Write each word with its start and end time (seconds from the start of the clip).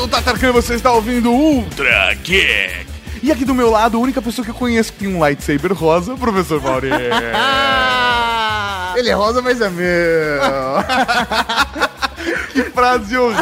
Sou 0.00 0.06
o 0.06 0.10
Tatarkan 0.10 0.48
e 0.48 0.52
você 0.52 0.76
está 0.76 0.90
ouvindo 0.92 1.30
Ultra 1.30 2.14
Geek! 2.14 2.86
E 3.22 3.30
aqui 3.30 3.44
do 3.44 3.54
meu 3.54 3.68
lado, 3.68 3.98
a 3.98 4.00
única 4.00 4.22
pessoa 4.22 4.42
que 4.42 4.50
eu 4.50 4.54
conheço 4.54 4.94
que 4.94 5.00
tem 5.00 5.14
um 5.14 5.18
lightsaber 5.18 5.74
rosa, 5.74 6.14
o 6.14 6.18
professor 6.18 6.58
Mauri. 6.58 6.88
Ele 8.96 9.10
é 9.10 9.12
rosa, 9.12 9.42
mas 9.42 9.60
é 9.60 9.68
meu. 9.68 9.84
que 12.50 12.62
frase 12.64 13.16
horrível! 13.16 13.40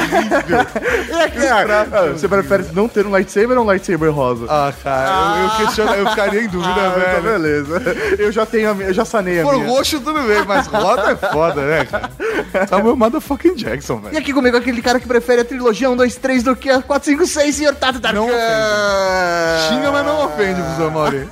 É, 1.19 1.28
cara, 1.30 1.87
ah, 1.91 2.06
você 2.12 2.28
prefere 2.28 2.64
não 2.73 2.88
ter 2.88 3.06
um 3.06 3.10
lightsaber 3.10 3.56
ou 3.56 3.65
um 3.65 3.66
lightsaber 3.66 4.10
rosa? 4.12 4.46
Ah, 4.48 4.73
cara, 4.82 5.38
eu, 5.38 5.45
eu, 5.45 5.51
questiono, 5.66 5.95
eu 5.95 6.06
ficaria 6.10 6.42
em 6.42 6.48
dúvida, 6.48 6.74
Ah, 6.74 6.88
velho. 6.91 7.06
então 7.10 7.23
beleza. 7.23 7.82
Eu 8.18 8.32
já 8.32 8.45
tenho 8.46 8.70
a 8.70 8.74
minha, 8.74 8.88
eu 8.88 8.95
já 8.95 9.05
sanei 9.05 9.41
a 9.41 9.45
minha. 9.45 9.66
roxo, 9.68 10.01
tudo 10.01 10.20
bem, 10.23 10.45
mas 10.46 10.66
rosa 10.66 11.12
é 11.12 11.16
foda, 11.16 11.62
né, 11.62 11.84
cara? 11.84 12.10
Samuel 12.68 12.96
motherfucking 12.96 13.55
Jackson, 13.55 13.98
E 13.98 14.01
velho. 14.06 14.18
aqui 14.18 14.32
comigo 14.32 14.56
aquele 14.56 14.82
cara 14.82 14.98
que 15.01 15.06
prefere 15.06 15.40
a 15.43 15.45
trilogia 15.45 15.88
1, 15.90 15.96
2, 15.96 16.16
3 16.16 16.43
do 16.43 16.56
que 16.56 16.68
a 16.70 16.82
4, 16.82 17.10
5, 17.12 17.27
6, 17.27 17.54
senhor 17.54 17.74
Tato 17.74 18.01
Tarkan. 18.01 18.20
Não 18.20 18.29
Xinga, 18.29 19.90
mas 19.93 20.06
não 20.06 20.24
ofende, 20.27 20.60
professor 20.60 20.90
Mauri. 20.90 21.29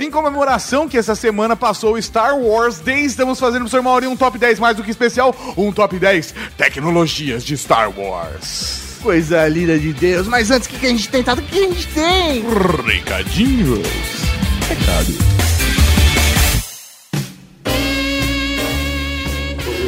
em 0.00 0.10
comemoração 0.10 0.88
que 0.88 0.96
essa 0.98 1.14
semana 1.14 1.56
passou 1.56 1.94
o 1.94 2.02
Star 2.02 2.36
Wars 2.38 2.78
Day, 2.80 3.04
estamos 3.04 3.38
fazendo, 3.38 3.60
professor 3.62 3.82
Mauri, 3.82 4.06
um 4.06 4.16
top 4.16 4.38
10 4.38 4.58
mais 4.58 4.76
do 4.76 4.82
que 4.82 4.90
especial, 4.90 5.34
um 5.56 5.72
top 5.78 5.96
10 5.96 6.34
tecnologias 6.56 7.44
de 7.44 7.56
Star 7.56 7.96
Wars. 7.96 8.98
Coisa 9.00 9.46
linda 9.46 9.78
de 9.78 9.92
Deus. 9.92 10.26
Mas 10.26 10.50
antes, 10.50 10.66
o 10.66 10.70
que, 10.72 10.76
que 10.80 10.86
a 10.86 10.88
gente 10.88 11.08
tem, 11.08 11.22
Tato? 11.22 11.40
O 11.40 11.44
que 11.44 11.52
que 11.52 11.64
a 11.64 11.68
gente 11.68 11.86
tem? 11.94 12.44
Recadinhos. 12.84 13.86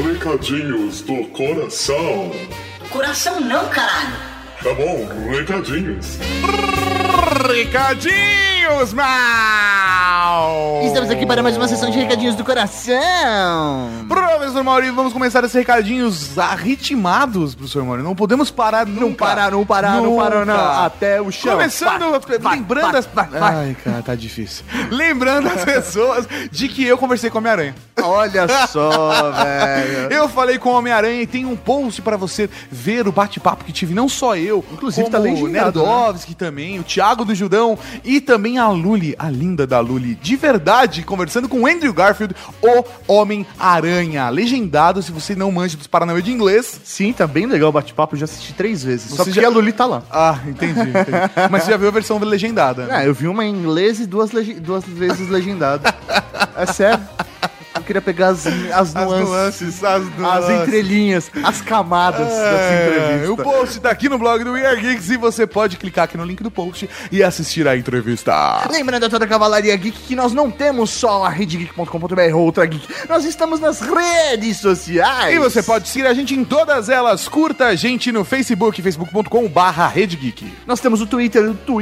Recadinhos 0.05 1.01
do 1.01 1.25
coração. 1.31 2.31
Coração 2.91 3.41
não, 3.41 3.69
caralho. 3.69 4.15
Tá 4.63 4.73
bom, 4.75 5.09
recadinhos. 5.29 6.19
Recadinhos, 7.49 8.93
mal! 10.21 10.81
Estamos 10.85 11.09
aqui 11.09 11.25
para 11.25 11.43
mais 11.43 11.57
uma 11.57 11.67
sessão 11.67 11.91
de 11.91 11.99
recadinhos 11.99 12.35
do 12.35 12.45
coração. 12.45 12.95
Professor 14.07 14.63
Mauri, 14.63 14.91
vamos 14.91 15.15
começar 15.15 15.43
esses 15.45 15.55
recadinhos 15.55 16.39
arritmados, 16.39 17.55
professor 17.55 17.83
Mauri. 17.85 18.03
Não 18.03 18.15
podemos 18.15 18.51
parar 18.51 18.87
Não 18.87 19.09
nunca. 19.09 19.25
parar, 19.25 19.51
não 19.53 19.65
parar, 19.65 19.97
não 19.97 20.05
Nunca. 20.05 20.23
parar, 20.23 20.45
não. 20.47 20.85
Até 20.85 21.23
o 21.23 21.31
chão. 21.31 21.53
Começando, 21.53 22.21
Vai, 22.41 22.57
lembrando 22.57 22.91
vai, 22.93 23.01
as... 23.01 23.07
vai, 23.07 23.27
vai. 23.29 23.55
Ai, 23.55 23.77
cara, 23.83 24.03
tá 24.03 24.15
difícil. 24.15 24.65
Lembrando 24.91 25.49
as 25.49 25.65
pessoas 25.65 26.29
de 26.51 26.69
que 26.69 26.85
eu 26.85 26.99
conversei 26.99 27.31
com 27.31 27.39
a 27.39 27.41
Homem-Aranha. 27.41 27.75
Olha 28.03 28.47
só, 28.67 29.31
velho. 29.33 30.13
Eu 30.13 30.29
falei 30.29 30.59
com 30.59 30.71
o 30.71 30.75
Homem-Aranha 30.77 31.23
e 31.23 31.27
tem 31.27 31.47
um 31.47 31.57
post 31.57 32.03
pra 32.03 32.17
você 32.17 32.49
ver 32.71 33.07
o 33.09 33.13
bate-papo 33.13 33.65
que 33.65 33.73
tive, 33.73 33.95
não 33.95 34.09
só 34.09 34.37
eu, 34.37 34.65
Inclusive, 34.73 35.03
como 35.05 35.13
tá 35.13 35.19
o 35.19 35.23
legendado, 35.23 35.81
Nerdovski 35.83 36.35
também, 36.35 36.79
o 36.79 36.83
Thiago 36.83 37.25
do 37.25 37.35
Judão 37.35 37.79
e 38.05 38.21
também 38.21 38.59
a 38.59 38.69
Luli, 38.69 39.15
a 39.19 39.31
linda 39.31 39.67
da 39.67 39.81
Luli, 39.81 40.10
de 40.15 40.37
verdade, 40.37 41.03
conversando 41.03 41.49
com 41.49 41.67
Andrew 41.67 41.93
Garfield, 41.93 42.35
o 42.63 42.85
Homem-Aranha. 43.13 44.29
Legendado, 44.29 45.03
se 45.03 45.11
você 45.13 45.35
não 45.35 45.51
manja 45.53 45.77
dos 45.77 45.87
Paranauê 45.87 46.23
de 46.23 46.31
inglês. 46.33 46.81
Sim, 46.85 47.13
tá 47.13 47.27
bem 47.27 47.47
legal 47.47 47.69
o 47.71 47.73
bate-papo, 47.73 48.17
já 48.17 48.25
assisti 48.25 48.53
três 48.53 48.83
vezes. 48.83 49.11
Só 49.11 49.17
Você 49.17 49.31
porque 49.31 49.41
já- 49.41 49.47
a 49.47 49.51
Luli 49.51 49.73
tá 49.73 49.87
lá. 49.87 50.03
Ah, 50.11 50.39
entendi, 50.47 50.81
entendi. 50.81 51.11
Mas 51.51 51.65
você 51.65 51.71
já 51.71 51.77
viu 51.77 51.89
a 51.89 51.93
versão 51.93 52.19
legendada? 52.19 52.87
né? 52.87 53.05
É, 53.05 53.09
eu 53.09 53.15
vi 53.15 53.27
uma 53.29 53.45
em 53.45 53.51
inglês 53.55 54.01
e 54.01 54.07
duas, 54.07 54.31
duas 54.61 54.85
vezes 54.85 55.29
legendado. 55.29 55.83
É 56.57 56.67
sério. 56.67 57.01
Queria 57.91 58.01
pegar 58.01 58.29
as, 58.29 58.47
as 58.47 58.71
As 58.71 58.95
nuances, 58.95 59.29
nuances, 59.29 59.83
as 59.85 60.03
as 60.03 60.17
nuances. 60.17 60.51
entrelinhas, 60.69 61.31
as 61.43 61.61
camadas 61.61 62.25
dessa 62.29 62.41
É, 62.41 63.17
entrevista. 63.17 63.33
o 63.33 63.37
post 63.45 63.81
tá 63.81 63.91
aqui 63.91 64.09
no 64.09 64.17
blog 64.17 64.45
do 64.45 64.53
We 64.53 64.65
Are 64.65 64.81
Geeks 64.81 65.11
e 65.11 65.17
você 65.17 65.45
pode 65.45 65.77
clicar 65.77 66.05
aqui 66.05 66.17
no 66.17 66.25
link 66.25 66.41
do 66.41 66.53
post 66.53 66.89
e 67.11 67.21
assistir 67.21 67.67
a 67.67 67.77
entrevista. 67.77 68.33
Lembrando 68.71 69.07
a 69.07 69.11
toda 69.11 69.25
a 69.25 69.29
Cavalaria 69.29 69.75
Geek 69.77 69.99
que 70.03 70.15
nós 70.15 70.33
não 70.33 70.53
temos 70.53 70.91
só 70.91 71.25
a 71.25 71.29
redegeek.com.br 71.29 72.35
ou 72.35 72.43
outra 72.45 72.65
geek. 72.65 72.87
Nós 73.09 73.25
estamos 73.25 73.59
nas 73.59 73.81
redes 73.81 74.59
sociais. 74.59 75.35
E 75.35 75.39
você 75.41 75.61
pode 75.61 75.89
seguir 75.89 76.07
a 76.07 76.15
gente 76.15 76.33
em 76.33 76.45
todas 76.45 76.89
elas. 76.89 77.27
Curta 77.29 77.67
a 77.67 77.75
gente 77.75 78.13
no 78.13 78.25
Facebook, 78.25 78.81
facebook.com 78.81 79.49
barra. 79.49 79.93
Nós 80.65 80.79
temos 80.79 81.01
o 81.01 81.07
Twitter, 81.09 81.53
o 81.67 81.81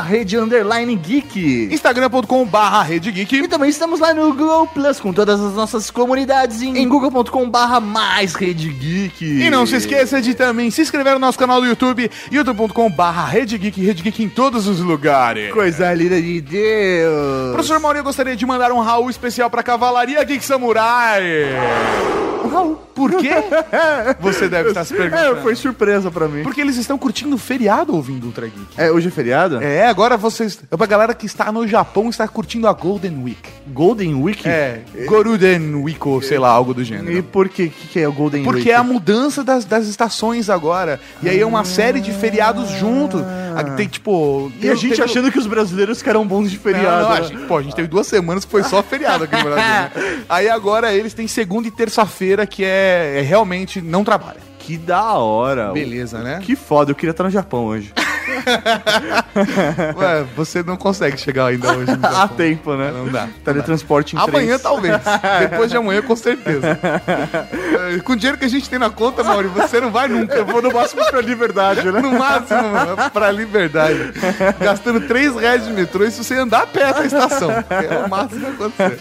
rede 0.00 0.38
underline 0.38 0.94
geek. 0.94 1.70
Instagram.com 1.72 2.44
barra. 2.46 2.86
E 2.94 3.48
também 3.48 3.68
estamos 3.68 3.98
lá 3.98 4.14
no 4.14 4.28
Google 4.32 4.68
Plus 4.68 5.00
com 5.00 5.07
todas 5.12 5.40
as 5.40 5.54
nossas 5.54 5.90
comunidades 5.90 6.62
em, 6.62 6.76
em 6.78 6.88
google.com.br 6.88 7.80
mais 7.82 8.34
rede 8.34 8.68
geek. 8.68 9.24
E 9.24 9.50
não 9.50 9.66
se 9.66 9.76
esqueça 9.76 10.20
de 10.20 10.34
também 10.34 10.70
se 10.70 10.82
inscrever 10.82 11.14
no 11.14 11.18
nosso 11.18 11.38
canal 11.38 11.60
do 11.60 11.66
YouTube, 11.66 12.10
youtube.com 12.30 12.90
barra 12.90 13.24
Rede 13.26 13.58
Geek, 13.58 13.80
Rede 13.80 14.02
Geek 14.02 14.22
em 14.22 14.28
todos 14.28 14.66
os 14.66 14.80
lugares. 14.80 15.52
Coisa 15.52 15.92
linda 15.94 16.20
de 16.20 16.40
Deus. 16.40 17.52
Professor 17.52 17.80
Mauri, 17.80 17.98
eu 17.98 18.04
gostaria 18.04 18.36
de 18.36 18.46
mandar 18.46 18.72
um 18.72 18.80
Raul 18.80 19.10
especial 19.10 19.50
pra 19.50 19.62
Cavalaria 19.62 20.22
Geek 20.24 20.44
Samurai. 20.44 21.22
Raul. 22.48 22.76
Por 22.94 23.14
quê? 23.16 23.30
Você 24.20 24.48
deve 24.48 24.70
estar 24.70 24.84
se 24.84 24.92
perguntando. 24.92 25.38
É, 25.38 25.42
foi 25.42 25.54
surpresa 25.54 26.10
pra 26.10 26.26
mim. 26.26 26.42
Porque 26.42 26.60
eles 26.60 26.76
estão 26.76 26.98
curtindo 26.98 27.36
o 27.36 27.38
feriado 27.38 27.94
ouvindo 27.94 28.26
Ultra 28.26 28.46
Geek. 28.46 28.66
É, 28.76 28.90
hoje 28.90 29.06
é 29.06 29.10
feriado? 29.10 29.62
É, 29.62 29.86
agora 29.86 30.16
vocês. 30.16 30.58
É 30.68 30.76
pra 30.76 30.86
galera 30.86 31.14
que 31.14 31.26
está 31.26 31.52
no 31.52 31.66
Japão 31.66 32.08
está 32.08 32.26
curtindo 32.26 32.66
a 32.66 32.72
Golden 32.72 33.22
Week. 33.22 33.48
Golden 33.68 34.14
Week? 34.16 34.48
É, 34.48 34.82
Goruden 35.06 35.74
Week, 35.76 35.98
ou 36.06 36.20
sei 36.22 36.38
lá, 36.38 36.48
algo 36.50 36.72
do 36.74 36.82
E 36.82 36.84
gênero. 36.84 37.22
por 37.24 37.48
que, 37.48 37.68
que, 37.68 37.88
que 37.88 38.00
é 38.00 38.08
o 38.08 38.12
Golden 38.12 38.42
Porque 38.44 38.58
Week? 38.60 38.70
é 38.70 38.74
a 38.76 38.82
mudança 38.82 39.42
das, 39.44 39.64
das 39.64 39.86
estações 39.86 40.48
agora. 40.50 41.00
E 41.22 41.28
aí 41.28 41.40
é 41.40 41.46
uma 41.46 41.64
série 41.64 42.00
de 42.00 42.12
feriados 42.12 42.68
juntos. 42.70 43.22
Aqui 43.56 43.70
Tem 43.76 43.88
tipo. 43.88 44.50
E 44.60 44.68
a 44.68 44.74
gente 44.74 44.90
teve- 44.90 45.02
achando 45.02 45.30
que 45.32 45.38
os 45.38 45.46
brasileiros 45.46 46.04
eram 46.06 46.26
bons 46.26 46.50
de 46.50 46.56
Não, 46.56 46.62
feriado. 46.62 47.02
não, 47.02 47.12
a 47.12 47.20
né? 47.20 47.22
gente, 47.26 47.38
pô, 47.46 47.56
a 47.58 47.62
gente 47.62 47.74
teve 47.74 47.88
duas 47.88 48.06
semanas 48.06 48.44
que 48.44 48.50
foi 48.50 48.62
só 48.62 48.82
feriado 48.82 49.24
aqui 49.24 49.36
no 49.36 49.42
Brasil. 49.44 49.62
né? 49.62 49.90
Aí 50.28 50.48
agora 50.48 50.92
eles 50.94 51.12
têm 51.14 51.26
segunda 51.26 51.66
e 51.68 51.70
terça-feira 51.70 52.46
que 52.46 52.64
é, 52.64 53.14
é 53.18 53.22
realmente 53.22 53.80
não 53.80 54.04
trabalha. 54.04 54.38
Que 54.58 54.76
da 54.76 55.14
hora. 55.14 55.72
Beleza, 55.72 56.18
né? 56.22 56.40
Que 56.42 56.54
foda, 56.54 56.90
eu 56.90 56.94
queria 56.94 57.10
estar 57.12 57.24
no 57.24 57.30
Japão 57.30 57.64
hoje. 57.66 57.92
Ué, 59.96 60.24
você 60.36 60.62
não 60.62 60.76
consegue 60.76 61.16
chegar 61.18 61.46
ainda 61.46 61.72
hoje. 61.76 61.96
no 61.96 62.06
Há 62.06 62.28
tempo, 62.28 62.74
né? 62.74 62.90
Não 62.92 63.08
dá. 63.08 63.28
Teletransporte 63.44 64.16
em 64.16 64.18
Amanhã 64.18 64.46
trens. 64.58 64.62
talvez. 64.62 64.94
Depois 65.50 65.70
de 65.70 65.76
amanhã, 65.76 66.02
com 66.02 66.16
certeza. 66.16 66.78
É, 67.94 67.98
Com 68.00 68.12
o 68.12 68.16
dinheiro 68.16 68.38
que 68.38 68.44
a 68.44 68.48
gente 68.48 68.68
tem 68.68 68.78
na 68.78 68.90
conta, 68.90 69.22
Mauri, 69.22 69.48
você 69.48 69.80
não 69.80 69.90
vai 69.90 70.08
nunca. 70.08 70.34
Eu 70.34 70.46
vou 70.46 70.62
no 70.62 70.72
máximo 70.72 71.04
pra 71.06 71.20
liberdade, 71.20 71.90
né? 71.90 72.00
No 72.00 72.12
máximo, 72.18 72.62
mano, 72.68 72.96
pra 73.12 73.30
liberdade. 73.30 74.12
Gastando 74.60 75.00
3 75.02 75.36
reais 75.36 75.64
de 75.64 75.72
metrô 75.72 76.04
e 76.04 76.10
se 76.10 76.22
você 76.22 76.34
andar 76.34 76.66
perto 76.66 76.98
da 76.98 77.06
estação. 77.06 77.50
É 77.50 78.04
o 78.04 78.08
máximo 78.08 78.40
que 78.46 78.46
acontecer. 78.64 78.98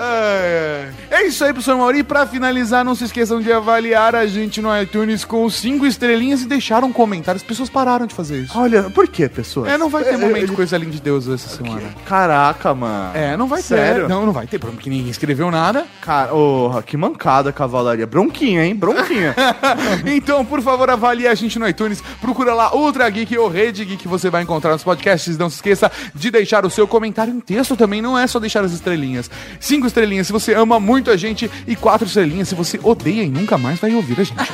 Ai. 0.00 0.92
É 1.10 1.26
isso 1.26 1.44
aí, 1.44 1.52
professor 1.52 1.76
Mauri. 1.76 2.02
Pra 2.02 2.26
finalizar, 2.26 2.84
não 2.84 2.94
se 2.94 3.04
esqueçam 3.04 3.40
de 3.40 3.52
avaliar 3.52 4.14
a 4.14 4.26
gente 4.26 4.60
no 4.60 4.76
iTunes 4.80 5.24
com 5.24 5.48
5 5.48 5.86
estrelinhas 5.86 6.42
e 6.42 6.46
deixar 6.46 6.84
um 6.84 6.92
comentário. 6.92 7.36
As 7.36 7.42
pessoas 7.42 7.68
pararam 7.68 7.87
de 8.06 8.14
fazer 8.14 8.42
isso. 8.42 8.58
Olha, 8.58 8.84
por 8.90 9.08
que, 9.08 9.28
pessoas? 9.28 9.70
É, 9.70 9.78
não 9.78 9.88
vai 9.88 10.04
ter 10.04 10.14
É, 10.14 10.16
momento 10.16 10.52
é, 10.52 10.54
coisa 10.54 10.76
linda 10.76 10.92
de 10.92 11.00
Deus 11.00 11.28
essa 11.28 11.48
semana. 11.48 11.94
Caraca, 12.06 12.74
mano. 12.74 13.16
É, 13.16 13.36
não 13.36 13.46
vai 13.46 13.62
Sério? 13.62 14.02
ter. 14.02 14.08
Não, 14.08 14.26
não 14.26 14.32
vai 14.32 14.46
ter, 14.46 14.58
porque 14.58 14.90
ninguém 14.90 15.10
escreveu 15.10 15.50
nada. 15.50 15.86
Cara, 16.02 16.34
oh, 16.34 16.82
que 16.84 16.96
mancada, 16.96 17.52
cavalaria. 17.52 18.06
Bronquinha, 18.06 18.64
hein? 18.64 18.74
Bronquinha. 18.74 19.34
então, 20.06 20.44
por 20.44 20.60
favor, 20.60 20.90
avalie 20.90 21.26
a 21.26 21.34
gente 21.34 21.58
no 21.58 21.68
iTunes. 21.68 22.02
Procura 22.20 22.52
lá 22.54 22.74
Ultra 22.74 23.08
Geek 23.08 23.36
ou 23.38 23.48
Rede 23.48 23.84
Geek 23.84 23.98
que 24.02 24.08
você 24.08 24.28
vai 24.30 24.42
encontrar 24.42 24.72
nos 24.72 24.84
podcasts. 24.84 25.38
Não 25.38 25.48
se 25.48 25.56
esqueça 25.56 25.90
de 26.14 26.30
deixar 26.30 26.64
o 26.66 26.70
seu 26.70 26.86
comentário 26.86 27.32
em 27.32 27.40
texto 27.40 27.76
também. 27.76 28.02
Não 28.02 28.18
é 28.18 28.26
só 28.26 28.38
deixar 28.38 28.64
as 28.64 28.72
estrelinhas. 28.72 29.30
Cinco 29.60 29.86
estrelinhas 29.86 30.26
se 30.26 30.32
você 30.32 30.54
ama 30.54 30.78
muito 30.80 31.10
a 31.10 31.16
gente 31.16 31.50
e 31.66 31.76
quatro 31.76 32.06
estrelinhas 32.06 32.48
se 32.48 32.54
você 32.54 32.78
odeia 32.82 33.22
e 33.22 33.28
nunca 33.28 33.56
mais 33.56 33.78
vai 33.78 33.94
ouvir 33.94 34.20
a 34.20 34.24
gente. 34.24 34.52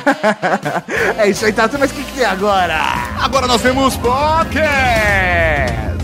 é 1.17 1.29
isso 1.29 1.45
aí, 1.45 1.53
Tato, 1.53 1.77
mas 1.79 1.91
o 1.91 1.93
que, 1.93 2.03
que 2.03 2.13
tem 2.13 2.25
agora? 2.25 2.75
Agora 3.25 3.47
nós 3.47 3.59
temos 3.59 3.97
podcast. 3.97 5.95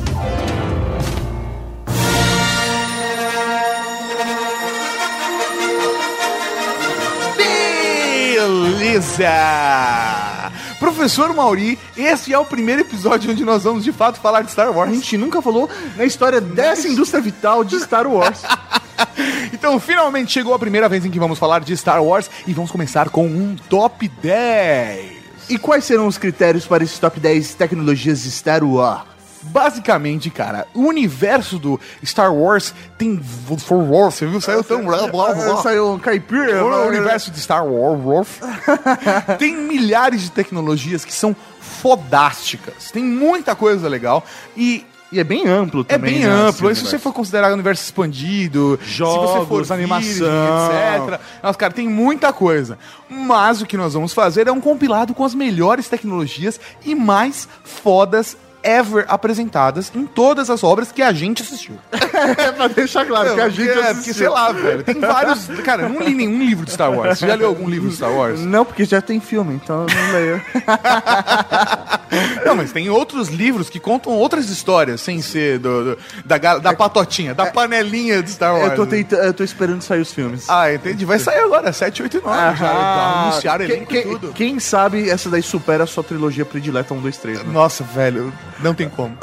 Beleza! 8.31 10.51
Professor 10.79 11.31
Mauri, 11.35 11.77
esse 11.95 12.33
é 12.33 12.39
o 12.39 12.43
primeiro 12.43 12.81
episódio 12.81 13.29
onde 13.29 13.45
nós 13.45 13.65
vamos 13.65 13.83
de 13.83 13.91
fato 13.91 14.19
falar 14.19 14.41
de 14.41 14.51
Star 14.51 14.69
A 14.69 14.71
Wars. 14.71 14.91
gente 14.91 15.15
nunca 15.15 15.43
falou 15.43 15.69
na 15.95 16.05
história 16.05 16.41
dessa 16.41 16.87
indústria 16.87 17.21
vital 17.21 17.63
de 17.63 17.79
Star 17.79 18.07
Wars. 18.07 18.41
Então, 19.53 19.79
finalmente 19.79 20.31
chegou 20.31 20.53
a 20.53 20.59
primeira 20.59 20.89
vez 20.89 21.05
em 21.05 21.11
que 21.11 21.19
vamos 21.19 21.37
falar 21.37 21.59
de 21.59 21.75
Star 21.77 22.03
Wars 22.03 22.29
e 22.47 22.53
vamos 22.53 22.71
começar 22.71 23.09
com 23.09 23.27
um 23.27 23.55
top 23.69 24.07
10. 24.07 25.20
E 25.51 25.57
quais 25.57 25.83
serão 25.83 26.07
os 26.07 26.17
critérios 26.17 26.65
para 26.65 26.81
esse 26.81 26.97
top 26.97 27.19
10 27.19 27.55
tecnologias 27.55 28.23
de 28.23 28.31
Star 28.31 28.63
Wars? 28.63 29.01
Basicamente, 29.41 30.29
cara, 30.29 30.65
o 30.73 30.81
universo 30.81 31.59
do 31.59 31.77
Star 32.05 32.33
Wars 32.33 32.73
tem. 32.97 33.19
For 33.57 33.83
Wars, 33.83 34.13
você 34.13 34.27
viu? 34.27 34.39
Saiu 34.39 34.63
tão. 34.63 34.85
Blá, 34.85 35.07
blá, 35.07 35.33
blá. 35.33 35.57
Saiu 35.57 35.91
um 35.91 35.99
caipira. 35.99 36.63
O 36.63 36.87
universo 36.87 37.31
de 37.31 37.41
Star 37.41 37.65
Wars 37.65 38.39
tem 39.37 39.57
milhares 39.57 40.21
de 40.21 40.31
tecnologias 40.31 41.03
que 41.03 41.11
são 41.11 41.35
fodásticas. 41.59 42.89
Tem 42.89 43.03
muita 43.03 43.53
coisa 43.53 43.89
legal 43.89 44.23
e 44.55 44.85
E 45.11 45.19
é 45.19 45.23
bem 45.23 45.45
amplo 45.45 45.81
é 45.81 45.95
também. 45.95 46.13
bem 46.13 46.25
né, 46.25 46.29
amplo. 46.29 46.73
Se 46.73 46.85
você 46.85 46.97
for 46.97 47.11
considerar 47.11 47.51
o 47.51 47.53
universo 47.53 47.83
expandido, 47.83 48.79
se 48.81 48.91
Jogos, 48.91 49.31
você 49.31 49.67
for 49.67 49.73
animação. 49.73 50.09
virgem, 50.09 51.07
etc. 51.07 51.21
Nossa, 51.43 51.57
cara, 51.57 51.73
tem 51.73 51.89
muita 51.89 52.31
coisa. 52.31 52.77
Mas 53.09 53.61
o 53.61 53.65
que 53.65 53.75
nós 53.75 53.93
vamos 53.93 54.13
fazer 54.13 54.47
é 54.47 54.51
um 54.51 54.61
compilado 54.61 55.13
com 55.13 55.25
as 55.25 55.35
melhores 55.35 55.89
tecnologias 55.89 56.59
e 56.85 56.95
mais 56.95 57.47
fodas 57.63 58.37
ever 58.63 59.05
apresentadas 59.07 59.91
em 59.95 60.05
todas 60.05 60.49
as 60.49 60.63
obras 60.63 60.91
que 60.91 61.01
a 61.01 61.11
gente 61.13 61.41
assistiu. 61.41 61.75
É 62.21 62.51
pra 62.51 62.67
deixar 62.67 63.05
claro 63.05 63.33
que 63.33 63.41
a 63.41 63.49
gente 63.49 63.69
é, 63.69 63.73
porque, 63.73 63.87
assistiu. 63.87 64.13
sei 64.13 64.29
lá, 64.29 64.51
velho, 64.51 64.83
tem 64.83 64.99
vários... 64.99 65.47
Cara, 65.63 65.83
eu 65.83 65.89
não 65.89 66.01
li 66.01 66.13
nenhum 66.13 66.37
livro 66.43 66.65
de 66.65 66.71
Star 66.71 66.91
Wars. 66.91 67.17
Você 67.17 67.25
já 67.25 67.33
leu 67.33 67.47
algum 67.47 67.67
livro 67.67 67.89
de 67.89 67.95
Star 67.95 68.11
Wars? 68.11 68.41
Não, 68.41 68.63
porque 68.63 68.85
já 68.85 69.01
tem 69.01 69.19
filme, 69.19 69.55
então 69.55 69.87
eu 69.87 69.95
não 69.95 70.13
leio. 70.13 70.41
Não, 72.45 72.55
mas 72.55 72.71
tem 72.71 72.89
outros 72.89 73.29
livros 73.29 73.69
que 73.69 73.79
contam 73.79 74.11
outras 74.13 74.49
histórias, 74.49 74.99
sem 75.01 75.21
ser 75.21 75.59
do, 75.59 75.95
do- 75.95 75.97
da, 76.25 76.37
da 76.57 76.73
patotinha, 76.73 77.33
da 77.33 77.45
panelinha 77.47 78.21
de 78.21 78.31
Star 78.31 78.53
Wars. 78.53 78.71
eu, 78.71 78.75
tô 78.75 78.85
tentando, 78.85 79.23
eu 79.23 79.33
tô 79.33 79.43
esperando 79.43 79.81
sair 79.81 80.01
os 80.01 80.11
filmes. 80.11 80.49
Ah, 80.49 80.73
entendi. 80.73 81.05
Vai 81.05 81.19
sair 81.19 81.39
agora, 81.39 81.71
7, 81.71 82.03
8 82.03 82.17
e 82.17 82.21
9. 82.21 82.37
já, 82.37 82.53
já 82.55 83.21
anunciaram 83.23 83.65
quem, 83.65 83.75
elenco 83.75 83.93
e 83.93 84.01
quem, 84.03 84.11
tudo. 84.11 84.33
quem 84.33 84.59
sabe 84.59 85.09
essa 85.09 85.29
daí 85.29 85.41
supera 85.41 85.85
a 85.85 85.87
sua 85.87 86.03
trilogia 86.03 86.43
predileta 86.45 86.93
1, 86.93 87.01
2, 87.01 87.17
3. 87.17 87.39
Né? 87.43 87.53
Nossa, 87.53 87.83
velho, 87.83 88.33
não 88.63 88.73
tem 88.73 88.89
como. 88.89 89.17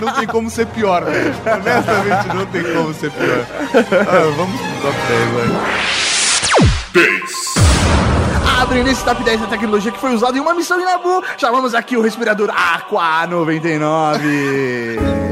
não 0.00 0.12
tem 0.12 0.26
como 0.26 0.50
ser 0.50 0.66
pior, 0.66 1.04
velho. 1.04 1.34
Honestamente, 1.44 2.28
não 2.34 2.46
tem 2.46 2.62
como 2.62 2.94
ser 2.94 3.10
pior. 3.10 3.46
Ah, 4.08 4.32
vamos 4.36 4.60
pro 4.60 4.82
top 4.82 4.96
10, 5.08 5.30
velho. 5.30 5.54
10. 6.92 7.54
Abrindo 8.60 8.88
esse 8.88 9.04
top 9.04 9.22
10 9.22 9.40
da 9.42 9.46
tecnologia 9.46 9.92
que 9.92 9.98
foi 9.98 10.14
usada 10.14 10.38
em 10.38 10.40
uma 10.40 10.54
missão 10.54 10.80
em 10.80 10.84
Nabu, 10.84 11.22
chamamos 11.36 11.74
aqui 11.74 11.96
o 11.96 12.00
respirador 12.00 12.50
Aqua 12.50 13.26
99. 13.26 15.23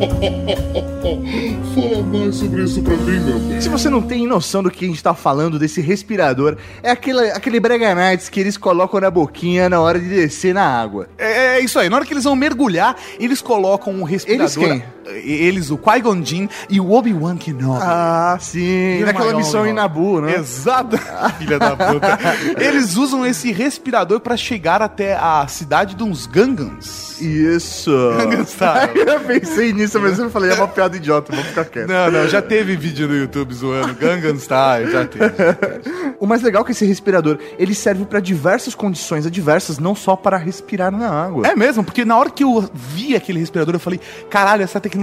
Fala 1.74 2.02
mais 2.02 2.34
sobre 2.36 2.62
isso 2.62 2.82
pra 2.82 2.96
mim, 2.96 3.20
meu 3.20 3.38
bem. 3.38 3.60
Se 3.60 3.68
você 3.68 3.90
não 3.90 4.00
tem 4.00 4.26
noção 4.26 4.62
do 4.62 4.70
que 4.70 4.84
a 4.84 4.88
gente 4.88 5.02
tá 5.02 5.14
falando 5.14 5.58
desse 5.58 5.80
respirador, 5.80 6.56
é 6.82 6.90
aquele, 6.90 7.30
aquele 7.30 7.60
Brega 7.60 7.94
Nights 7.94 8.28
que 8.28 8.40
eles 8.40 8.56
colocam 8.56 9.00
na 9.00 9.10
boquinha 9.10 9.68
na 9.68 9.80
hora 9.80 9.98
de 9.98 10.08
descer 10.08 10.54
na 10.54 10.64
água. 10.64 11.08
É, 11.18 11.56
é 11.56 11.60
isso 11.60 11.78
aí. 11.78 11.88
Na 11.88 11.96
hora 11.96 12.06
que 12.06 12.12
eles 12.12 12.24
vão 12.24 12.34
mergulhar, 12.34 12.96
eles 13.18 13.40
colocam 13.42 13.92
um 13.92 14.02
respirador. 14.02 14.62
Eles 14.62 14.82
Eles, 15.14 15.70
o 15.70 15.78
Qui-Gon 15.78 16.24
Jinn 16.24 16.48
e 16.68 16.80
o 16.80 16.90
Obi-Wan 16.92 17.36
Kenobi. 17.36 17.80
Ah, 17.82 18.36
sim. 18.40 19.00
Naquela 19.04 19.34
missão 19.34 19.66
em. 19.66 19.72
Nabu, 19.72 20.20
né? 20.20 20.36
Exato. 20.36 20.98
Filha 21.38 21.58
da 21.58 21.76
puta. 21.76 22.18
Eles 22.58 22.96
usam 22.96 23.24
esse 23.24 23.52
respirador 23.52 24.20
pra 24.20 24.36
chegar 24.36 24.82
até 24.82 25.14
a 25.14 25.46
cidade 25.48 25.94
de 25.94 26.02
uns 26.02 26.26
Gangans. 26.26 27.10
Isso. 27.20 27.90
Gangnam 28.16 28.44
Style. 28.44 28.92
eu 29.06 29.20
pensei 29.20 29.72
nisso, 29.72 30.00
mas 30.00 30.18
eu 30.18 30.30
falei, 30.30 30.50
é 30.50 30.54
uma 30.54 30.68
piada 30.68 30.96
idiota, 30.96 31.32
vamos 31.32 31.48
ficar 31.48 31.64
quieto. 31.66 31.88
Não, 31.88 32.10
não, 32.10 32.28
já 32.28 32.40
teve 32.40 32.76
vídeo 32.76 33.06
no 33.06 33.16
YouTube 33.16 33.54
zoando 33.54 33.94
Gangnam 33.94 34.36
Style, 34.36 34.90
já 34.90 35.06
teve. 35.06 35.30
O 36.20 36.26
mais 36.26 36.42
legal 36.42 36.62
é 36.62 36.64
que 36.66 36.72
esse 36.72 36.84
respirador, 36.84 37.38
ele 37.58 37.74
serve 37.74 38.04
pra 38.04 38.20
diversas 38.20 38.74
condições 38.74 39.24
adversas, 39.24 39.78
não 39.78 39.94
só 39.94 40.14
para 40.14 40.36
respirar 40.36 40.92
na 40.92 41.08
água. 41.08 41.46
É 41.46 41.56
mesmo, 41.56 41.82
porque 41.82 42.04
na 42.04 42.18
hora 42.18 42.28
que 42.28 42.44
eu 42.44 42.68
vi 42.74 43.16
aquele 43.16 43.38
respirador, 43.38 43.74
eu 43.74 43.80
falei, 43.80 43.98
caralho, 44.28 44.62
essa 44.62 44.78
tecnologia 44.78 44.99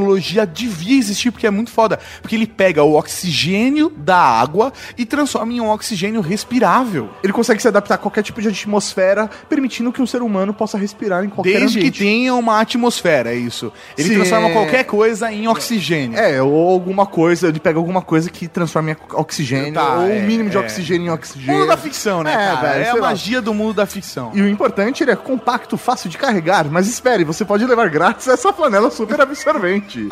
devia 0.53 0.97
existir, 0.97 1.31
porque 1.31 1.47
é 1.47 1.51
muito 1.51 1.71
foda. 1.71 1.99
Porque 2.21 2.35
ele 2.35 2.47
pega 2.47 2.83
o 2.83 2.95
oxigênio 2.97 3.91
da 3.95 4.17
água 4.17 4.71
e 4.97 5.05
transforma 5.05 5.53
em 5.53 5.61
um 5.61 5.69
oxigênio 5.69 6.21
respirável. 6.21 7.09
Ele 7.23 7.33
consegue 7.33 7.61
se 7.61 7.67
adaptar 7.67 7.95
a 7.95 7.97
qualquer 7.97 8.23
tipo 8.23 8.41
de 8.41 8.47
atmosfera, 8.47 9.29
permitindo 9.49 9.91
que 9.91 10.01
um 10.01 10.07
ser 10.07 10.21
humano 10.21 10.53
possa 10.53 10.77
respirar 10.77 11.23
em 11.23 11.29
qualquer 11.29 11.59
Desde 11.59 11.79
ambiente. 11.79 11.93
que 11.93 11.99
tenha 12.05 12.33
uma 12.35 12.59
atmosfera, 12.59 13.31
é 13.33 13.35
isso. 13.35 13.71
Ele 13.97 14.09
Sim. 14.09 14.15
transforma 14.15 14.49
qualquer 14.51 14.83
coisa 14.85 15.31
em 15.31 15.47
oxigênio. 15.47 16.17
É, 16.17 16.41
ou 16.41 16.69
alguma 16.69 17.05
coisa, 17.05 17.47
ele 17.47 17.59
pega 17.59 17.77
alguma 17.77 18.01
coisa 18.01 18.29
que 18.29 18.47
transforma 18.47 18.91
em 18.91 18.95
oxigênio, 19.13 19.73
Tá, 19.73 19.95
ou 19.97 20.07
é, 20.09 20.19
o 20.19 20.23
mínimo 20.23 20.49
de 20.49 20.57
é. 20.57 20.59
oxigênio 20.59 21.07
em 21.07 21.09
oxigênio. 21.09 21.59
Mundo 21.59 21.67
da 21.67 21.77
ficção, 21.77 22.23
né, 22.23 22.31
É, 22.33 22.35
cara? 22.35 22.61
velho, 22.73 22.83
é 22.85 22.89
a 22.89 22.93
lá. 22.95 23.01
magia 23.01 23.41
do 23.41 23.53
mundo 23.53 23.73
da 23.73 23.85
ficção. 23.85 24.31
E 24.33 24.41
o 24.41 24.47
importante, 24.47 25.03
ele 25.03 25.11
é 25.11 25.15
compacto, 25.15 25.77
fácil 25.77 26.09
de 26.09 26.17
carregar. 26.17 26.65
Mas 26.69 26.87
espere, 26.87 27.23
você 27.23 27.43
pode 27.45 27.65
levar 27.65 27.89
grátis 27.89 28.27
essa 28.27 28.51
flanela 28.53 28.89
super 28.89 29.19
absorvente. 29.21 29.86
Gente. 29.87 30.09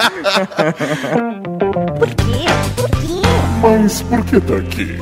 Por 2.00 2.08
quê? 2.16 2.46
Por 2.78 2.90
quê? 2.90 3.15
Mas 3.86 4.02
por 4.02 4.26
que 4.26 4.42
tá 4.42 4.56
aqui? 4.56 4.98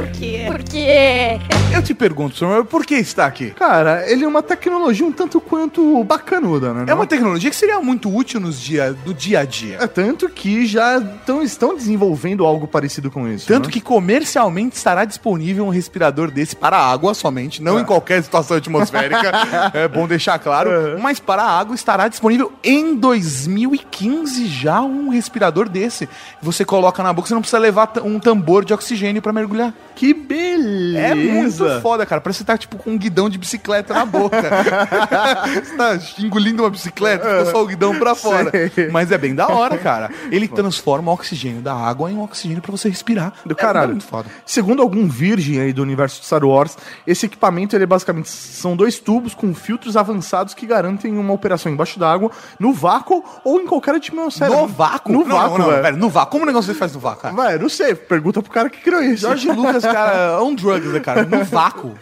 Por 0.46 0.62
quê? 0.62 1.40
Eu 1.74 1.82
te 1.82 1.94
pergunto, 1.94 2.36
senhor, 2.36 2.66
por 2.66 2.86
que 2.86 2.96
está 2.96 3.26
aqui? 3.26 3.52
Cara, 3.52 4.04
ele 4.12 4.26
é 4.26 4.28
uma 4.28 4.44
tecnologia 4.44 5.08
um 5.08 5.12
tanto 5.12 5.40
quanto 5.40 6.04
bacanuda, 6.04 6.74
né? 6.74 6.86
É 6.90 6.94
uma 6.94 7.08
tecnologia 7.08 7.50
que 7.50 7.56
seria 7.56 7.80
muito 7.80 8.14
útil 8.14 8.42
nos 8.42 8.60
dia, 8.60 8.92
do 8.92 9.14
dia 9.14 9.40
a 9.40 9.46
dia. 9.46 9.78
É 9.80 9.88
tanto 9.88 10.28
que 10.28 10.66
já 10.66 11.00
tão, 11.26 11.42
estão 11.42 11.74
desenvolvendo 11.74 12.46
algo 12.46 12.68
parecido 12.68 13.10
com 13.10 13.26
isso. 13.26 13.48
Tanto 13.48 13.68
né? 13.68 13.72
que 13.72 13.80
comercialmente 13.80 14.76
estará 14.76 15.06
disponível 15.06 15.66
um 15.66 15.70
respirador 15.70 16.30
desse 16.30 16.54
para 16.54 16.76
a 16.76 16.92
água 16.92 17.14
somente, 17.14 17.64
não 17.64 17.80
em 17.80 17.86
qualquer 17.86 18.22
situação 18.22 18.58
atmosférica, 18.58 19.32
é 19.74 19.88
bom 19.88 20.06
deixar 20.06 20.38
claro, 20.40 21.00
mas 21.00 21.22
para 21.22 21.42
a 21.42 21.58
água 21.58 21.74
estará 21.74 22.10
disponível 22.10 22.52
em 22.62 22.96
2015 22.96 24.46
já 24.46 24.82
um 24.82 25.08
respirador 25.08 25.70
desse. 25.70 26.10
Você 26.42 26.66
coloca 26.66 27.02
na 27.02 27.14
boca, 27.14 27.30
você 27.30 27.34
não 27.34 27.42
precisa 27.42 27.60
levar 27.60 27.90
um 28.04 28.20
tambor 28.20 28.66
de 28.66 28.73
oxigênio 28.74 29.22
para 29.22 29.31
mergulhar. 29.34 29.74
Que 29.96 30.14
beleza! 30.14 31.00
É 31.00 31.16
muito 31.16 31.81
foda, 31.81 32.06
cara. 32.06 32.20
Parece 32.22 32.40
que 32.40 32.44
você 32.46 32.48
tá 32.52 32.58
tipo 32.58 32.78
com 32.78 32.92
um 32.92 32.98
guidão 32.98 33.30
de 33.30 33.38
bicicleta 33.38 33.94
na 33.94 34.06
boca. 34.06 34.38
você 35.54 35.75
tá 35.78 36.00
engolindo 36.20 36.64
uma 36.64 36.70
bicicleta, 36.70 37.24
fica 37.24 37.46
só 37.52 37.64
o 37.64 37.68
guidão 37.68 37.98
pra 37.98 38.16
fora. 38.16 38.52
Sei. 38.74 38.90
Mas 38.90 39.12
é 39.12 39.18
bem 39.18 39.36
da 39.36 39.48
hora, 39.48 39.78
cara. 39.78 40.10
Ele 40.31 40.48
transforma 40.48 41.12
o 41.12 41.14
oxigênio 41.14 41.62
da 41.62 41.74
água 41.74 42.12
em 42.12 42.16
um 42.16 42.24
oxigênio 42.24 42.62
pra 42.62 42.72
você 42.72 42.90
respirar. 42.90 43.34
Do 43.46 43.54
É 43.54 43.56
caralho. 43.56 43.90
muito 43.92 44.06
foda. 44.06 44.30
Segundo 44.46 44.81
algum 44.81 45.08
virgem 45.08 45.60
aí 45.60 45.74
do 45.74 45.81
universo 45.81 46.20
de 46.20 46.25
Star 46.25 46.44
Wars, 46.44 46.78
esse 47.06 47.25
equipamento 47.25 47.75
ele 47.75 47.84
é 47.84 47.88
basicamente 47.88 48.30
são 48.30 48.75
dois 48.75 49.00
tubos 49.00 49.34
com 49.34 49.53
filtros 49.53 49.96
avançados 49.96 50.53
que 50.53 50.65
garantem 50.65 51.18
uma 51.18 51.34
operação 51.34 51.72
embaixo 51.72 52.00
d'água, 52.00 52.32
no 52.60 52.74
vácuo 52.74 53.24
ou 53.44 53.60
em 53.62 53.68
qualquer 53.68 53.96
atmosfera. 53.96 54.51
No 54.51 54.68
vácuo? 54.68 55.12
No 55.12 55.20
Não, 55.25 55.38
vácuo, 55.38 55.58
não, 55.58 55.68
velho. 55.70 55.82
velho. 55.84 55.98
No 55.98 56.10
vácuo. 56.10 56.32
Como 56.32 56.44
o 56.44 56.48
negócio 56.48 56.72
você 56.74 56.77
faz 56.80 56.94
no 56.94 57.00
vácuo, 57.00 57.22
cara? 57.24 57.34
Vai, 57.36 57.58
não 57.58 57.70
sei, 57.70 57.94
pergunta 57.96 58.42
pro 58.42 58.51
cara 58.51 58.62
que 58.70 58.82
criou 58.82 59.01
isso. 59.01 59.22
Jorge 59.22 59.51
Lucas, 59.51 59.84
cara, 59.84 60.41
on 60.41 60.55
drugs, 60.55 60.91
né, 60.91 61.00
cara? 61.00 61.24
No 61.25 61.43
vácuo. 61.43 61.93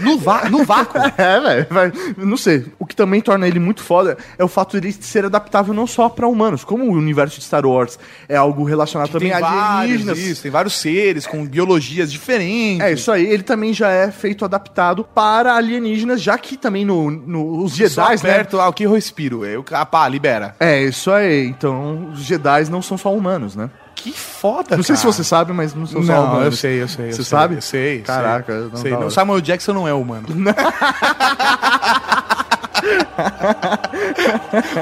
No, 0.00 0.18
va 0.18 0.48
no 0.48 0.64
vácuo. 0.64 0.98
É, 1.18 1.62
velho, 1.62 1.92
não 2.16 2.36
sei. 2.36 2.66
O 2.78 2.86
que 2.86 2.94
também 2.94 3.20
torna 3.20 3.46
ele 3.46 3.58
muito 3.58 3.82
foda 3.82 4.16
é 4.38 4.44
o 4.44 4.48
fato 4.48 4.80
de 4.80 4.88
ele 4.88 4.96
ser 5.00 5.24
adaptável 5.24 5.74
não 5.74 5.86
só 5.86 6.08
pra 6.08 6.26
humanos, 6.28 6.64
como 6.64 6.84
o 6.84 6.92
universo 6.92 7.38
de 7.38 7.44
Star 7.44 7.66
Wars 7.66 7.98
é 8.28 8.36
algo 8.36 8.64
relacionado 8.64 9.10
também 9.10 9.30
Tem 9.30 9.42
a 9.42 9.78
alienígenas. 9.78 10.18
isso, 10.18 10.42
tem 10.42 10.50
vários 10.50 10.74
seres 10.74 11.26
com 11.26 11.44
biologias 11.44 12.10
diferentes. 12.12 12.80
É, 12.80 12.92
isso 12.92 13.10
aí, 13.10 13.26
ele 13.26 13.42
também 13.42 13.72
já 13.72 13.90
é 13.90 14.10
feito 14.10 14.44
adaptado 14.44 15.04
para 15.04 15.54
alienígenas, 15.54 16.20
já 16.22 16.38
que 16.38 16.56
também 16.56 16.84
no, 16.84 17.10
no 17.10 17.62
os 17.64 17.74
Jedi, 17.74 17.96
né? 17.96 18.14
aperto 18.14 18.56
lá 18.56 18.68
o 18.68 18.72
que 18.72 18.84
eu 18.84 18.92
respiro. 18.92 19.44
Eu, 19.44 19.64
ah, 19.72 19.86
pá, 19.86 20.08
libera. 20.08 20.54
É, 20.60 20.82
isso 20.82 21.10
aí. 21.10 21.46
Então, 21.46 22.10
os 22.12 22.20
Jedi 22.20 22.68
não 22.70 22.82
são 22.82 22.96
só 22.96 23.12
humanos, 23.14 23.56
né? 23.56 23.70
Que 24.00 24.12
foda, 24.12 24.76
Não 24.76 24.84
sei 24.84 24.94
cara. 24.94 25.00
se 25.00 25.06
você 25.16 25.24
sabe, 25.24 25.52
mas 25.52 25.74
não 25.74 25.84
só 25.84 25.98
Não, 25.98 26.24
humanos. 26.24 26.44
eu 26.44 26.52
sei, 26.52 26.80
eu 26.82 26.86
sei. 26.88 27.06
eu 27.08 27.10
Você 27.10 27.16
sei, 27.16 27.24
sabe? 27.24 27.56
Eu 27.56 27.62
sei. 27.62 28.00
Caraca, 28.02 28.52
sei. 28.52 28.68
não 28.70 28.76
sei. 28.76 28.90
da 28.92 28.98
Não. 29.00 29.10
Samuel 29.10 29.40
Jackson 29.40 29.72
não 29.72 29.88
é 29.88 29.92
humano. 29.92 30.26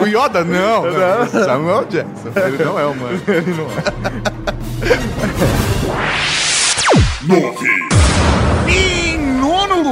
o 0.01 0.07
Yoda, 0.07 0.45
não. 0.45 0.83
não. 0.85 1.27
Samuel 1.29 1.85
Jackson. 1.87 2.29
Ele 2.47 2.63
não 2.65 2.79
é 2.79 2.85
humano. 2.87 3.23
Ele 3.27 3.55
não 3.55 3.65
é. 3.71 3.83
9. 7.27 8.06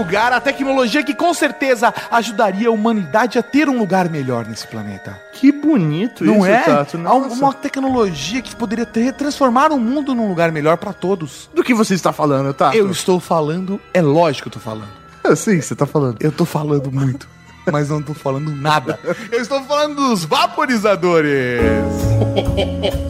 Lugar, 0.04 0.34
a 0.34 0.40
tecnologia 0.40 1.02
que 1.02 1.14
com 1.14 1.32
certeza 1.32 1.92
ajudaria 2.11 2.68
a 2.68 2.70
humanidade 2.70 3.38
a 3.38 3.42
ter 3.42 3.70
um 3.70 3.78
lugar 3.78 4.11
melhor 4.11 4.46
nesse 4.46 4.66
planeta. 4.66 5.18
Que 5.32 5.50
bonito 5.50 6.23
Não 6.23 6.37
isso, 6.37 6.46
é? 6.46 6.62
Tato. 6.62 6.99
Nossa. 6.99 7.34
Uma 7.34 7.54
tecnologia 7.54 8.42
que 8.42 8.54
poderia 8.54 8.84
ter, 8.84 9.14
transformar 9.14 9.73
o 9.73 9.78
mundo 9.78 10.14
num 10.14 10.28
lugar 10.28 10.52
melhor 10.52 10.76
pra 10.76 10.92
todos. 10.92 11.49
Do 11.54 11.64
que 11.64 11.73
você 11.73 11.94
está 11.94 12.12
falando, 12.12 12.52
Tato? 12.52 12.76
Eu 12.76 12.90
estou 12.90 13.18
falando, 13.18 13.80
é 13.94 14.02
lógico 14.02 14.50
que 14.50 14.56
eu 14.56 14.61
tô 14.61 14.70
falando. 14.70 14.90
Eu 15.25 15.34
sei, 15.34 15.62
você 15.62 15.75
tá 15.75 15.87
falando. 15.87 16.18
Eu 16.20 16.30
tô 16.30 16.44
falando 16.44 16.92
muito, 16.92 17.26
mas 17.73 17.88
não 17.88 18.02
tô 18.02 18.14
falando 18.14 18.50
nada. 18.54 18.99
Eu 19.30 19.40
estou 19.40 19.62
falando 19.64 19.97
dos 19.97 20.25
vaporizadores. 20.25 21.61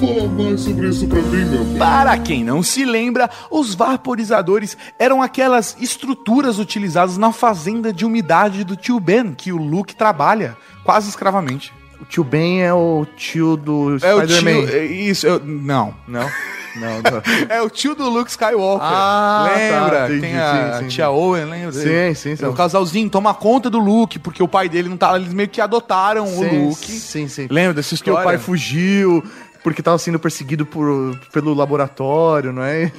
Fala 0.00 0.28
mais 0.28 0.60
sobre 0.60 0.88
isso 0.88 1.06
pra 1.08 1.20
mim, 1.22 1.44
meu. 1.46 1.78
Para 1.78 2.16
quem 2.18 2.44
não 2.44 2.62
se 2.62 2.84
lembra, 2.84 3.28
os 3.50 3.74
vaporizadores 3.74 4.76
eram 4.98 5.22
aquelas 5.22 5.76
estruturas 5.80 6.58
utilizadas 6.58 7.16
na 7.16 7.32
fazenda 7.32 7.92
de 7.92 8.04
umidade 8.04 8.64
do 8.64 8.76
tio 8.76 8.98
Ben, 9.00 9.32
que 9.34 9.52
o 9.52 9.56
Luke 9.56 9.94
trabalha 9.96 10.56
quase 10.84 11.08
escravamente. 11.08 11.72
O 12.00 12.04
tio 12.04 12.24
Ben 12.24 12.62
é 12.62 12.72
o 12.72 13.06
tio 13.16 13.56
do 13.56 13.96
É 14.02 14.14
o 14.14 14.26
tio. 14.26 14.36
Spider-Man. 14.36 14.70
é 14.72 14.84
Isso, 14.84 15.26
eu- 15.26 15.40
não. 15.44 15.94
Não? 16.06 16.28
Não, 16.76 16.96
não. 16.96 17.22
É 17.48 17.60
o 17.62 17.70
tio 17.70 17.94
do 17.94 18.08
Luke 18.08 18.30
Skywalker. 18.30 18.86
Ah, 18.88 19.50
lembra? 19.56 19.98
tá, 19.98 20.04
entendi, 20.06 20.20
Tem 20.20 20.36
a 20.38 20.72
sim, 20.74 20.82
sim. 20.82 20.88
tia 20.88 21.10
Owen, 21.10 21.44
lembra? 21.44 21.72
Sim, 21.72 22.14
sim, 22.14 22.36
sim. 22.36 22.46
O 22.46 22.52
casalzinho 22.52 23.08
toma 23.08 23.32
conta 23.34 23.68
do 23.70 23.78
Luke, 23.78 24.18
porque 24.18 24.42
o 24.42 24.48
pai 24.48 24.68
dele 24.68 24.88
não 24.88 24.96
tá. 24.96 25.14
Eles 25.16 25.32
meio 25.32 25.48
que 25.48 25.60
adotaram 25.60 26.24
o 26.24 26.28
Sim, 26.28 26.66
Luke. 26.66 26.86
Sim, 26.92 27.28
sim. 27.28 27.46
Lembra 27.50 27.74
dessa 27.74 27.94
história? 27.94 28.20
o 28.20 28.24
pai 28.24 28.38
fugiu, 28.38 29.22
porque 29.64 29.82
tava 29.82 29.96
sendo 29.96 30.18
perseguido 30.18 30.66
por, 30.66 31.18
pelo 31.32 31.54
laboratório, 31.54 32.52
não 32.52 32.62
é? 32.62 32.92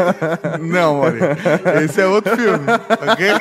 Não, 0.58 0.96
Mori. 0.96 1.18
Esse 1.84 2.00
é 2.00 2.06
outro 2.06 2.34
filme, 2.34 2.64
ok? 3.12 3.32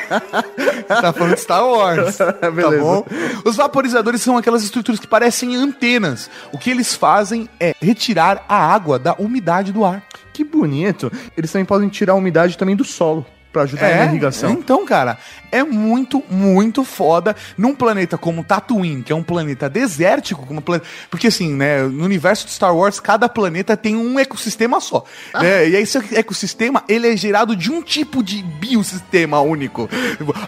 Você 0.86 1.02
tá 1.02 1.14
falando 1.14 1.36
de 1.36 1.40
Star 1.40 1.66
Wars, 1.66 2.18
tá 2.20 2.52
Beleza. 2.52 2.84
bom? 2.84 3.06
Os 3.46 3.56
vaporizadores 3.56 4.22
são 4.22 4.36
aquelas 4.36 4.62
estruturas 4.62 5.00
que 5.00 5.08
parecem 5.08 5.56
antenas. 5.56 6.30
O 6.52 6.58
que 6.58 6.70
eles 6.70 6.94
fazem 6.94 7.48
é 7.62 7.74
retirar 7.82 8.44
a 8.50 8.58
água 8.58 9.00
da 9.00 9.14
umidade 9.14 9.72
do 9.72 9.86
ar. 9.86 10.04
Que 10.34 10.44
bonito. 10.44 11.10
Eles 11.38 11.54
também 11.54 11.66
podem 11.66 11.88
tirar 11.88 12.12
a 12.12 12.18
umidade 12.18 12.58
também 12.58 12.76
do 12.76 12.84
solo, 12.84 13.26
pra 13.54 13.62
ajudar 13.62 13.90
na 13.90 14.06
irrigação. 14.08 14.52
Então, 14.52 14.86
cara, 14.86 15.18
é 15.56 15.64
muito, 15.64 16.24
muito 16.30 16.84
foda 16.84 17.36
num 17.58 17.74
planeta 17.74 18.18
como 18.18 18.44
Tatooine, 18.44 19.02
que 19.04 19.12
é 19.12 19.16
um 19.16 19.24
planeta 19.24 19.70
desértico, 19.70 20.46
como 20.46 20.60
um 20.60 20.62
planeta... 20.62 20.86
porque 21.10 21.28
assim, 21.28 21.54
né, 21.54 21.84
no 21.84 22.04
universo 22.04 22.46
de 22.46 22.52
Star 22.52 22.76
Wars, 22.76 23.00
cada 23.00 23.28
planeta 23.30 23.76
tem 23.78 23.96
um 23.96 24.20
ecossistema 24.20 24.80
só, 24.80 25.04
Ah. 25.34 25.42
né? 25.42 25.70
E 25.70 25.76
esse 25.76 25.98
ecossistema, 26.16 26.84
ele 26.88 27.14
é 27.14 27.18
gerado 27.18 27.56
de 27.56 27.72
um 27.72 27.82
tipo 27.82 28.22
de 28.24 28.42
biosistema 28.44 29.40
único. 29.40 29.90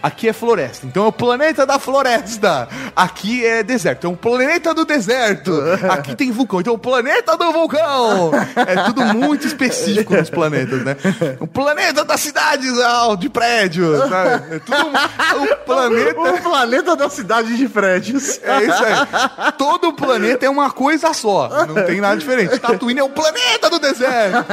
Aqui 0.02 0.28
é 0.28 0.32
floresta, 0.32 0.86
então 0.86 1.04
é 1.04 1.08
o 1.08 1.12
planeta 1.12 1.64
da 1.66 1.78
floresta. 1.78 2.68
Aqui 2.94 3.44
é 3.44 3.62
deserto, 3.62 4.06
é 4.06 4.10
um 4.10 4.16
planeta 4.16 4.74
do 4.74 4.84
deserto. 4.84 5.52
Aqui 5.90 6.14
tem 6.14 6.30
vulcão, 6.30 6.60
então 6.60 6.72
é 6.72 6.76
o 6.76 6.78
planeta 6.78 7.36
do 7.36 7.52
vulcão. 7.52 8.30
É 8.56 8.84
tudo 8.84 9.04
muito 9.14 9.46
específico 9.46 10.14
nos 10.14 10.30
planetas, 10.30 10.84
né? 10.84 10.96
O 11.40 11.46
planeta 11.46 12.04
das 12.04 12.20
cidades 12.20 12.72
de 13.18 13.28
prédios, 13.28 13.98
sabe? 14.08 14.56
É 14.56 14.58
tudo 14.58 14.90
o 15.36 15.56
planeta. 15.64 16.20
O 16.20 16.42
planeta 16.42 16.96
da 16.96 17.08
cidade 17.08 17.56
de 17.56 17.68
prédios. 17.68 18.40
É 18.42 18.64
isso 18.64 18.84
aí. 18.84 19.52
Todo 19.56 19.88
o 19.88 19.92
planeta 19.92 20.46
é 20.46 20.50
uma 20.50 20.70
coisa 20.70 21.12
só. 21.12 21.66
Não 21.66 21.84
tem 21.84 22.00
nada 22.00 22.16
diferente. 22.16 22.58
Tatooine 22.58 23.00
é 23.00 23.04
o 23.04 23.08
planeta 23.08 23.70
do 23.70 23.78
deserto. 23.78 24.46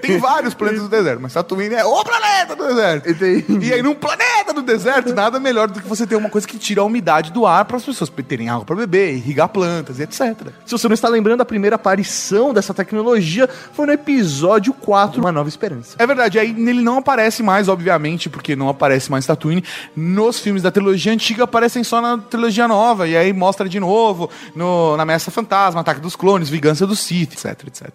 Tem 0.00 0.18
vários 0.18 0.54
planetas 0.54 0.82
do 0.82 0.88
deserto, 0.88 1.20
mas 1.20 1.32
Tatooine 1.32 1.74
é 1.74 1.84
o 1.84 2.04
planeta 2.04 2.56
do 2.56 2.66
deserto. 2.66 3.10
Entendi. 3.10 3.66
E 3.66 3.72
aí, 3.72 3.82
num 3.82 3.94
planeta 3.94 4.52
do 4.52 4.62
deserto, 4.62 5.14
nada 5.14 5.38
melhor 5.40 5.68
do 5.68 5.80
que 5.80 5.88
você 5.88 6.06
ter 6.06 6.16
uma 6.16 6.30
coisa 6.30 6.46
que 6.46 6.58
tira 6.58 6.80
a 6.80 6.84
umidade 6.84 7.32
do 7.32 7.46
ar 7.46 7.64
para 7.64 7.76
as 7.76 7.84
pessoas 7.84 8.10
terem 8.26 8.48
água 8.48 8.64
para 8.64 8.76
beber, 8.76 9.14
irrigar 9.14 9.48
plantas 9.48 9.98
e 9.98 10.02
etc. 10.02 10.48
Se 10.64 10.72
você 10.72 10.88
não 10.88 10.94
está 10.94 11.08
lembrando, 11.08 11.40
a 11.40 11.44
primeira 11.44 11.76
aparição 11.76 12.52
dessa 12.54 12.72
tecnologia 12.72 13.48
foi 13.72 13.86
no 13.86 13.92
episódio 13.92 14.72
4, 14.72 15.20
Uma 15.20 15.32
Nova 15.32 15.48
Esperança. 15.48 15.96
É 15.98 16.06
verdade, 16.06 16.38
aí 16.38 16.50
ele 16.50 16.82
não 16.82 16.98
aparece 16.98 17.42
mais, 17.42 17.68
obviamente, 17.68 18.28
porque 18.28 18.54
não 18.54 18.68
aparece 18.68 19.10
mais 19.10 19.26
Tatooine. 19.26 19.63
Nos 19.96 20.38
filmes 20.38 20.62
da 20.62 20.70
trilogia 20.70 21.12
antiga 21.12 21.44
aparecem 21.44 21.84
só 21.84 22.00
na 22.00 22.18
trilogia 22.18 22.68
nova, 22.68 23.06
e 23.08 23.16
aí 23.16 23.32
mostra 23.32 23.68
de 23.68 23.80
novo 23.80 24.30
no, 24.54 24.96
na 24.96 25.02
Ameaça 25.02 25.30
Fantasma, 25.30 25.80
Ataque 25.80 26.00
dos 26.00 26.16
Clones, 26.16 26.48
Vingança 26.48 26.86
do 26.86 26.96
Sith, 26.96 27.32
etc, 27.32 27.66
etc. 27.66 27.90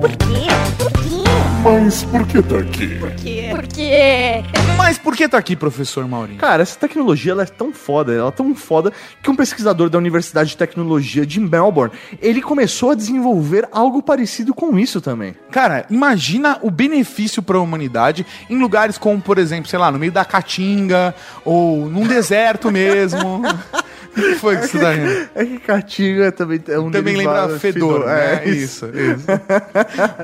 Por 0.00 0.10
quê? 0.10 0.46
Por 0.78 0.92
quê? 0.92 1.19
Mas 1.90 2.04
por 2.04 2.24
que 2.24 2.40
tá 2.40 2.56
aqui? 2.56 2.98
Por 3.00 3.10
quê? 3.16 3.48
Por 3.50 3.66
quê? 3.66 4.44
Mas 4.76 4.96
por 4.96 5.16
que 5.16 5.28
tá 5.28 5.36
aqui, 5.36 5.56
professor 5.56 6.06
Maurinho? 6.06 6.38
Cara, 6.38 6.62
essa 6.62 6.78
tecnologia 6.78 7.32
ela 7.32 7.42
é 7.42 7.46
tão 7.46 7.72
foda, 7.72 8.12
ela 8.12 8.28
é 8.28 8.30
tão 8.30 8.54
foda 8.54 8.92
que 9.20 9.28
um 9.28 9.34
pesquisador 9.34 9.90
da 9.90 9.98
Universidade 9.98 10.50
de 10.50 10.56
Tecnologia 10.56 11.26
de 11.26 11.40
Melbourne, 11.40 11.92
ele 12.22 12.40
começou 12.40 12.92
a 12.92 12.94
desenvolver 12.94 13.68
algo 13.72 14.00
parecido 14.00 14.54
com 14.54 14.78
isso 14.78 15.00
também. 15.00 15.34
Cara, 15.50 15.84
imagina 15.90 16.60
o 16.62 16.70
benefício 16.70 17.42
para 17.42 17.58
a 17.58 17.60
humanidade 17.60 18.24
em 18.48 18.56
lugares 18.56 18.96
como, 18.96 19.20
por 19.20 19.36
exemplo, 19.36 19.68
sei 19.68 19.80
lá, 19.80 19.90
no 19.90 19.98
meio 19.98 20.12
da 20.12 20.24
Caatinga 20.24 21.12
ou 21.44 21.86
num 21.86 22.06
deserto 22.06 22.70
mesmo. 22.70 23.42
O 24.16 24.20
que 24.20 24.34
foi 24.34 24.56
que 24.56 24.66
você 24.66 24.78
tá 24.78 24.92
rindo? 24.92 25.30
É 25.34 25.44
que 25.44 25.58
Caatinga 25.58 26.32
também 26.32 26.62
é 26.68 26.78
um 26.78 26.90
Também 26.90 27.16
lembra 27.16 27.58
fedor, 27.58 28.06
né? 28.06 28.42
É, 28.44 28.48
isso. 28.48 28.86
Isso, 28.86 28.86
isso. 28.86 29.26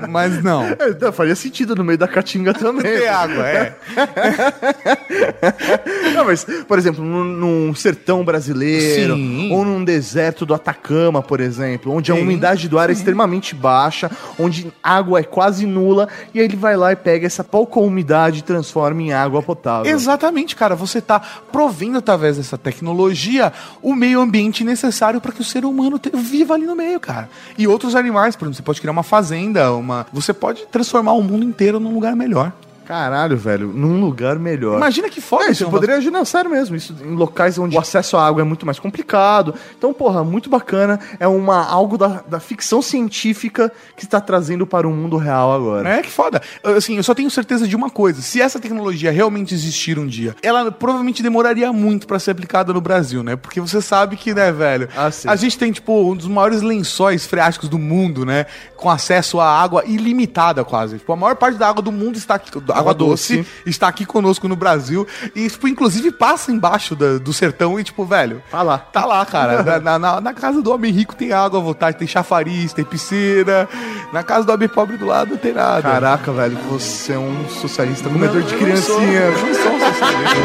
Mas 0.08 0.42
não. 0.42 0.66
É, 0.76 1.12
faria 1.12 1.34
sentido 1.34 1.74
no 1.74 1.84
meio 1.84 1.98
da 1.98 2.08
Caatinga 2.08 2.52
também. 2.52 2.82
Ter 2.82 3.08
água, 3.08 3.48
é. 3.48 3.74
Não, 6.14 6.24
mas, 6.24 6.44
por 6.66 6.78
exemplo, 6.78 7.04
num, 7.04 7.24
num 7.24 7.74
sertão 7.74 8.24
brasileiro, 8.24 9.14
Sim. 9.14 9.52
ou 9.52 9.64
num 9.64 9.84
deserto 9.84 10.46
do 10.46 10.54
Atacama, 10.54 11.22
por 11.22 11.40
exemplo, 11.40 11.92
onde 11.92 12.12
a 12.12 12.14
Sim, 12.14 12.22
umidade 12.22 12.68
do 12.68 12.78
ar 12.78 12.90
é 12.90 12.92
extremamente 12.92 13.54
baixa, 13.54 14.10
onde 14.38 14.72
a 14.82 14.96
água 14.96 15.20
é 15.20 15.22
quase 15.22 15.66
nula, 15.66 16.08
e 16.32 16.40
aí 16.40 16.44
ele 16.44 16.56
vai 16.56 16.76
lá 16.76 16.92
e 16.92 16.96
pega 16.96 17.26
essa 17.26 17.44
pouca 17.44 17.80
umidade 17.80 18.40
e 18.40 18.42
transforma 18.42 19.02
em 19.02 19.12
água 19.12 19.42
potável. 19.42 19.90
Exatamente, 19.90 20.56
cara. 20.56 20.74
Você 20.74 21.00
tá 21.00 21.20
provendo 21.52 21.98
através 21.98 22.36
dessa 22.36 22.58
tecnologia 22.58 23.52
o 23.82 23.94
meio 23.94 24.20
ambiente 24.20 24.64
necessário 24.64 25.20
para 25.20 25.32
que 25.32 25.40
o 25.40 25.44
ser 25.44 25.64
humano 25.64 25.98
te- 25.98 26.10
viva 26.14 26.54
ali 26.54 26.66
no 26.66 26.74
meio, 26.76 26.98
cara. 27.00 27.28
E 27.56 27.66
outros 27.66 27.94
animais, 27.94 28.34
por 28.36 28.44
exemplo, 28.46 28.56
você 28.56 28.62
pode 28.62 28.80
criar 28.80 28.92
uma 28.92 29.02
fazenda, 29.02 29.72
uma. 29.72 30.06
Você 30.12 30.32
pode 30.32 30.66
transformar 30.66 31.12
o 31.12 31.22
mundo 31.22 31.44
inteiro 31.44 31.78
num 31.80 31.92
lugar 31.94 32.14
melhor. 32.16 32.52
Caralho, 32.86 33.36
velho, 33.36 33.68
num 33.68 34.00
lugar 34.00 34.38
melhor. 34.38 34.76
Imagina 34.76 35.08
que 35.08 35.20
foda 35.20 35.46
É, 35.46 35.50
isso 35.50 35.68
poderia 35.68 35.96
agir, 35.96 36.10
não, 36.10 36.24
sério 36.24 36.50
mesmo. 36.50 36.76
Isso 36.76 36.94
em 37.04 37.14
locais 37.14 37.58
onde 37.58 37.76
o 37.76 37.80
acesso 37.80 38.16
à 38.16 38.26
água 38.26 38.42
é 38.42 38.44
muito 38.44 38.64
mais 38.64 38.78
complicado. 38.78 39.54
Então, 39.76 39.92
porra, 39.92 40.22
muito 40.22 40.48
bacana. 40.48 41.00
É 41.18 41.26
uma, 41.26 41.66
algo 41.66 41.98
da, 41.98 42.22
da 42.28 42.38
ficção 42.38 42.80
científica 42.80 43.72
que 43.96 44.04
está 44.04 44.20
trazendo 44.20 44.66
para 44.66 44.86
o 44.86 44.92
mundo 44.92 45.16
real 45.16 45.52
agora. 45.52 45.88
É 45.88 46.02
que 46.02 46.10
foda. 46.10 46.40
Assim, 46.62 46.96
eu 46.96 47.02
só 47.02 47.14
tenho 47.14 47.30
certeza 47.30 47.66
de 47.66 47.74
uma 47.74 47.90
coisa: 47.90 48.22
se 48.22 48.40
essa 48.40 48.60
tecnologia 48.60 49.10
realmente 49.10 49.52
existir 49.52 49.98
um 49.98 50.06
dia, 50.06 50.36
ela 50.42 50.70
provavelmente 50.70 51.22
demoraria 51.22 51.72
muito 51.72 52.06
pra 52.06 52.18
ser 52.18 52.30
aplicada 52.30 52.72
no 52.72 52.80
Brasil, 52.80 53.22
né? 53.22 53.34
Porque 53.34 53.60
você 53.60 53.80
sabe 53.80 54.16
que, 54.16 54.32
né, 54.32 54.52
velho? 54.52 54.88
Ah, 54.96 55.10
a 55.26 55.36
gente 55.36 55.58
tem, 55.58 55.72
tipo, 55.72 56.12
um 56.12 56.14
dos 56.14 56.28
maiores 56.28 56.62
lençóis 56.62 57.26
freáticos 57.26 57.68
do 57.68 57.78
mundo, 57.78 58.24
né? 58.24 58.46
Com 58.76 58.88
acesso 58.88 59.40
à 59.40 59.48
água 59.60 59.84
ilimitada, 59.84 60.64
quase. 60.64 60.98
Tipo, 60.98 61.12
a 61.12 61.16
maior 61.16 61.34
parte 61.34 61.58
da 61.58 61.68
água 61.68 61.82
do 61.82 61.90
mundo 61.90 62.16
está 62.16 62.34
aqui. 62.36 62.50
Água, 62.78 62.94
doce, 62.94 63.38
doce. 63.38 63.48
está 63.66 63.88
aqui 63.88 64.04
conosco 64.06 64.46
no 64.48 64.56
Brasil. 64.56 65.06
E, 65.34 65.48
tipo, 65.48 65.66
inclusive 65.68 66.10
passa 66.10 66.50
embaixo 66.52 66.94
da- 66.96 67.18
do 67.18 67.32
sertão 67.32 67.78
e, 67.78 67.84
tipo, 67.84 68.04
velho. 68.04 68.42
Tá 68.50 68.62
lá. 68.62 68.78
Tá 68.78 69.04
lá, 69.04 69.24
cara. 69.26 69.62
Na, 69.80 69.98
na- 69.98 70.20
na- 70.20 70.34
casa 70.34 70.60
do 70.62 70.72
homem 70.72 70.92
rico 70.92 71.14
tem 71.14 71.32
água 71.32 71.58
à 71.58 71.62
vontade, 71.62 71.96
tem 71.96 72.06
chafariz, 72.08 72.72
tem 72.72 72.84
piscina. 72.84 73.68
Na 74.12 74.22
casa 74.22 74.44
do 74.46 74.52
homem 74.52 74.68
pobre 74.68 74.96
do 74.96 75.06
lado 75.06 75.30
não 75.30 75.36
tem 75.38 75.52
nada. 75.52 75.82
Caraca, 75.82 76.32
velho, 76.32 76.56
você 76.68 77.12
é 77.14 77.18
um 77.18 77.48
socialista 77.48 78.08
comedor 78.08 78.42
de 78.42 78.54
Eu 78.54 78.60
não 78.68 78.76
sou- 78.76 78.96
criancinha. 78.96 79.20
Eu 79.20 79.32
não 79.46 79.54
sou 79.54 79.72
um 79.72 79.80
socialista. 79.80 80.36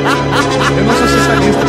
Eu 0.77 0.83
não 0.83 0.93
sou 0.95 1.07
socialista. 1.07 1.61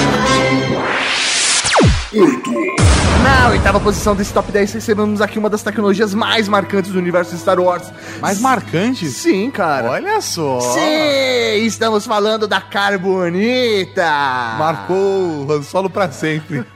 Na 3.22 3.48
oitava 3.50 3.78
posição 3.78 4.16
desse 4.16 4.32
top 4.32 4.50
10, 4.50 4.72
recebemos 4.72 5.20
aqui 5.20 5.38
uma 5.38 5.48
das 5.48 5.62
tecnologias 5.62 6.12
mais 6.12 6.48
marcantes 6.48 6.90
do 6.90 6.98
universo 6.98 7.32
de 7.34 7.40
Star 7.40 7.60
Wars. 7.60 7.92
Mais 8.20 8.40
marcante? 8.40 9.08
Sim, 9.08 9.50
cara. 9.50 9.90
Olha 9.90 10.20
só. 10.20 10.60
Sim, 10.60 11.64
estamos 11.64 12.04
falando 12.04 12.48
da 12.48 12.60
Carbonita. 12.60 14.02
Marcou 14.58 15.46
o 15.46 15.52
Han 15.52 15.62
Solo 15.62 15.88
pra 15.88 16.10
sempre. 16.10 16.64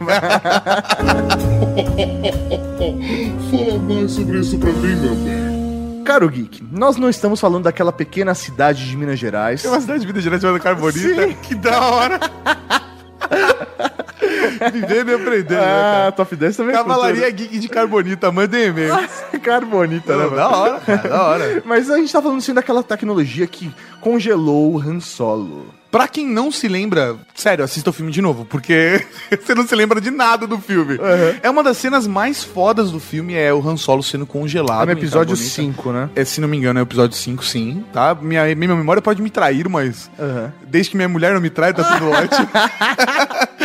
Fala 3.50 3.78
mais 3.88 4.10
sobre 4.12 4.38
isso 4.38 4.58
pra 4.58 4.70
mim, 4.72 4.96
meu 4.96 5.14
bem. 5.16 6.04
Caro 6.04 6.28
Geek, 6.28 6.62
nós 6.70 6.96
não 6.96 7.10
estamos 7.10 7.40
falando 7.40 7.64
daquela 7.64 7.92
pequena 7.92 8.32
cidade 8.32 8.88
de 8.88 8.96
Minas 8.96 9.18
Gerais. 9.18 9.62
Tem 9.62 9.70
uma 9.70 9.80
cidade 9.80 10.00
de 10.00 10.06
Minas 10.06 10.22
Gerais 10.22 10.40
chamada 10.40 10.60
Carbonita. 10.60 11.26
Sim. 11.26 11.36
Que 11.42 11.54
da 11.56 11.80
hora. 11.80 12.20
Vivendo 14.72 15.10
e 15.10 15.14
aprendendo, 15.14 15.50
né, 15.50 15.60
Ah, 15.60 15.98
cara? 16.00 16.12
top 16.12 16.36
10 16.36 16.56
também. 16.56 16.74
é 16.74 16.78
Cavalaria 16.78 17.30
Geek 17.30 17.58
de 17.58 17.68
Carbonita, 17.68 18.32
mandem 18.32 18.64
e-mail. 18.66 18.94
Carbonita, 19.42 20.16
né, 20.16 20.22
Não, 20.24 20.30
mano? 20.30 20.36
da 20.36 20.48
hora, 20.48 20.80
cara, 20.80 21.08
da 21.08 21.22
hora. 21.22 21.62
Mas 21.64 21.90
a 21.90 21.96
gente 21.98 22.12
tá 22.12 22.22
falando 22.22 22.38
assim 22.38 22.54
daquela 22.54 22.82
tecnologia 22.82 23.46
que 23.46 23.72
congelou 24.00 24.74
o 24.74 24.80
Han 24.80 25.00
Solo. 25.00 25.66
Pra 25.96 26.06
quem 26.06 26.26
não 26.26 26.52
se 26.52 26.68
lembra, 26.68 27.16
sério, 27.34 27.64
assista 27.64 27.88
o 27.88 27.92
filme 27.92 28.12
de 28.12 28.20
novo, 28.20 28.44
porque 28.44 29.02
você 29.42 29.54
não 29.54 29.66
se 29.66 29.74
lembra 29.74 29.98
de 29.98 30.10
nada 30.10 30.46
do 30.46 30.58
filme. 30.58 30.98
É 31.42 31.48
uma 31.48 31.62
das 31.62 31.78
cenas 31.78 32.06
mais 32.06 32.44
fodas 32.44 32.90
do 32.90 33.00
filme, 33.00 33.32
é 33.32 33.50
o 33.50 33.66
Han 33.66 33.78
Solo 33.78 34.02
sendo 34.02 34.26
congelado. 34.26 34.82
Ah, 34.82 34.84
no 34.86 34.92
episódio 34.92 35.34
Carbonita. 35.34 35.54
5, 35.54 35.92
né? 35.92 36.10
É, 36.14 36.22
se 36.22 36.38
não 36.38 36.48
me 36.48 36.58
engano, 36.58 36.78
é 36.78 36.82
o 36.82 36.84
episódio 36.84 37.16
5, 37.16 37.42
sim, 37.42 37.82
tá? 37.94 38.14
Minha, 38.14 38.54
minha 38.54 38.76
memória 38.76 39.00
pode 39.00 39.22
me 39.22 39.30
trair, 39.30 39.70
mas 39.70 40.10
Aham. 40.18 40.52
desde 40.68 40.90
que 40.90 40.96
minha 40.98 41.08
mulher 41.08 41.32
não 41.32 41.40
me 41.40 41.48
trai, 41.48 41.72
tá 41.72 41.82
tudo 41.82 42.10
ótimo. 42.12 42.46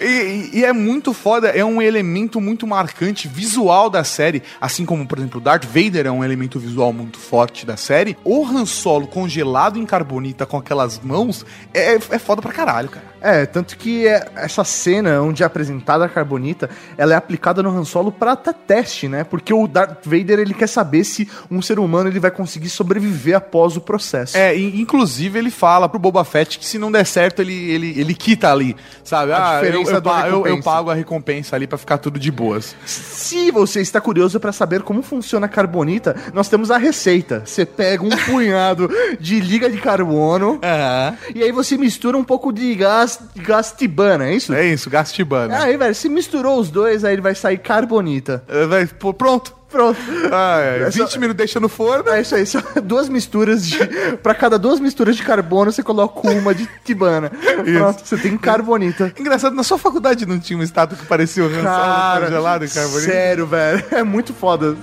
E, 0.00 0.50
e- 0.58 0.64
é 0.64 0.72
muito 0.72 1.12
foda, 1.12 1.48
é 1.48 1.64
um 1.64 1.80
elemento 1.80 2.40
muito 2.40 2.66
marcante 2.66 3.28
visual 3.28 3.88
da 3.90 4.02
série, 4.04 4.42
assim 4.60 4.84
como, 4.84 5.06
por 5.06 5.18
exemplo, 5.18 5.40
Darth 5.40 5.64
Vader 5.64 6.06
é 6.06 6.10
um 6.10 6.24
elemento 6.24 6.58
visual 6.58 6.92
muito 6.92 7.18
forte 7.18 7.64
da 7.66 7.76
série. 7.76 8.16
O 8.24 8.44
Han 8.46 8.64
Solo 8.66 9.06
congelado 9.06 9.78
em 9.78 9.86
carbonita 9.86 10.46
com 10.46 10.56
aquelas 10.56 10.98
mãos 11.00 11.44
é, 11.72 11.94
é 11.94 12.18
foda 12.18 12.40
pra 12.42 12.52
caralho, 12.52 12.88
cara. 12.88 13.11
É, 13.22 13.46
tanto 13.46 13.76
que 13.76 14.06
é, 14.06 14.26
essa 14.36 14.64
cena 14.64 15.20
onde 15.22 15.42
é 15.42 15.46
apresentada 15.46 16.04
a 16.04 16.08
Carbonita, 16.08 16.68
ela 16.98 17.14
é 17.14 17.16
aplicada 17.16 17.62
no 17.62 17.70
Han 17.70 17.84
Solo 17.84 18.10
pra 18.10 18.32
até 18.32 18.52
teste, 18.52 19.08
né? 19.08 19.24
Porque 19.24 19.52
o 19.54 19.66
Darth 19.66 20.04
Vader, 20.04 20.38
ele 20.40 20.54
quer 20.54 20.66
saber 20.66 21.04
se 21.04 21.28
um 21.50 21.62
ser 21.62 21.78
humano 21.78 22.08
ele 22.08 22.18
vai 22.20 22.30
conseguir 22.30 22.68
sobreviver 22.68 23.36
após 23.36 23.76
o 23.76 23.80
processo. 23.80 24.36
É, 24.36 24.56
inclusive 24.56 25.38
ele 25.38 25.50
fala 25.50 25.88
pro 25.88 25.98
Boba 25.98 26.24
Fett 26.24 26.58
que 26.58 26.66
se 26.66 26.78
não 26.78 26.90
der 26.90 27.06
certo, 27.06 27.40
ele, 27.40 27.54
ele, 27.70 27.94
ele 28.00 28.14
quita 28.14 28.50
ali, 28.50 28.76
sabe? 29.04 29.32
A 29.32 29.36
ah, 29.36 29.54
eu, 29.56 29.60
diferença 29.64 29.92
eu, 29.92 30.02
eu- 30.02 30.32
eu 30.32 30.42
recompensa. 30.42 30.62
pago 30.62 30.90
a 30.90 30.94
recompensa 30.94 31.56
ali 31.56 31.66
pra 31.66 31.78
ficar 31.78 31.98
tudo 31.98 32.18
de 32.18 32.30
boas. 32.30 32.74
Se 32.84 33.50
você 33.50 33.80
está 33.80 34.00
curioso 34.00 34.40
pra 34.40 34.52
saber 34.52 34.82
como 34.82 35.02
funciona 35.02 35.46
a 35.46 35.48
Carbonita, 35.48 36.16
nós 36.34 36.48
temos 36.48 36.70
a 36.70 36.76
receita. 36.78 37.42
Você 37.44 37.64
pega 37.64 38.04
um 38.04 38.10
punhado 38.10 38.90
de 39.20 39.40
liga 39.40 39.70
de 39.70 39.78
carbono 39.78 40.58
Aham. 40.64 41.16
e 41.34 41.42
aí 41.42 41.52
você 41.52 41.76
mistura 41.76 42.16
um 42.16 42.24
pouco 42.24 42.52
de 42.52 42.74
gás, 42.74 43.11
gás 43.36 43.72
tibana, 43.76 44.26
é 44.28 44.34
isso? 44.34 44.52
É 44.54 44.66
isso, 44.66 44.88
gastibana. 44.90 45.62
Aí, 45.62 45.76
velho, 45.76 45.94
se 45.94 46.08
misturou 46.08 46.58
os 46.58 46.70
dois, 46.70 47.04
aí 47.04 47.14
ele 47.14 47.22
vai 47.22 47.34
sair 47.34 47.58
Carbonita. 47.58 48.42
É, 48.48 48.66
vai- 48.66 48.86
pô, 48.86 49.12
pronto. 49.14 49.54
Pronto. 49.72 49.98
Ah, 50.30 50.60
é, 50.60 50.82
É 50.82 50.90
só- 50.90 51.04
20 51.06 51.14
minutos 51.18 51.36
deixa 51.38 51.58
no 51.58 51.66
forno. 51.66 52.10
É 52.10 52.20
isso 52.20 52.34
aí, 52.34 52.44
são 52.44 52.62
duas 52.84 53.08
misturas 53.08 53.66
de. 53.66 53.78
Pra 54.22 54.34
cada 54.34 54.58
duas 54.58 54.78
misturas 54.78 55.16
de 55.16 55.22
carbono, 55.22 55.72
você 55.72 55.82
coloca 55.82 56.28
uma 56.30 56.54
de 56.54 56.68
tibana. 56.84 57.30
Pronto, 57.78 58.02
você 58.04 58.18
tem 58.18 58.36
carbonita. 58.36 59.10
Engraçado, 59.18 59.56
na 59.56 59.62
sua 59.62 59.78
faculdade 59.78 60.26
não 60.26 60.38
tinha 60.38 60.58
uma 60.58 60.64
estátua 60.64 60.98
que 60.98 61.06
parecia 61.06 61.42
o 61.42 61.46
Han 61.46 61.52
Solo 61.54 61.64
Cara, 61.64 62.24
congelado 62.26 62.64
em 62.66 62.68
carbonita? 62.68 63.10
sério, 63.12 63.46
velho. 63.46 63.82
É 63.92 64.02
muito 64.02 64.34
foda. 64.34 64.76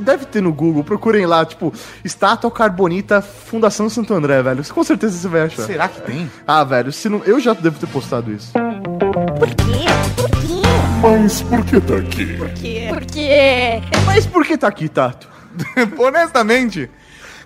Deve 0.00 0.26
ter 0.26 0.42
no 0.42 0.52
Google, 0.52 0.84
procurem 0.84 1.26
lá, 1.26 1.44
tipo, 1.44 1.72
estátua 2.04 2.50
carbonita 2.50 3.22
Fundação 3.22 3.88
Santo 3.88 4.14
André, 4.14 4.42
velho. 4.42 4.64
Com 4.72 4.84
certeza 4.84 5.16
você 5.16 5.28
vai 5.28 5.42
achar. 5.42 5.62
Será 5.62 5.88
que 5.88 6.00
tem? 6.02 6.30
Ah, 6.46 6.64
velho, 6.64 6.92
se 6.92 7.08
não, 7.08 7.22
eu 7.24 7.40
já 7.40 7.52
devo 7.52 7.78
ter 7.78 7.86
postado 7.86 8.32
isso. 8.32 8.52
Por 8.52 9.48
quê? 9.48 9.86
Por 10.16 10.30
quê? 10.30 10.62
Mas 11.02 11.42
por 11.42 11.64
que 11.64 11.80
tá 11.80 11.96
aqui? 11.96 12.36
Por 12.36 12.50
quê? 12.50 12.86
Por 12.88 13.04
quê? 13.04 13.82
Mas 14.06 14.26
por 14.26 14.46
que 14.46 14.56
tá 14.56 14.68
aqui, 14.68 14.88
Tato? 14.88 15.28
Honestamente, 15.98 16.90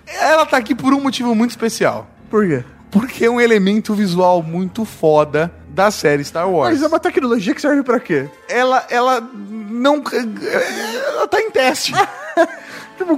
ela 0.05 0.45
tá 0.45 0.57
aqui 0.57 0.75
por 0.75 0.93
um 0.93 1.01
motivo 1.01 1.33
muito 1.33 1.51
especial. 1.51 2.09
Por 2.29 2.47
quê? 2.47 2.63
Porque 2.91 3.25
é 3.25 3.29
um 3.29 3.41
elemento 3.41 3.93
visual 3.93 4.41
muito 4.41 4.85
foda 4.85 5.51
da 5.77 5.91
série 5.91 6.23
Star 6.23 6.49
Wars. 6.49 6.73
Mas 6.73 6.81
é 6.81 6.87
uma 6.87 6.99
tecnologia 6.99 7.53
que 7.53 7.61
serve 7.61 7.83
pra 7.83 7.99
quê? 7.99 8.27
ela, 8.49 8.83
ela 8.89 9.21
não. 9.21 10.01
Ela 10.01 11.27
tá 11.27 11.39
em 11.39 11.51
teste. 11.51 11.93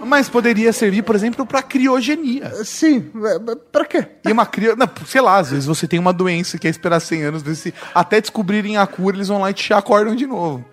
Mas 0.06 0.28
poderia 0.28 0.74
servir, 0.74 1.04
por 1.04 1.16
exemplo, 1.16 1.46
pra 1.46 1.63
criogenia. 1.63 2.51
Sim, 2.66 3.10
é, 3.16 3.56
pra 3.72 3.86
quê? 3.86 4.06
E 4.28 4.32
uma 4.32 4.46
crio... 4.46 4.75
não, 4.75 4.89
sei 5.08 5.22
lá, 5.22 5.38
às 5.38 5.51
vezes 5.51 5.66
você 5.66 5.88
tem 5.88 5.98
uma 5.98 6.12
doença 6.12 6.58
e 6.58 6.60
quer 6.60 6.68
esperar 6.68 7.00
100 7.00 7.24
anos, 7.24 7.42
desse... 7.42 7.74
até 7.96 8.20
descobrirem 8.20 8.75
a 8.75 8.86
cura, 8.86 9.16
eles 9.16 9.30
vão 9.30 9.39
lá 9.39 9.50
e 9.50 9.54
te 9.54 9.74
acordam 9.74 10.13
de 10.13 10.28
novo. 10.28 10.66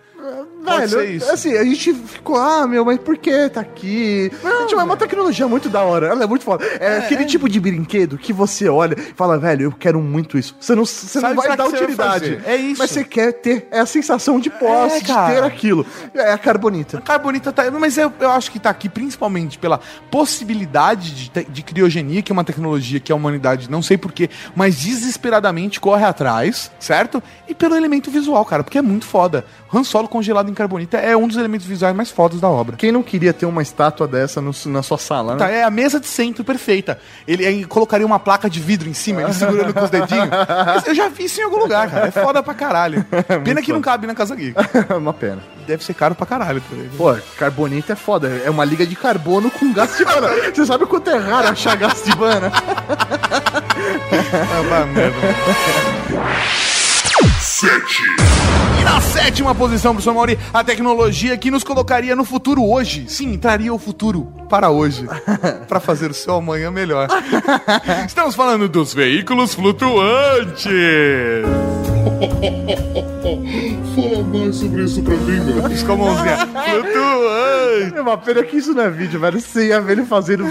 Velho, 0.66 1.30
assim, 1.32 1.56
a 1.56 1.64
gente 1.64 1.94
ficou, 1.94 2.36
ah, 2.36 2.66
meu, 2.66 2.84
mas 2.84 2.98
por 2.98 3.16
que 3.16 3.48
tá 3.48 3.60
aqui? 3.60 4.30
tipo, 4.66 4.80
é 4.80 4.84
uma 4.84 4.96
tecnologia 4.96 5.46
muito 5.46 5.68
da 5.68 5.82
hora, 5.82 6.08
ela 6.08 6.24
é 6.24 6.26
muito 6.26 6.44
foda. 6.44 6.64
É, 6.80 6.98
aquele 6.98 7.24
tipo 7.24 7.48
de 7.48 7.60
brinquedo 7.60 8.18
que 8.18 8.32
você 8.32 8.68
olha 8.68 8.96
e 8.98 9.14
fala, 9.14 9.38
velho, 9.38 9.62
eu 9.64 9.72
quero 9.72 10.00
muito 10.00 10.36
isso. 10.38 10.56
Você 10.60 10.74
não, 10.74 10.84
você 10.84 11.20
não 11.20 11.34
vai 11.34 11.48
dar 11.56 11.64
vai 11.64 11.68
utilidade. 11.68 12.36
fazer? 12.36 12.42
É 12.46 12.56
isso. 12.56 12.78
Mas 12.78 12.90
você 12.90 13.04
quer 13.04 13.32
ter 13.32 13.68
é 13.70 13.80
a 13.80 13.86
sensação 13.86 14.38
de 14.40 14.50
posse, 14.50 14.96
É, 14.96 15.00
de 15.00 15.06
ter 15.34 15.42
aquilo. 15.44 15.86
É 16.14 16.32
a 16.32 16.38
carbonita. 16.38 16.98
A 16.98 17.00
carbonita 17.00 17.52
tá. 17.52 17.70
Mas 17.70 17.96
eu, 17.98 18.12
eu 18.20 18.30
acho 18.30 18.50
que 18.50 18.58
tá 18.58 18.70
aqui 18.70 18.88
principalmente 18.88 19.58
pela 19.58 19.80
possibilidade 20.10 21.14
de, 21.14 21.30
te- 21.30 21.44
de 21.48 21.62
criogenia, 21.62 22.20
que 22.22 22.32
é 22.32 22.34
uma 22.34 22.44
tecnologia 22.44 22.98
que 22.98 23.12
a 23.12 23.14
humanidade, 23.14 23.70
não 23.70 23.80
sei 23.82 23.96
porquê, 23.96 24.28
mas 24.54 24.76
desesperadamente 24.76 25.80
corre 25.80 26.04
atrás, 26.04 26.70
certo? 26.80 27.22
E 27.48 27.54
pelo 27.54 27.76
elemento 27.76 28.10
visual, 28.10 28.44
cara, 28.44 28.64
porque 28.64 28.78
é 28.78 28.82
muito 28.82 29.06
foda. 29.06 29.44
Han 29.72 29.84
Solo 29.84 30.08
congelado 30.08 30.50
em 30.50 30.54
carbonita 30.56 30.96
é 30.98 31.16
um 31.16 31.28
dos 31.28 31.36
elementos 31.36 31.66
visuais 31.66 31.94
mais 31.94 32.10
fodas 32.10 32.40
da 32.40 32.48
obra. 32.48 32.76
Quem 32.76 32.90
não 32.90 33.02
queria 33.02 33.32
ter 33.32 33.46
uma 33.46 33.62
estátua 33.62 34.08
dessa 34.08 34.40
no- 34.40 34.52
na 34.66 34.82
sua 34.82 34.98
sala, 34.98 35.34
né? 35.34 35.38
Tá, 35.38 35.48
é 35.48 35.62
a 35.62 35.70
mesa 35.70 36.00
de 36.00 36.06
centro 36.08 36.42
perfeita. 36.42 36.98
Ele 37.28 37.46
aí 37.46 37.64
colocaria 37.64 38.06
uma 38.06 38.18
placa 38.18 38.48
de 38.50 38.58
vidro 38.60 38.88
em 38.88 38.94
cima, 38.94 39.22
ele 39.22 39.32
segurando 39.34 39.72
com 39.74 39.84
os 39.84 39.90
dedinhos. 39.90 40.28
Eu 40.86 40.94
já 40.94 41.08
vi 41.08 41.24
isso 41.24 41.40
em 41.40 41.44
algum 41.44 41.58
lugar, 41.58 41.88
cara. 41.90 42.08
É 42.08 42.10
foda 42.10 42.42
pra 42.42 42.54
caralho. 42.54 43.04
Pena 43.44 43.60
que 43.62 43.72
não 43.72 43.80
cabe 43.80 44.06
na 44.06 44.14
Casa 44.14 44.34
Geek. 44.34 44.54
uma 44.98 45.12
pena. 45.12 45.38
Deve 45.66 45.84
ser 45.84 45.94
caro 45.94 46.14
pra 46.14 46.26
caralho. 46.26 46.62
também. 46.70 46.88
Pô, 46.96 47.14
carbonita 47.38 47.92
é 47.92 47.96
foda. 47.96 48.28
É 48.44 48.50
uma 48.50 48.64
liga 48.64 48.86
de 48.86 48.96
carbono 48.96 49.50
com 49.50 49.72
gás 49.72 49.96
de 49.96 50.04
bana. 50.04 50.28
Você 50.54 50.64
sabe 50.64 50.86
quanto 50.86 51.10
é 51.10 51.16
raro 51.18 51.48
achar 51.48 51.76
gás 51.76 52.02
de 52.04 52.14
bana? 52.16 52.50
Ah, 52.52 54.62
vai, 54.68 54.84
merda. 54.86 55.16
Sete. 57.40 58.02
Na 58.86 59.00
sétima 59.00 59.52
posição, 59.52 59.92
professor 59.92 60.14
Mauri, 60.14 60.38
a 60.54 60.62
tecnologia 60.62 61.36
que 61.36 61.50
nos 61.50 61.64
colocaria 61.64 62.14
no 62.14 62.24
futuro 62.24 62.64
hoje. 62.64 63.06
Sim, 63.08 63.36
traria 63.36 63.74
o 63.74 63.80
futuro 63.80 64.32
para 64.48 64.70
hoje. 64.70 65.04
para 65.66 65.80
fazer 65.80 66.12
o 66.12 66.14
seu 66.14 66.36
amanhã 66.36 66.70
melhor. 66.70 67.08
Estamos 68.06 68.36
falando 68.36 68.68
dos 68.68 68.94
veículos 68.94 69.56
flutuantes. 69.56 70.70
Fala 73.94 74.22
mais 74.24 74.56
sobre 74.56 74.84
isso 74.84 75.02
pra 75.02 75.14
mim, 75.16 75.40
meu 75.40 75.62
bem. 75.68 75.84
Com 75.84 75.92
a 75.92 75.96
mãozinha. 75.96 76.36
Flutuante. 76.36 77.96
É 77.96 78.00
uma 78.00 78.16
pena 78.16 78.42
que 78.42 78.56
isso 78.56 78.72
não 78.72 78.82
é 78.84 78.90
vídeo, 78.90 79.20
velho. 79.20 79.40
Você 79.40 79.68
ia 79.68 79.80
ver 79.80 79.92
ele 79.92 80.06
fazendo. 80.06 80.44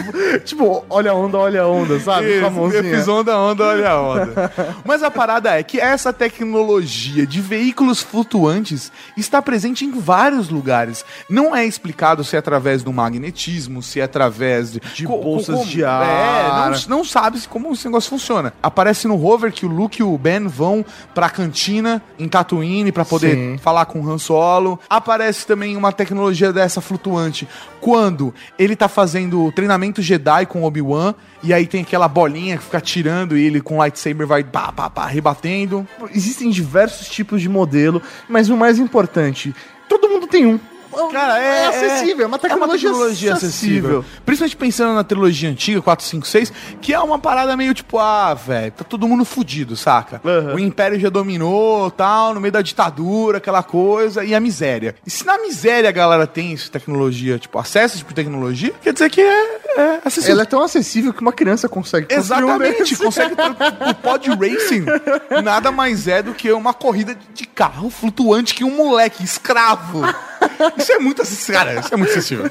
Tipo, 0.43 0.86
olha 0.89 1.12
a 1.12 1.13
onda, 1.13 1.38
olha 1.38 1.62
a 1.63 1.67
onda, 1.67 1.99
sabe? 1.99 2.39
Com 2.39 2.45
a 2.45 2.49
Isso, 2.49 2.51
mãozinha. 2.51 2.84
eu 2.84 2.97
fiz 2.97 3.08
onda, 3.08 3.38
onda, 3.38 3.63
olha 3.65 3.89
a 3.89 4.01
onda. 4.01 4.51
Mas 4.84 5.01
a 5.01 5.10
parada 5.10 5.58
é 5.58 5.63
que 5.63 5.80
essa 5.80 6.13
tecnologia 6.13 7.25
de 7.25 7.41
veículos 7.41 8.01
flutuantes 8.01 8.91
está 9.17 9.41
presente 9.41 9.86
em 9.86 9.91
vários 9.91 10.49
lugares. 10.49 11.04
Não 11.30 11.56
é 11.56 11.65
explicado 11.65 12.23
se 12.23 12.36
é 12.36 12.39
através 12.39 12.84
do 12.84 12.93
magnetismo, 12.93 13.82
se 13.82 13.99
é 13.99 14.04
através 14.04 14.73
de, 14.73 14.80
De 14.93 15.08
bolsas 15.08 15.65
de 15.65 15.84
ar. 15.84 16.06
É, 16.06 16.69
não, 16.88 16.97
não 16.97 17.06
sabe-se 17.06 17.47
como 17.47 17.73
esse 17.73 17.86
negócio 17.86 18.10
funciona. 18.10 18.54
Aparece 18.62 19.08
no 19.08 19.15
rover 19.15 19.51
que 19.51 19.65
o 19.65 19.69
Luke 19.69 20.01
e 20.01 20.04
o 20.04 20.17
Ben 20.17 20.47
vão 20.47 20.86
pra 21.13 21.30
cantina 21.30 21.54
em 22.19 22.27
Tatooine 22.27 22.91
pra 22.91 23.05
poder 23.05 23.35
Sim. 23.35 23.57
falar 23.57 23.85
com 23.85 24.01
o 24.01 24.11
Han 24.11 24.17
Solo. 24.17 24.79
Aparece 24.89 25.47
também 25.47 25.77
uma 25.77 25.91
tecnologia 25.91 26.51
dessa 26.51 26.81
flutuante 26.81 27.47
quando 27.79 28.33
ele 28.57 28.75
tá 28.75 28.87
fazendo 28.87 29.51
treinamento 29.51 30.01
Jedi 30.01 30.45
com 30.45 30.63
Obi-Wan 30.63 31.15
e 31.43 31.53
aí 31.53 31.67
tem 31.67 31.81
aquela 31.81 32.07
bolinha 32.07 32.57
que 32.57 32.63
fica 32.63 32.81
tirando 32.81 33.37
e 33.37 33.45
ele 33.45 33.61
com 33.61 33.75
o 33.75 33.77
lightsaber 33.77 34.25
vai 34.25 34.43
pá, 34.43 34.71
pá, 34.71 34.89
pá, 34.89 35.05
rebatendo. 35.05 35.87
Existem 36.13 36.49
diversos 36.49 37.07
tipos 37.07 37.41
de 37.41 37.47
modelo, 37.47 38.01
mas 38.27 38.49
o 38.49 38.57
mais 38.57 38.79
importante, 38.79 39.53
todo 39.87 40.09
mundo 40.09 40.27
tem 40.27 40.45
um. 40.45 40.59
Cara, 41.12 41.39
é, 41.39 41.67
acessível, 41.67 42.25
é 42.25 42.27
uma 42.27 42.39
tecnologia, 42.39 43.34
acessível. 43.34 44.05
Principalmente 44.25 44.55
pensando 44.55 44.93
na 44.93 45.03
trilogia 45.03 45.49
antiga, 45.49 45.81
4, 45.81 46.05
5, 46.05 46.27
6, 46.27 46.53
que 46.81 46.93
é 46.93 46.99
uma 46.99 47.19
parada 47.19 47.55
meio 47.55 47.73
tipo, 47.73 47.99
ah, 47.99 48.34
velho, 48.34 48.71
tá 48.71 48.84
todo 48.84 49.08
mundo 49.08 49.25
fudido, 49.25 49.75
saca? 49.75 50.21
Aham. 50.23 50.55
O 50.55 50.60
Império 50.60 50.99
já 50.99 51.10
dominou, 51.10 51.91
tal, 51.91 52.34
no 52.34 52.41
meio 52.41 52.51
da 52.51 52.62
ditadura, 52.62 53.38
aquela 53.38 53.63
coisa, 53.63 54.23
e 54.23 54.34
a 54.34 54.39
miséria. 54.39 54.95
E 55.05 55.10
se 55.10 55.25
na 55.25 55.38
miséria 55.38 55.89
a 55.89 55.91
galera 55.91 56.25
tem 56.27 56.53
essa 56.53 56.69
tecnologia, 56.69 57.38
tipo, 57.38 57.58
acesso 57.58 57.97
tipo 57.97 58.13
tecnologia, 58.13 58.73
quer 58.81 58.93
dizer 58.93 59.10
que 59.10 59.21
é, 59.21 59.60
é 59.77 60.01
acessível. 60.05 60.34
Ela 60.34 60.43
é 60.43 60.45
tão 60.45 60.62
acessível 60.62 61.13
que 61.13 61.21
uma 61.21 61.34
criança 61.34 61.67
consegue 61.67 62.13
um 62.13 62.17
Exatamente, 62.17 62.95
consegue 62.95 63.36
ter 63.36 63.49
o 63.89 63.95
pod 63.95 64.29
racing. 64.29 64.86
Nada 65.43 65.71
mais 65.71 66.08
é 66.08 66.21
do 66.21 66.34
que 66.34 66.51
uma 66.51 66.73
corrida 66.73 67.15
de 67.34 67.45
carro 67.45 67.89
flutuante 67.89 68.53
que 68.53 68.63
um 68.63 68.75
moleque 68.75 69.23
escravo. 69.23 70.01
Isso 70.77 70.91
é 70.91 70.99
muito 70.99 71.21
acessível, 71.21 71.55
cara, 71.61 71.79
isso 71.79 71.93
é 71.93 71.97
muito 71.97 72.11
acessível. 72.11 72.49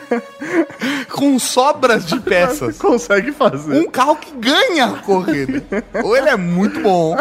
Com 1.10 1.38
sobras 1.38 2.04
de 2.06 2.18
peças. 2.20 2.76
consegue 2.78 3.32
fazer. 3.32 3.74
Um 3.74 3.88
carro 3.90 4.16
que 4.16 4.30
ganha 4.36 4.86
a 4.86 4.98
corrida. 4.98 5.62
Ou 6.02 6.16
ele 6.16 6.28
é 6.28 6.36
muito 6.36 6.80
bom, 6.80 7.16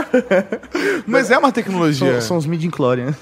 mas 1.06 1.32
é 1.32 1.38
uma 1.38 1.52
tecnologia. 1.52 2.13
São, 2.13 2.21
são 2.30 2.38
os 2.38 2.45
midi-chlorians. 2.45 3.15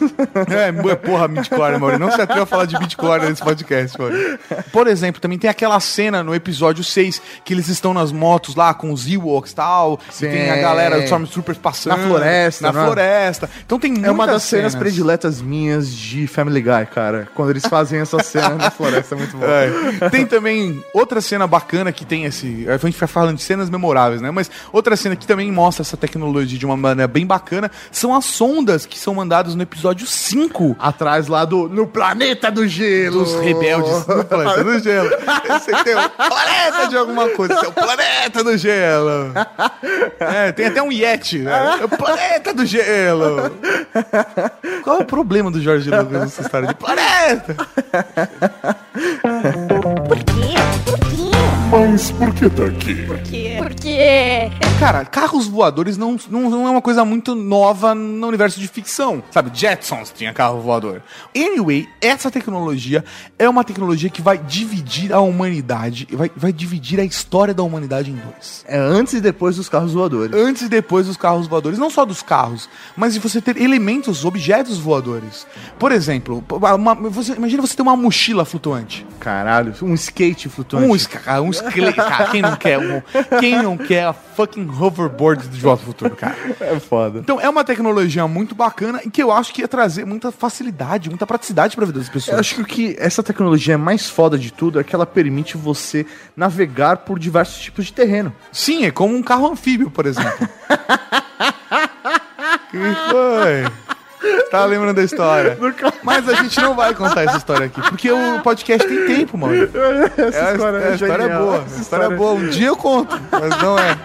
É, 0.50 0.72
mu- 0.72 0.96
porra, 0.98 1.28
midichlorian, 1.28 1.78
Maurício. 1.80 2.00
Não 2.06 2.12
se 2.12 2.22
atreva 2.22 2.44
a 2.44 2.46
falar 2.46 2.66
de 2.66 2.78
midichlorian 2.80 3.30
nesse 3.30 3.44
podcast, 3.44 4.00
Maurício. 4.00 4.40
Por 4.72 4.88
exemplo, 4.88 5.22
também 5.22 5.38
tem 5.38 5.50
aquela 5.50 5.80
cena 5.80 6.24
no 6.24 6.34
episódio 6.34 6.84
6 6.84 7.22
que 7.44 7.54
eles 7.54 7.68
estão 7.68 7.94
nas 7.94 8.12
motos 8.12 8.56
lá 8.56 8.74
com 8.74 8.92
os 8.92 9.08
Ewoks 9.08 9.52
e 9.52 9.56
tal. 9.56 10.00
Sim. 10.10 10.30
tem 10.30 10.50
a 10.52 10.58
galera, 10.58 10.98
os 10.98 11.04
Stormtroopers 11.04 11.58
passando. 11.58 11.98
Na 11.98 12.08
floresta, 12.08 12.72
Na 12.72 12.74
né? 12.80 12.86
floresta. 12.86 13.50
Então 13.66 13.80
tem 13.80 13.94
É 14.04 14.10
uma 14.12 14.26
das 14.26 14.44
cenas 14.44 14.74
prediletas 14.76 15.42
minhas 15.42 15.90
de 15.92 16.28
Family 16.28 16.62
Guy, 16.62 16.86
cara. 16.94 17.28
Quando 17.34 17.52
eles 17.52 17.66
fazem 17.66 18.00
essa 18.00 18.22
cena 18.24 18.56
na 18.56 18.72
floresta, 18.72 19.16
é 19.16 19.18
muito 19.18 19.38
bom. 19.38 19.46
É. 19.46 20.10
Tem 20.10 20.26
também 20.26 20.84
outra 20.94 21.22
cena 21.22 21.48
bacana 21.48 21.92
que 21.92 22.06
tem 22.06 22.26
esse. 22.26 22.68
A 22.70 22.78
gente 22.78 22.98
vai 22.98 23.08
falando 23.08 23.38
de 23.38 23.44
cenas 23.44 23.70
memoráveis, 23.70 24.22
né? 24.22 24.32
Mas 24.32 24.50
outra 24.72 24.96
cena 24.96 25.16
que 25.16 25.26
também 25.26 25.52
mostra 25.52 25.82
essa 25.84 25.98
tecnologia 25.98 26.58
de 26.58 26.66
uma 26.66 26.78
maneira 26.78 27.08
bem 27.08 27.26
bacana 27.26 27.72
são 27.92 28.16
as 28.16 28.26
sondas 28.26 28.86
que 28.86 28.98
são 29.00 29.16
mandadas 29.16 29.56
no 29.56 29.62
episódio 29.64 30.06
5 30.08 30.76
Atrás 30.80 31.28
lá 31.28 31.46
do 31.46 31.68
No 31.70 31.88
Planeta 31.88 32.52
do 32.52 32.68
Gelo. 32.68 33.20
dos 33.24 33.36
rebeldes 33.40 34.06
no 34.08 34.24
planeta 34.26 34.64
do 34.64 34.80
gelo. 34.80 35.10
Você 35.48 35.84
tem 35.84 35.96
o 35.96 36.10
planeta 36.10 36.88
de 36.90 36.98
alguma 36.98 37.30
coisa, 37.30 37.54
esse 37.54 37.66
é 37.66 37.68
o 37.68 37.72
planeta 37.72 38.44
do 38.44 38.58
gelo. 38.58 39.34
É, 40.20 40.52
tem 40.52 40.66
até 40.68 40.82
um 40.82 40.92
Yeti, 40.92 41.40
né? 41.40 41.80
É 41.82 41.86
o 41.86 41.90
planeta 41.90 42.54
do 42.54 42.66
gelo. 42.66 43.52
Qual 44.84 45.00
é 45.00 45.02
o 45.02 45.06
problema 45.06 45.50
do 45.52 45.62
Jorge 45.62 45.90
Lucas 45.90 46.12
nessa 46.12 46.42
história 46.42 46.68
de 46.68 46.76
planeta? 46.76 47.02
Por 47.22 47.46
quê? 47.46 47.62
Por 50.08 50.18
quê? 50.18 50.31
Mas 51.72 52.12
por 52.12 52.34
que 52.34 52.50
tá 52.50 52.66
aqui? 52.66 52.96
Porque... 53.06 53.56
Porque... 53.58 53.98
Cara, 54.78 55.06
carros 55.06 55.48
voadores 55.48 55.96
não, 55.96 56.18
não, 56.30 56.50
não 56.50 56.68
é 56.68 56.72
uma 56.72 56.82
coisa 56.82 57.06
muito 57.06 57.34
nova 57.34 57.96
no 57.96 58.28
universo 58.28 58.60
de 58.60 58.68
ficção. 58.68 59.24
Sabe, 59.32 59.52
Jetsons 59.54 60.12
tinha 60.14 60.34
carro 60.34 60.60
voador. 60.60 61.02
Anyway, 61.36 61.88
essa 62.02 62.30
tecnologia 62.30 63.06
é 63.40 63.48
uma 63.48 63.64
tecnologia 63.64 64.10
que 64.10 64.22
vai 64.22 64.38
dividir 64.38 65.14
a 65.14 65.22
humanidade, 65.22 66.08
vai, 66.12 66.30
vai 66.36 66.52
dividir 66.52 67.00
a 67.00 67.06
história 67.06 67.54
da 67.54 67.64
humanidade 67.64 68.12
em 68.12 68.16
dois. 68.16 68.66
É 68.68 68.78
antes 68.78 69.14
e 69.14 69.22
depois 69.22 69.56
dos 69.56 69.70
carros 69.70 69.94
voadores. 69.94 70.36
Antes 70.36 70.64
e 70.64 70.70
depois 70.70 71.06
dos 71.08 71.16
carros 71.16 71.48
voadores, 71.48 71.80
não 71.80 71.90
só 71.90 72.04
dos 72.04 72.22
carros, 72.22 72.68
mas 72.98 73.14
de 73.14 73.20
você 73.20 73.40
ter 73.40 73.56
elementos, 73.56 74.26
objetos 74.26 74.78
voadores. 74.78 75.48
Por 75.80 75.92
exemplo, 75.92 76.44
uma- 76.50 76.96
você- 76.96 77.34
imagina 77.34 77.62
você 77.62 77.76
ter 77.76 77.82
uma 77.84 77.96
mochila 77.96 78.44
flutuante. 78.44 79.06
Caralho, 79.20 79.74
um 79.84 79.94
skate 79.94 80.50
flutuante. 80.50 80.88
Um, 80.88 80.92
um 81.44 81.52
Cara, 81.96 82.28
quem 82.30 82.42
não 82.42 82.56
quer? 82.56 82.80
Um, 82.80 83.02
quem 83.40 83.62
não 83.62 83.78
quer 83.78 84.06
a 84.06 84.14
fucking 84.14 84.68
hoverboard 84.70 85.48
de 85.48 85.60
Volta 85.60 85.84
ao 85.84 85.86
Futuro, 85.86 86.16
cara? 86.16 86.36
É 86.60 86.80
foda. 86.80 87.20
Então 87.20 87.40
é 87.40 87.48
uma 87.50 87.64
tecnologia 87.64 88.28
muito 88.28 88.56
bacana 88.56 89.02
e 89.06 89.10
que 89.10 89.22
eu 89.22 89.32
acho 89.32 89.54
que 89.54 89.62
ia 89.62 89.68
trazer 89.68 90.06
muita 90.06 90.32
facilidade, 90.32 91.10
muita 91.10 91.28
praticidade 91.28 91.76
pra 91.76 91.86
vida 91.86 92.00
das 92.00 92.10
pessoas. 92.10 92.34
Eu 92.34 92.40
acho 92.40 92.56
que 92.56 92.62
o 92.62 92.66
que 92.66 92.96
essa 93.00 93.22
tecnologia 93.22 93.76
é 93.76 93.78
mais 93.78 94.10
foda 94.10 94.38
de 94.38 94.52
tudo 94.52 94.80
é 94.80 94.84
que 94.84 94.96
ela 94.96 95.06
permite 95.06 95.58
você 95.58 96.06
navegar 96.36 96.98
por 96.98 97.20
diversos 97.20 97.62
tipos 97.62 97.86
de 97.86 97.94
terreno. 97.94 98.34
Sim, 98.52 98.86
é 98.86 98.92
como 98.92 99.16
um 99.16 99.24
carro 99.24 99.52
anfíbio, 99.52 99.92
por 99.92 100.06
exemplo. 100.06 100.48
que 102.72 102.78
foi? 103.10 103.66
Tá 104.52 104.66
lembrando 104.66 104.96
da 104.96 105.04
história? 105.04 105.58
Mas 106.04 106.28
a 106.30 106.34
gente 106.36 106.60
não 106.62 106.76
vai 106.76 106.94
contar 106.94 107.24
essa 107.24 107.38
história 107.38 107.66
aqui, 107.68 107.82
porque 107.82 108.12
o 108.12 108.40
podcast 108.42 108.88
tem 108.88 109.06
tempo, 109.08 109.38
mano. 109.38 109.54
Essa 110.18 110.38
É, 110.38 110.52
história 110.54 110.78
é, 110.78 110.92
a 110.92 110.96
história 110.96 111.24
é 111.24 111.38
boa. 111.38 111.56
Essa 111.66 111.78
A 111.78 111.82
história 111.82 112.04
é 112.06 112.10
boa. 112.16 112.32
Um 112.34 112.48
dia 112.50 112.68
eu 112.68 112.78
conto, 112.78 113.20
mas 113.32 113.62
não 113.62 113.80
é. 113.80 113.98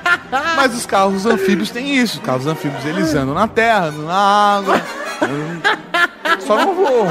Mas 0.57 0.75
os 0.75 0.87
carros 0.87 1.27
anfíbios 1.27 1.71
têm 1.71 1.97
isso. 1.97 2.19
Os 2.19 2.25
carros 2.25 2.47
anfíbios 2.47 2.85
eles 2.85 3.15
andam 3.15 3.35
na 3.35 3.47
terra, 3.49 3.91
na 3.91 4.57
água. 4.57 4.81
Só 6.41 6.57
não 6.57 6.75
voam. 6.75 7.09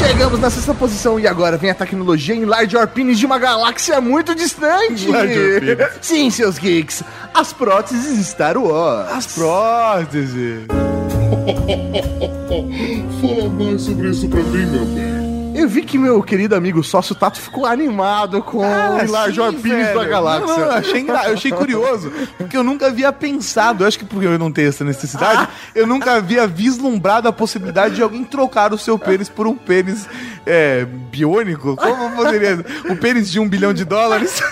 Chegamos 0.00 0.40
na 0.40 0.48
sexta 0.48 0.72
posição 0.72 1.20
e 1.20 1.26
agora 1.26 1.58
vem 1.58 1.68
a 1.70 1.74
tecnologia 1.74 2.34
em 2.34 2.46
Large 2.46 2.74
Orpines 2.74 3.18
de 3.18 3.26
uma 3.26 3.38
galáxia 3.38 4.00
muito 4.00 4.34
distante. 4.34 5.06
Sim, 6.00 6.30
seus 6.30 6.58
geeks, 6.58 7.02
as 7.34 7.52
próteses 7.52 8.26
Star 8.26 8.56
Wars. 8.56 9.12
As 9.12 9.26
próteses. 9.26 10.64
Fala 13.20 13.48
mais 13.50 13.82
sobre 13.82 14.08
isso 14.08 14.26
pra 14.28 14.42
mim, 14.42 14.64
meu 14.66 14.86
bem. 14.86 15.19
Eu 15.60 15.68
vi 15.68 15.82
que 15.82 15.98
meu 15.98 16.22
querido 16.22 16.54
amigo 16.54 16.82
sócio 16.82 17.14
Tato 17.14 17.38
ficou 17.40 17.66
animado 17.66 18.42
com 18.42 18.62
Ah, 18.64 18.98
o 19.06 19.42
Orpines 19.42 19.86
velho. 19.86 19.98
da 20.00 20.04
galáxia. 20.06 20.46
Não, 20.46 20.58
eu, 20.60 20.70
achei 20.72 21.00
engra- 21.00 21.26
eu 21.28 21.34
achei 21.34 21.50
curioso, 21.52 22.10
porque 22.38 22.56
eu 22.56 22.64
nunca 22.64 22.86
havia 22.86 23.12
pensado, 23.12 23.84
eu 23.84 23.88
acho 23.88 23.98
que 23.98 24.04
porque 24.04 24.26
eu 24.26 24.38
não 24.38 24.50
tenho 24.50 24.68
essa 24.68 24.84
necessidade, 24.84 25.48
eu 25.74 25.86
nunca 25.86 26.12
havia 26.14 26.46
vislumbrado 26.46 27.28
a 27.28 27.32
possibilidade 27.32 27.96
de 27.96 28.02
alguém 28.02 28.24
trocar 28.24 28.72
o 28.72 28.78
seu 28.78 28.98
pênis 28.98 29.28
por 29.28 29.46
um 29.46 29.54
pênis 29.54 30.08
é, 30.46 30.84
biônico. 31.10 31.76
Como 31.76 32.10
poderia? 32.16 32.64
Um 32.88 32.96
pênis 32.96 33.30
de 33.30 33.38
um 33.38 33.48
bilhão 33.48 33.72
de 33.72 33.84
dólares? 33.84 34.40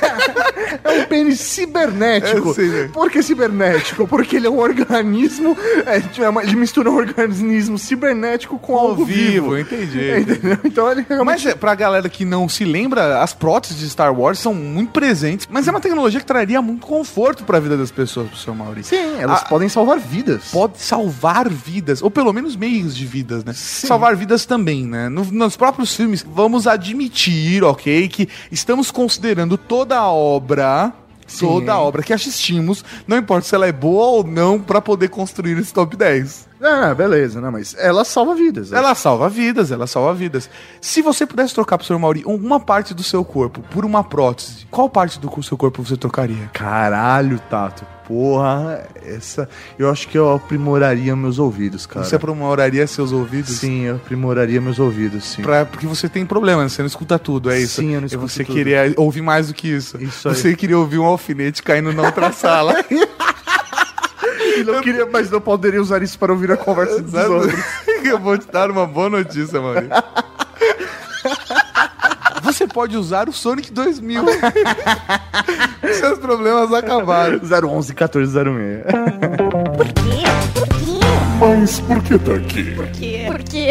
É 0.85 1.01
um 1.03 1.05
pênis 1.07 1.41
cibernético. 1.41 2.53
Sei, 2.53 2.69
né? 2.69 2.91
Por 2.93 3.11
que 3.11 3.23
cibernético? 3.23 4.07
Porque 4.07 4.37
ele 4.37 4.47
é 4.47 4.51
um 4.51 4.59
organismo. 4.59 5.57
é, 5.87 5.99
tipo, 6.01 6.23
é 6.23 6.43
ele 6.45 6.57
mistura 6.57 6.91
um 6.91 6.97
organismo 6.97 7.79
cibernético 7.79 8.59
com 8.59 8.77
algo 8.77 9.05
vivo. 9.05 9.57
entendi. 9.59 10.21
Entendeu? 10.21 10.59
Então 10.65 10.91
ele. 10.93 11.07
Mas 11.25 11.45
é, 11.47 11.55
pra 11.55 11.75
galera 11.75 12.09
que 12.09 12.25
não 12.25 12.49
se 12.49 12.65
lembra, 12.65 13.23
as 13.23 13.33
próteses 13.33 13.79
de 13.79 13.89
Star 13.89 14.13
Wars 14.19 14.39
são 14.39 14.53
muito 14.55 14.93
presentes, 14.93 15.49
mas 15.51 15.67
é 15.67 15.71
uma 15.71 15.81
tecnologia 15.81 16.21
que 16.21 16.27
traria 16.27 16.61
muito 16.61 16.87
conforto 16.87 17.45
pra 17.45 17.59
vida 17.61 17.77
das 17.77 17.91
pessoas, 17.91 18.29
pro 18.29 18.37
seu 18.39 18.55
Maurício. 18.55 18.97
Sim, 18.97 19.21
elas 19.21 19.43
Ah, 19.43 19.45
podem 19.47 19.69
salvar 19.69 19.99
vidas. 19.99 20.51
pode 20.53 20.79
salvar 20.81 21.49
vidas, 21.49 22.03
ou 22.03 22.11
pelo 22.11 22.33
menos 22.33 22.57
meios 22.57 22.97
de 22.97 23.07
vidas, 23.07 23.45
né? 23.45 23.53
Salvar 23.55 24.15
vidas 24.17 24.45
também, 24.47 24.87
né? 24.87 25.09
No- 25.09 25.25
nos 25.25 25.57
próprios 25.57 25.95
filmes, 25.95 26.25
vamos 26.29 26.67
admitir, 26.67 27.63
ok, 27.65 28.09
que 28.09 28.29
estamos 28.51 28.91
considerando 28.91 29.57
toda 29.57 29.97
a 29.99 30.11
obra. 30.11 30.93
Toda 31.39 31.75
a 31.75 31.79
obra 31.79 32.03
que 32.03 32.15
assistimos, 32.15 32.83
não 33.07 33.19
importa 33.19 33.47
se 33.47 33.55
ela 33.55 33.67
é 33.67 33.73
boa 33.73 34.07
ou 34.07 34.25
não, 34.25 34.59
pra 34.59 34.81
poder 34.81 35.09
construir 35.09 35.59
esse 35.59 35.75
top 35.75 35.95
10. 35.95 36.48
Ah, 36.61 36.93
beleza, 36.95 37.41
não, 37.41 37.53
mas 37.53 37.75
ela 37.79 38.05
salva 38.05 38.35
vidas. 38.35 38.73
Ela 38.73 38.95
salva 38.95 39.29
vidas, 39.29 39.71
ela 39.71 39.87
salva 39.87 40.13
vidas. 40.15 40.51
Se 40.81 41.01
você 41.03 41.25
pudesse 41.27 41.55
trocar 41.55 41.79
pro 41.79 41.87
senhor 41.87 41.99
Mauri 41.99 42.23
uma 42.27 42.59
parte 42.59 42.93
do 42.95 43.03
seu 43.03 43.25
corpo 43.25 43.61
por 43.71 43.85
uma 43.85 44.03
prótese, 44.03 44.67
qual 44.71 44.89
parte 44.91 45.19
do 45.21 45.43
seu 45.43 45.57
corpo 45.57 45.83
você 45.83 45.97
trocaria? 45.97 46.51
Caralho, 46.53 47.39
Tato. 47.49 47.85
Porra, 48.09 48.89
essa. 49.05 49.47
Eu 49.79 49.91
acho 49.91 50.09
que 50.09 50.17
eu 50.17 50.33
aprimoraria 50.33 51.15
meus 51.15 51.39
ouvidos, 51.39 51.85
cara. 51.85 52.07
Você 52.07 52.17
aprimoraria 52.17 52.87
seus 52.87 53.13
ouvidos? 53.13 53.57
Sim, 53.59 53.83
eu 53.83 53.97
aprimoraria 53.97 54.59
meus 54.63 54.79
ouvidos, 54.79 55.25
sim. 55.25 55.43
Pra, 55.43 55.67
porque 55.67 55.87
você 55.87 56.09
tem 56.09 56.25
problema, 56.25 56.63
né? 56.63 56.71
você 56.71 56.81
não 56.81 56.87
escuta 56.87 57.19
tudo, 57.19 57.51
é 57.51 57.61
isso? 57.61 57.83
Sim, 57.83 57.91
eu 57.93 58.01
não 58.01 58.07
E 58.07 58.07
escuto 58.07 58.27
você 58.29 58.45
tudo. 58.45 58.55
queria 58.57 58.95
ouvir 58.97 59.21
mais 59.21 59.49
do 59.49 59.55
que 59.55 59.69
isso. 59.69 60.03
Isso 60.03 60.27
aí. 60.27 60.35
Você 60.35 60.57
queria 60.57 60.79
ouvir 60.79 60.99
um 60.99 61.05
alfinete 61.05 61.63
caindo 61.63 61.93
na 61.93 62.03
outra 62.05 62.33
sala. 62.33 62.75
E 64.61 64.65
não 64.65 64.81
queria, 64.81 65.07
mas 65.07 65.31
não 65.31 65.41
poderia 65.41 65.81
usar 65.81 66.03
isso 66.03 66.19
para 66.19 66.33
ouvir 66.33 66.51
a 66.53 66.57
conversa 66.57 67.01
dos 67.01 67.15
outros. 67.15 67.55
Eu 68.05 68.19
vou 68.19 68.39
te 68.39 68.47
dar 68.51 68.71
uma 68.71 68.87
boa 68.87 69.09
notícia, 69.11 69.61
Maurício. 69.61 69.91
Você 72.43 72.67
pode 72.67 72.97
usar 72.97 73.29
o 73.29 73.33
Sonic 73.33 73.73
2000. 73.73 74.25
Seus 75.95 76.19
problemas 76.19 76.73
acabaram. 76.73 77.39
011 77.39 77.93
1406. 77.93 78.83
Por 79.77 79.87
quê? 79.87 79.93
Por 79.93 79.93
quê? 79.93 81.19
Mas 81.41 81.79
por 81.81 82.03
que 82.03 82.19
tá 82.19 82.35
aqui? 82.35 82.75
Porque... 82.75 83.25
Porque... 83.29 83.67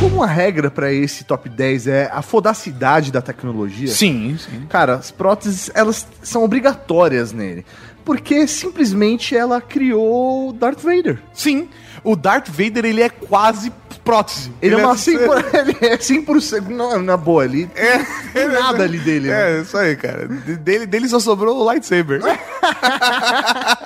Como 0.00 0.22
a 0.24 0.26
regra 0.26 0.70
para 0.70 0.92
esse 0.92 1.22
top 1.22 1.48
10 1.48 1.86
é 1.86 2.10
a 2.12 2.20
fodacidade 2.20 3.12
da 3.12 3.22
tecnologia, 3.22 3.88
Sim, 3.88 4.36
sim. 4.38 4.66
cara, 4.68 4.94
as 4.94 5.10
próteses 5.10 5.70
elas 5.72 6.06
são 6.22 6.42
obrigatórias 6.42 7.32
nele. 7.32 7.64
Porque 8.04 8.46
simplesmente 8.46 9.36
ela 9.36 9.60
criou 9.60 10.52
Darth 10.52 10.80
Vader. 10.80 11.18
Sim, 11.32 11.68
o 12.02 12.16
Darth 12.16 12.48
Vader 12.48 12.84
ele 12.84 13.02
é 13.02 13.08
quase 13.08 13.72
prótese. 14.04 14.50
Ele, 14.62 14.74
é 14.74 14.78
uma 14.78 14.92
é 14.92 14.96
100%, 14.96 15.54
ele 15.54 15.76
é 15.82 15.96
100%, 15.96 16.68
não, 16.68 17.00
na 17.02 17.16
boa, 17.16 17.42
ali 17.44 17.70
É, 17.74 17.98
tem 18.32 18.48
nada 18.48 18.82
ali 18.84 18.98
dele, 18.98 19.28
né? 19.28 19.58
É, 19.58 19.60
isso 19.60 19.76
aí, 19.76 19.94
cara. 19.96 20.26
De- 20.26 20.56
Dele, 20.56 20.86
dele 20.86 21.08
só 21.08 21.20
sobrou 21.20 21.58
o 21.58 21.64
lightsaber. 21.64 22.20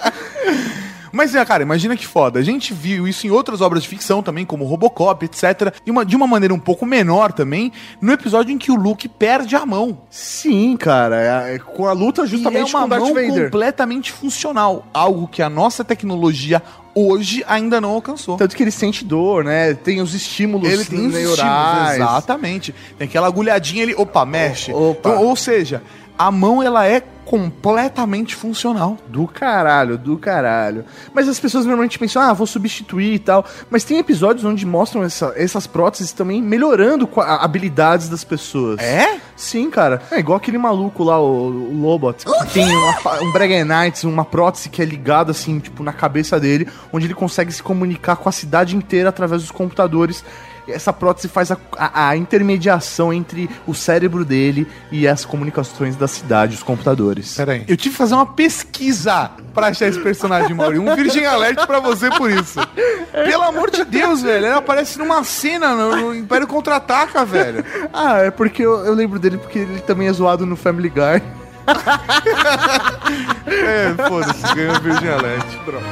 Mas, 1.14 1.34
é, 1.34 1.44
cara, 1.44 1.62
imagina 1.62 1.96
que 1.96 2.06
foda. 2.06 2.38
A 2.40 2.42
gente 2.42 2.74
viu 2.74 3.06
isso 3.06 3.26
em 3.26 3.30
outras 3.30 3.60
obras 3.60 3.82
de 3.82 3.88
ficção 3.88 4.22
também, 4.22 4.44
como 4.44 4.64
Robocop, 4.64 5.24
etc. 5.24 5.72
E 5.86 5.90
uma- 5.90 6.04
de 6.04 6.16
uma 6.16 6.26
maneira 6.26 6.52
um 6.52 6.58
pouco 6.58 6.84
menor 6.84 7.32
também, 7.32 7.72
no 8.00 8.12
episódio 8.12 8.52
em 8.52 8.58
que 8.58 8.70
o 8.72 8.74
Luke 8.74 9.08
perde 9.08 9.54
a 9.56 9.64
mão. 9.64 9.98
Sim, 10.10 10.76
cara, 10.76 11.48
é- 11.50 11.54
é 11.54 11.58
com 11.58 11.86
a 11.86 11.92
luta 11.92 12.26
justamente 12.26 12.70
e 12.70 12.74
é 12.74 12.78
uma 12.78 12.86
mão 12.86 13.14
Vader. 13.14 13.44
completamente 13.44 14.10
funcional. 14.12 14.84
Algo 14.92 15.28
que 15.28 15.40
a 15.40 15.48
nossa 15.48 15.84
tecnologia 15.84 16.60
hoje 16.96 17.44
ainda 17.48 17.80
não 17.80 17.90
alcançou. 17.90 18.36
Tanto 18.36 18.54
que 18.54 18.62
ele 18.62 18.70
sente 18.70 19.04
dor, 19.04 19.44
né? 19.44 19.74
Tem 19.74 20.00
os 20.00 20.14
estímulos 20.14 20.68
Ele 20.70 20.84
tem 20.84 20.98
neurais. 21.08 21.28
estímulos, 21.30 21.94
exatamente. 21.94 22.74
Tem 22.98 23.06
aquela 23.08 23.26
agulhadinha 23.26 23.82
ali, 23.82 23.94
opa, 23.96 24.24
mexe. 24.24 24.72
opa. 24.72 25.10
Então, 25.10 25.24
ou 25.24 25.34
seja, 25.34 25.82
a 26.18 26.30
mão 26.30 26.62
ela 26.62 26.86
é 26.86 27.02
completamente 27.24 28.34
funcional. 28.36 28.98
Do 29.08 29.26
caralho, 29.26 29.96
do 29.96 30.16
caralho. 30.18 30.84
Mas 31.14 31.26
as 31.28 31.40
pessoas 31.40 31.64
normalmente 31.64 31.98
pensam, 31.98 32.20
ah, 32.20 32.32
vou 32.34 32.46
substituir 32.46 33.14
e 33.14 33.18
tal. 33.18 33.44
Mas 33.70 33.82
tem 33.82 33.98
episódios 33.98 34.44
onde 34.44 34.66
mostram 34.66 35.02
essa- 35.02 35.32
essas 35.36 35.66
próteses 35.66 36.12
também 36.12 36.42
melhorando 36.42 37.08
habilidades 37.16 38.08
das 38.10 38.22
pessoas. 38.24 38.78
É? 38.80 39.18
Sim, 39.36 39.70
cara. 39.70 40.02
É 40.10 40.18
igual 40.18 40.36
aquele 40.36 40.58
maluco 40.58 41.02
lá, 41.02 41.18
o, 41.18 41.46
o 41.70 41.80
Lobot. 41.80 42.24
Que 42.24 42.46
tem 42.52 42.66
uma, 42.70 43.22
um 43.22 43.32
Breguenites, 43.32 44.04
uma 44.04 44.24
prótese 44.24 44.68
que 44.68 44.82
é 44.82 44.84
ligada, 44.84 45.30
assim, 45.30 45.58
tipo, 45.58 45.82
na 45.82 45.92
cabeça 45.92 46.38
dele, 46.38 46.68
onde 46.92 47.06
ele 47.06 47.14
consegue 47.14 47.50
se 47.52 47.62
comunicar 47.62 48.16
com 48.16 48.28
a 48.28 48.32
cidade 48.32 48.76
inteira 48.76 49.08
através 49.08 49.40
dos 49.42 49.50
computadores. 49.50 50.22
Essa 50.66 50.92
prótese 50.92 51.28
faz 51.28 51.50
a, 51.52 51.58
a- 51.76 52.08
a 52.08 52.16
intermediação 52.16 53.12
entre 53.12 53.50
o 53.66 53.74
cérebro 53.74 54.24
dele 54.24 54.66
e 54.90 55.06
as 55.06 55.24
comunicações 55.24 55.94
da 55.96 56.08
cidade, 56.08 56.54
os 56.54 56.62
computadores. 56.62 57.34
Pera 57.36 57.52
aí. 57.52 57.64
Eu 57.68 57.76
tive 57.76 57.90
que 57.90 57.96
fazer 57.98 58.14
uma 58.14 58.26
pesquisa 58.26 59.30
pra 59.52 59.68
achar 59.68 59.86
esse 59.88 60.00
personagem, 60.00 60.54
Mauri. 60.54 60.78
Um 60.78 60.94
Virgin 60.94 61.24
Alert 61.24 61.66
pra 61.66 61.80
você 61.80 62.08
por 62.10 62.30
isso. 62.30 62.58
Pelo 63.12 63.42
amor 63.42 63.70
de 63.70 63.84
Deus, 63.84 64.22
velho. 64.22 64.46
Ele 64.46 64.54
aparece 64.54 64.98
numa 64.98 65.22
cena 65.22 65.74
no, 65.74 65.96
no 65.96 66.14
Império 66.14 66.46
Contra-Ataca, 66.46 67.24
velho. 67.24 67.64
Ah, 67.92 68.18
é 68.20 68.30
porque 68.30 68.62
eu, 68.62 68.84
eu 68.84 68.94
lembro 68.94 69.18
dele 69.18 69.36
porque 69.38 69.58
ele 69.60 69.80
também 69.80 70.08
é 70.08 70.12
zoado 70.12 70.44
no 70.46 70.56
Family 70.56 70.88
Guy. 70.88 71.22
É, 73.46 73.94
foda-se, 74.08 74.54
ganhou 74.54 74.76
o 74.76 74.80
Virgin 74.80 75.08
Alert. 75.08 75.46
Droga. 75.64 75.84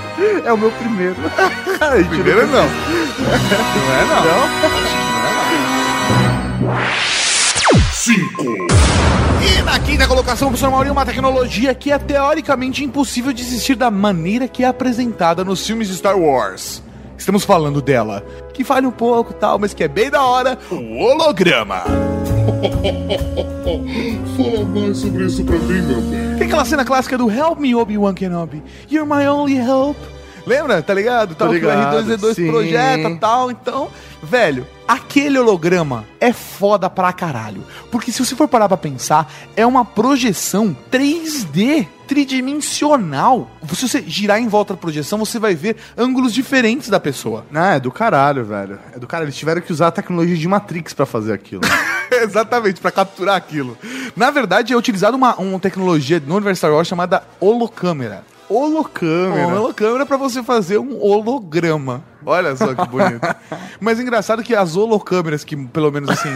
É 0.44 0.52
o 0.52 0.58
meu 0.58 0.70
primeiro. 0.72 1.16
Primeiro 2.08 2.46
não. 2.46 2.64
Não 2.64 3.92
é 3.94 4.04
não. 4.08 4.22
5, 7.92 8.44
E 9.42 9.62
na 9.62 9.78
quinta 9.78 10.06
colocação, 10.08 10.48
professor 10.48 10.70
Mauri, 10.70 10.90
uma 10.90 11.06
tecnologia 11.06 11.74
que 11.74 11.92
é 11.92 11.98
teoricamente 11.98 12.84
impossível 12.84 13.32
de 13.32 13.42
existir 13.42 13.76
da 13.76 13.90
maneira 13.90 14.48
que 14.48 14.64
é 14.64 14.66
apresentada 14.66 15.44
nos 15.44 15.64
filmes 15.66 15.88
de 15.88 15.96
Star 15.96 16.18
Wars. 16.18 16.82
Estamos 17.22 17.44
falando 17.44 17.80
dela, 17.80 18.26
que 18.52 18.64
falha 18.64 18.88
um 18.88 18.90
pouco 18.90 19.30
e 19.30 19.34
tal, 19.34 19.56
mas 19.56 19.72
que 19.72 19.84
é 19.84 19.86
bem 19.86 20.10
da 20.10 20.24
hora, 20.24 20.58
o 20.68 21.04
holograma. 21.04 21.84
fala 24.36 24.64
mais 24.64 24.96
sobre 24.96 25.26
isso 25.26 25.44
pra 25.44 25.56
mim, 25.56 25.82
meu 25.82 26.00
bem. 26.00 26.36
Tem 26.36 26.48
aquela 26.48 26.64
cena 26.64 26.84
clássica 26.84 27.16
do 27.16 27.30
Help 27.30 27.60
me, 27.60 27.76
Obi-Wan 27.76 28.12
Kenobi. 28.12 28.60
You're 28.90 29.08
my 29.08 29.24
only 29.28 29.54
help. 29.56 29.96
Lembra? 30.44 30.82
Tá 30.82 30.92
ligado? 30.92 31.36
Tal, 31.36 31.52
ligado, 31.52 31.96
o 31.96 32.02
R2D2 32.02 32.34
sim. 32.34 32.50
projeta 32.50 33.16
tal. 33.20 33.52
Então, 33.52 33.88
velho, 34.20 34.66
aquele 34.92 35.38
holograma 35.38 36.04
é 36.20 36.34
foda 36.34 36.90
pra 36.90 37.12
caralho. 37.14 37.64
Porque 37.90 38.12
se 38.12 38.22
você 38.22 38.36
for 38.36 38.46
parar 38.46 38.68
pra 38.68 38.76
pensar, 38.76 39.32
é 39.56 39.64
uma 39.64 39.86
projeção 39.86 40.76
3D, 40.90 41.88
tridimensional. 42.06 43.50
Se 43.72 43.88
você 43.88 44.04
girar 44.06 44.38
em 44.38 44.48
volta 44.48 44.74
da 44.74 44.80
projeção, 44.80 45.18
você 45.18 45.38
vai 45.38 45.54
ver 45.54 45.76
ângulos 45.96 46.34
diferentes 46.34 46.90
da 46.90 47.00
pessoa. 47.00 47.46
Ah, 47.62 47.76
é 47.76 47.80
do 47.80 47.92
caralho, 47.92 48.44
velho. 48.44 48.78
É 48.92 48.98
do 48.98 49.06
caralho. 49.06 49.26
Eles 49.26 49.36
tiveram 49.36 49.60
que 49.60 49.72
usar 49.72 49.86
a 49.86 49.92
tecnologia 49.92 50.36
de 50.36 50.48
Matrix 50.48 50.92
pra 50.92 51.06
fazer 51.06 51.32
aquilo. 51.32 51.62
Exatamente, 52.10 52.80
pra 52.80 52.90
capturar 52.90 53.36
aquilo. 53.36 53.78
Na 54.16 54.32
verdade, 54.32 54.72
é 54.72 54.76
utilizada 54.76 55.16
uma, 55.16 55.36
uma 55.36 55.60
tecnologia 55.60 56.20
no 56.26 56.34
universo 56.34 56.58
Star 56.58 56.72
Wars 56.72 56.88
chamada 56.88 57.22
holocâmera. 57.38 58.24
Holocâmera. 58.48 59.46
Uma 59.46 59.60
holocâmera 59.60 60.04
pra 60.04 60.16
você 60.16 60.42
fazer 60.42 60.78
um 60.78 61.00
holograma. 61.00 62.02
Olha 62.24 62.54
só 62.56 62.74
que 62.74 62.86
bonito. 62.88 63.20
Mas 63.80 63.98
engraçado 64.00 64.42
que 64.42 64.54
as 64.54 64.76
holocâmeras, 64.76 65.44
que 65.44 65.56
pelo 65.56 65.90
menos 65.90 66.10
assim, 66.10 66.30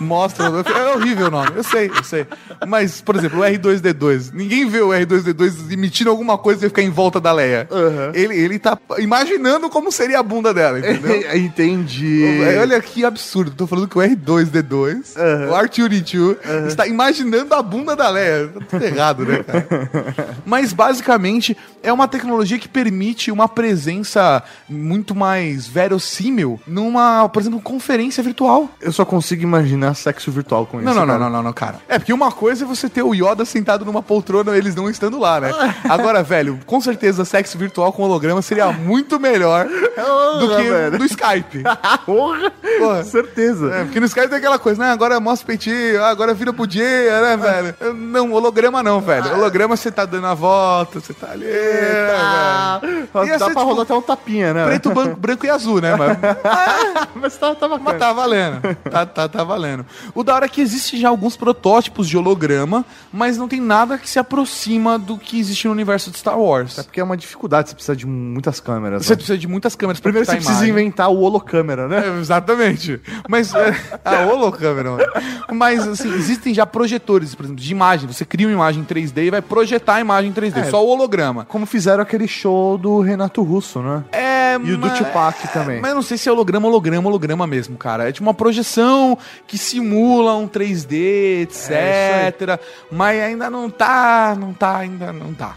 mostram. 0.00 0.52
É 0.60 0.94
horrível 0.94 1.26
o 1.28 1.30
nome, 1.30 1.50
eu 1.56 1.62
sei, 1.64 1.90
eu 1.94 2.04
sei. 2.04 2.26
Mas, 2.66 3.00
por 3.00 3.16
exemplo, 3.16 3.40
o 3.40 3.42
R2D2. 3.42 4.30
Ninguém 4.32 4.68
vê 4.68 4.80
o 4.80 4.88
R2D2 4.88 5.70
emitindo 5.72 6.10
alguma 6.10 6.36
coisa 6.38 6.66
e 6.66 6.68
ficar 6.68 6.82
em 6.82 6.90
volta 6.90 7.20
da 7.20 7.32
Leia. 7.32 7.66
Uhum. 7.70 8.10
Ele, 8.14 8.34
ele 8.36 8.58
tá 8.58 8.78
imaginando 8.98 9.68
como 9.68 9.90
seria 9.90 10.18
a 10.18 10.22
bunda 10.22 10.52
dela, 10.54 10.78
entendeu? 10.78 11.22
Entendi. 11.36 12.24
Olha 12.60 12.80
que 12.80 13.04
absurdo. 13.04 13.50
Tô 13.52 13.66
falando 13.66 13.88
que 13.88 13.98
o 13.98 14.00
R2D2, 14.00 15.16
Uhum. 15.16 15.50
o 15.50 15.54
R2D2, 15.54 16.66
está 16.66 16.86
imaginando 16.86 17.54
a 17.54 17.62
bunda 17.62 17.94
da 17.96 18.08
Leia. 18.08 18.48
Tá 18.48 18.60
tudo 18.70 18.84
errado, 18.84 19.24
né, 19.24 19.42
cara? 19.42 19.68
Mas 20.44 20.72
basicamente 20.72 21.56
é 21.82 21.92
uma 21.92 22.06
tecnologia 22.08 22.58
que 22.58 22.68
permite 22.68 23.30
uma 23.30 23.48
presença 23.48 24.42
muito 24.68 25.14
mais 25.14 25.31
verossímil 25.68 26.60
numa, 26.66 27.28
por 27.28 27.40
exemplo, 27.40 27.60
conferência 27.60 28.22
virtual. 28.22 28.68
Eu 28.80 28.92
só 28.92 29.04
consigo 29.04 29.42
imaginar 29.42 29.94
sexo 29.94 30.30
virtual 30.30 30.66
com 30.66 30.78
isso. 30.80 30.84
não, 30.86 31.06
não, 31.06 31.18
não, 31.18 31.30
não, 31.30 31.42
não, 31.42 31.52
cara. 31.52 31.80
É 31.88 31.98
porque 31.98 32.12
uma 32.12 32.30
coisa 32.30 32.64
é 32.64 32.66
você 32.66 32.88
ter 32.88 33.02
o 33.02 33.14
Yoda 33.14 33.44
sentado 33.44 33.84
numa 33.84 34.02
poltrona, 34.02 34.56
eles 34.56 34.74
não 34.74 34.88
estando 34.88 35.18
lá, 35.18 35.40
né? 35.40 35.50
Agora, 35.88 36.22
velho, 36.22 36.58
com 36.66 36.80
certeza 36.80 37.24
sexo 37.24 37.56
virtual 37.58 37.92
com 37.92 38.02
holograma 38.02 38.42
seria 38.42 38.70
muito 38.72 39.18
melhor 39.18 39.66
do 39.66 40.56
que 40.56 40.70
velho. 40.70 40.98
do 40.98 41.04
Skype. 41.04 41.62
Porra! 42.04 42.52
Porra. 42.78 43.04
Certeza. 43.04 43.72
É, 43.72 43.84
porque 43.84 44.00
no 44.00 44.06
Skype 44.06 44.28
tem 44.28 44.38
aquela 44.38 44.58
coisa, 44.58 44.82
né? 44.82 44.92
Agora 44.92 45.18
mostra 45.20 45.44
o 45.44 45.46
peitinho, 45.46 46.02
ah, 46.02 46.08
agora 46.08 46.34
vira 46.34 46.52
pro 46.52 46.66
dia, 46.66 47.20
né, 47.20 47.36
velho? 47.36 47.94
Não, 47.94 48.32
holograma 48.32 48.82
não, 48.82 49.00
velho. 49.00 49.34
Holograma 49.34 49.76
você 49.76 49.90
tá 49.90 50.04
dando 50.04 50.26
a 50.26 50.34
volta, 50.34 51.00
você 51.00 51.12
tá 51.12 51.30
ali. 51.32 51.44
Né, 51.44 52.12
Dá 52.12 52.80
velho? 52.80 53.38
Ser, 53.38 53.52
pra 53.52 53.62
rolar 53.62 53.80
tipo, 53.80 53.82
até 53.82 53.94
um 53.94 54.02
tapinha, 54.02 54.54
né? 54.54 54.64
preto, 54.66 54.90
branco, 55.22 55.46
e 55.46 55.48
azul, 55.48 55.80
né? 55.80 55.94
Mas, 55.96 56.18
Mas 57.14 57.36
tá, 57.38 57.54
tá 57.54 57.68
bacana. 57.68 57.90
mas 57.90 57.98
tá 57.98 58.12
valendo. 58.12 58.60
Tá, 58.90 59.06
tá, 59.06 59.28
tá 59.28 59.44
valendo. 59.44 59.86
O 60.14 60.22
da 60.24 60.34
hora 60.34 60.46
é 60.46 60.48
que 60.48 60.60
existe 60.60 60.98
já 61.00 61.08
alguns 61.08 61.36
protótipos 61.36 62.08
de 62.08 62.18
holograma, 62.18 62.84
mas 63.12 63.38
não 63.38 63.46
tem 63.48 63.60
nada 63.60 63.96
que 63.96 64.08
se 64.10 64.18
aproxima 64.18 64.98
do 64.98 65.16
que 65.16 65.38
existe 65.38 65.66
no 65.66 65.72
universo 65.72 66.10
de 66.10 66.18
Star 66.18 66.38
Wars. 66.38 66.78
É 66.78 66.82
porque 66.82 67.00
é 67.00 67.04
uma 67.04 67.16
dificuldade, 67.16 67.68
você 67.70 67.74
precisa 67.74 67.96
de 67.96 68.06
muitas 68.06 68.58
câmeras. 68.60 69.04
Você 69.06 69.12
né? 69.12 69.16
precisa 69.16 69.38
de 69.38 69.46
muitas 69.46 69.74
câmeras 69.76 70.00
pra 70.00 70.10
Primeiro 70.10 70.26
você 70.26 70.36
precisa 70.36 70.66
imagem. 70.66 70.70
inventar 70.70 71.08
o 71.10 71.20
holocâmera, 71.20 71.86
né? 71.88 72.08
É, 72.08 72.18
exatamente. 72.20 73.00
Mas 73.28 73.54
é, 73.54 73.74
a 74.04 74.26
holocâmera, 74.32 74.90
mano. 74.90 75.04
Mas 75.52 75.86
assim, 75.86 76.12
existem 76.14 76.52
já 76.52 76.66
projetores, 76.66 77.34
por 77.34 77.44
exemplo, 77.44 77.62
de 77.62 77.70
imagem. 77.70 78.06
Você 78.12 78.24
cria 78.24 78.46
uma 78.46 78.52
imagem 78.52 78.82
em 78.82 78.84
3D 78.84 79.26
e 79.26 79.30
vai 79.30 79.40
projetar 79.42 79.94
a 79.96 80.00
imagem 80.00 80.30
em 80.30 80.34
3D, 80.34 80.56
É. 80.58 80.64
só 80.64 80.84
o 80.84 80.88
holograma. 80.88 81.44
Como 81.44 81.64
fizeram 81.66 82.02
aquele 82.02 82.26
show 82.26 82.76
do 82.76 83.00
Renato 83.00 83.42
Russo, 83.42 83.80
né? 83.80 84.02
É, 84.12 84.31
E 84.64 84.72
o 84.72 84.76
do 84.78 84.86
mas- 84.86 84.98
Tupac 84.98 85.48
também. 85.52 85.80
Mas 85.80 85.90
eu 85.90 85.94
não 85.94 86.02
sei 86.02 86.16
se 86.18 86.28
é 86.28 86.32
holograma, 86.32 86.68
holograma, 86.68 87.08
holograma 87.08 87.46
mesmo, 87.46 87.76
cara. 87.76 88.08
É 88.08 88.12
tipo 88.12 88.26
uma 88.26 88.34
projeção 88.34 89.16
que 89.46 89.56
simula 89.58 90.36
um 90.36 90.46
3D, 90.48 91.48
É 91.70 92.28
etc. 92.28 92.60
mas 92.90 93.20
ainda 93.22 93.48
não 93.50 93.68
tá, 93.70 94.36
não 94.38 94.52
tá, 94.52 94.78
ainda 94.78 95.12
não 95.12 95.32
tá. 95.34 95.56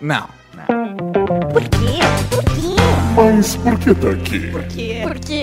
Não. 0.00 0.28
Não. 0.54 0.64
Por 1.52 1.62
quê? 1.62 1.98
Por 2.30 2.44
quê? 2.44 2.63
Mas 3.16 3.54
por 3.56 3.78
que 3.78 3.94
tá 3.94 4.10
aqui? 4.10 4.50
Por 4.50 4.64
quê? 4.64 5.00
Porque. 5.04 5.42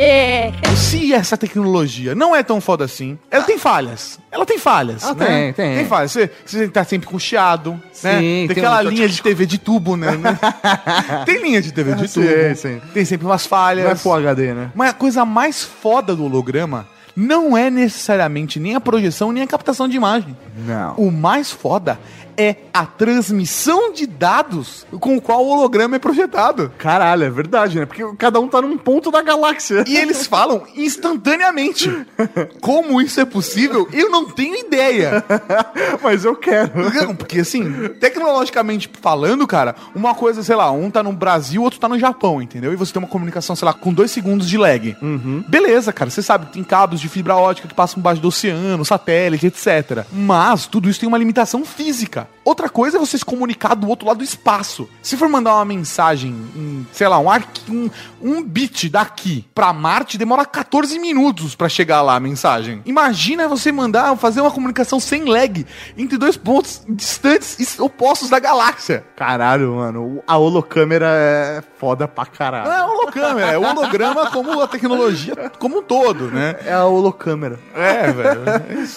Se 0.75 1.13
essa 1.13 1.37
tecnologia 1.37 2.13
não 2.13 2.35
é 2.35 2.43
tão 2.43 2.59
foda 2.59 2.83
assim, 2.83 3.17
ela 3.29 3.43
tem 3.45 3.57
falhas. 3.57 4.19
Ela 4.31 4.45
tem 4.45 4.57
falhas. 4.57 5.03
Ah, 5.05 5.13
né? 5.13 5.25
tem, 5.25 5.53
tem. 5.53 5.75
Tem 5.77 5.85
falhas. 5.85 6.11
Você, 6.11 6.29
você 6.45 6.67
tá 6.67 6.83
sempre 6.83 7.07
com 7.07 7.17
chiado, 7.17 7.71
né? 7.73 7.79
Sim, 7.93 8.09
Tem 8.09 8.47
tem 8.49 8.63
aquela 8.63 8.79
um- 8.81 8.89
linha 8.89 9.07
de 9.07 9.21
TV 9.21 9.45
de 9.45 9.57
tubo, 9.57 9.95
né? 9.95 10.07
tem 11.25 11.41
linha 11.41 11.61
de 11.61 11.71
TV 11.71 11.93
de 11.95 12.07
Sim, 12.07 12.21
tubo. 12.21 12.55
sim. 12.55 12.81
Tem 12.93 13.05
sempre 13.05 13.25
umas 13.25 13.45
falhas. 13.45 13.85
Não 13.85 13.91
é 13.91 13.95
Full 13.95 14.13
HD, 14.15 14.53
né? 14.53 14.71
Mas 14.75 14.89
a 14.89 14.93
coisa 14.93 15.23
mais 15.23 15.63
foda 15.63 16.15
do 16.15 16.25
holograma 16.25 16.87
não 17.15 17.57
é 17.57 17.69
necessariamente 17.69 18.57
nem 18.59 18.73
a 18.75 18.79
projeção, 18.79 19.31
nem 19.33 19.43
a 19.43 19.47
captação 19.47 19.87
de 19.87 19.95
imagem. 19.97 20.35
Não. 20.65 20.95
O 20.95 21.11
mais 21.11 21.51
foda 21.51 21.99
é 22.20 22.20
a 22.73 22.85
transmissão 22.85 23.91
de 23.93 24.05
dados 24.05 24.85
com 24.99 25.17
o 25.17 25.21
qual 25.21 25.45
o 25.45 25.49
holograma 25.49 25.95
é 25.95 25.99
projetado. 25.99 26.71
Caralho, 26.77 27.23
é 27.23 27.29
verdade, 27.29 27.79
né? 27.79 27.85
Porque 27.85 28.03
cada 28.17 28.39
um 28.39 28.47
tá 28.47 28.61
num 28.61 28.77
ponto 28.77 29.11
da 29.11 29.21
galáxia. 29.21 29.83
E 29.87 29.95
eles 29.95 30.25
falam 30.25 30.63
instantaneamente. 30.75 31.89
Como 32.61 33.01
isso 33.01 33.19
é 33.19 33.25
possível, 33.25 33.87
eu 33.91 34.09
não 34.09 34.25
tenho 34.29 34.55
ideia. 34.55 35.23
Mas 36.01 36.25
eu 36.25 36.35
quero. 36.35 36.71
Porque, 37.17 37.39
assim, 37.39 37.89
tecnologicamente 37.99 38.89
falando, 39.01 39.45
cara, 39.47 39.75
uma 39.95 40.13
coisa, 40.13 40.43
sei 40.43 40.55
lá, 40.55 40.71
um 40.71 40.89
tá 40.89 41.03
no 41.03 41.11
Brasil, 41.13 41.61
outro 41.61 41.79
tá 41.79 41.87
no 41.87 41.99
Japão, 41.99 42.41
entendeu? 42.41 42.73
E 42.73 42.75
você 42.75 42.93
tem 42.93 43.01
uma 43.01 43.07
comunicação, 43.07 43.55
sei 43.55 43.65
lá, 43.65 43.73
com 43.73 43.93
dois 43.93 44.11
segundos 44.11 44.47
de 44.47 44.57
lag. 44.57 44.95
Beleza, 45.47 45.93
cara, 45.93 46.09
você 46.09 46.21
sabe, 46.21 46.51
tem 46.51 46.63
cabos 46.63 46.99
de 46.99 47.09
fibra 47.09 47.35
ótica 47.35 47.67
que 47.67 47.73
passam 47.73 47.99
embaixo 47.99 48.21
do 48.21 48.27
oceano, 48.27 48.85
satélite, 48.85 49.47
etc. 49.47 50.05
Mas 50.11 50.65
tudo 50.65 50.89
isso 50.89 50.99
tem 50.99 51.07
uma 51.07 51.17
limitação 51.17 51.63
física. 51.65 52.20
Outra 52.43 52.67
coisa 52.69 52.97
é 52.97 52.99
você 52.99 53.17
se 53.17 53.25
comunicar 53.25 53.75
do 53.75 53.87
outro 53.87 54.07
lado 54.07 54.17
do 54.17 54.23
espaço. 54.23 54.89
Se 55.01 55.15
for 55.15 55.29
mandar 55.29 55.55
uma 55.55 55.65
mensagem, 55.65 56.31
em, 56.55 56.87
sei 56.91 57.07
lá, 57.07 57.19
um, 57.19 57.29
arqui, 57.29 57.71
um, 57.71 57.89
um 58.21 58.43
bit 58.43 58.89
daqui 58.89 59.45
pra 59.53 59.71
Marte, 59.71 60.17
demora 60.17 60.43
14 60.43 60.97
minutos 60.97 61.53
pra 61.55 61.69
chegar 61.69 62.01
lá 62.01 62.15
a 62.15 62.19
mensagem. 62.19 62.81
Imagina 62.85 63.47
você 63.47 63.71
mandar, 63.71 64.15
fazer 64.17 64.41
uma 64.41 64.49
comunicação 64.49 64.99
sem 64.99 65.25
lag 65.25 65.65
entre 65.97 66.17
dois 66.17 66.35
pontos 66.35 66.81
distantes 66.89 67.59
e 67.59 67.81
opostos 67.81 68.29
da 68.29 68.39
galáxia. 68.39 69.03
Caralho, 69.15 69.75
mano. 69.75 70.23
A 70.27 70.37
holocâmera 70.37 71.07
é 71.07 71.63
foda 71.77 72.07
pra 72.07 72.25
caralho. 72.25 72.69
Não 72.69 72.75
é 72.75 72.85
holocâmera, 72.85 73.51
é 73.51 73.57
holograma 73.57 74.31
como 74.31 74.59
a 74.61 74.67
tecnologia 74.67 75.51
como 75.59 75.79
um 75.79 75.83
todo, 75.83 76.25
né? 76.31 76.55
É 76.65 76.73
a 76.73 76.85
holocâmera. 76.85 77.59
É, 77.75 78.11
velho. 78.11 78.41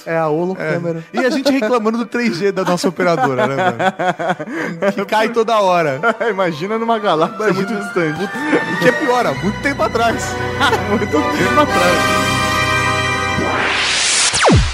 é. 0.07 0.15
É 0.15 0.19
a 0.19 0.29
holocâmera. 0.29 1.05
E 1.13 1.19
a 1.19 1.31
gente 1.31 1.51
reclamando 1.53 1.99
do 1.99 2.07
3G 2.07 2.53
da 2.53 2.65
nossa 2.65 2.89
né, 3.17 3.57
mano? 3.57 4.93
Que 4.95 5.05
cai 5.05 5.29
toda 5.29 5.61
hora. 5.61 6.01
Imagina 6.31 6.79
numa 6.79 6.99
galáxia 6.99 7.53
muito 7.53 7.75
distante. 7.75 8.25
O 8.25 8.79
que 8.79 8.89
é 8.89 8.93
pior, 8.93 9.27
há 9.27 9.35
muito 9.35 9.61
tempo 9.61 9.83
atrás. 9.83 10.25
muito 10.91 11.07
tempo 11.11 11.61
atrás. 11.61 12.35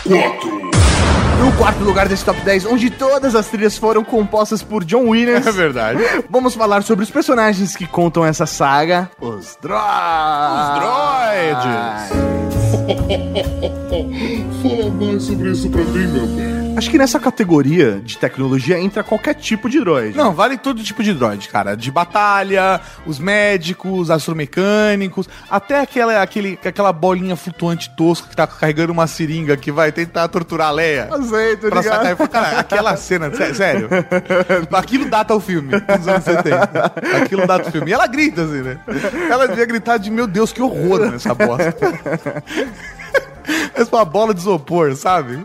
4. 0.06 0.60
No 1.40 1.52
quarto 1.52 1.82
lugar 1.82 2.06
desse 2.06 2.22
top 2.22 2.38
10, 2.42 2.66
onde 2.66 2.90
todas 2.90 3.34
as 3.34 3.46
trilhas 3.48 3.78
foram 3.78 4.04
compostas 4.04 4.62
por 4.62 4.84
John 4.84 5.08
Williams. 5.08 5.46
É 5.46 5.52
verdade. 5.52 6.00
Vamos 6.28 6.54
falar 6.54 6.82
sobre 6.82 7.02
os 7.02 7.10
personagens 7.10 7.74
que 7.74 7.86
contam 7.86 8.26
essa 8.26 8.44
saga. 8.44 9.10
Os 9.18 9.56
droids. 9.62 9.80
Fala 14.62 14.90
mais 15.00 15.22
sobre 15.22 15.50
isso 15.50 15.70
pra 15.70 15.82
mim, 15.82 16.06
meu 16.08 16.26
bem. 16.26 16.59
Acho 16.76 16.90
que 16.90 16.96
nessa 16.98 17.20
categoria 17.20 18.00
de 18.02 18.16
tecnologia 18.16 18.78
entra 18.78 19.02
qualquer 19.02 19.34
tipo 19.34 19.68
de 19.68 19.80
droid. 19.80 20.16
Não, 20.16 20.32
vale 20.32 20.56
todo 20.56 20.82
tipo 20.82 21.02
de 21.02 21.12
droid, 21.12 21.46
cara. 21.48 21.76
De 21.76 21.90
batalha, 21.90 22.80
os 23.04 23.18
médicos, 23.18 24.10
astromecânicos, 24.10 25.28
até 25.50 25.80
aquela, 25.80 26.22
aquele, 26.22 26.58
aquela 26.64 26.92
bolinha 26.92 27.36
flutuante 27.36 27.90
tosca 27.96 28.28
que 28.28 28.36
tá 28.36 28.46
carregando 28.46 28.92
uma 28.92 29.06
seringa 29.06 29.56
que 29.56 29.70
vai 29.70 29.92
tentar 29.92 30.28
torturar 30.28 30.68
a 30.68 30.70
Leia. 30.70 31.08
Sei, 31.28 31.56
tô 31.56 31.68
Pra 31.68 31.80
ligado. 31.80 32.06
sacar, 32.06 32.28
cara, 32.28 32.60
aquela 32.60 32.96
cena, 32.96 33.34
sé- 33.34 33.52
sério. 33.54 33.88
Aquilo 34.72 35.10
data 35.10 35.34
o 35.34 35.40
filme, 35.40 35.72
nos 35.72 36.08
anos 36.08 36.24
70. 36.24 36.92
Aquilo 37.22 37.46
data 37.46 37.68
o 37.68 37.72
filme. 37.72 37.90
E 37.90 37.94
ela 37.94 38.06
grita 38.06 38.42
assim, 38.42 38.62
né? 38.62 38.78
Ela 39.30 39.46
devia 39.48 39.66
gritar 39.66 39.98
de 39.98 40.10
meu 40.10 40.26
Deus, 40.26 40.52
que 40.52 40.62
horror 40.62 41.10
nessa 41.10 41.34
bosta. 41.34 41.74
É 43.74 43.82
uma 43.90 44.04
bola 44.04 44.34
de 44.34 44.40
isopor, 44.40 44.94
sabe? 44.96 45.44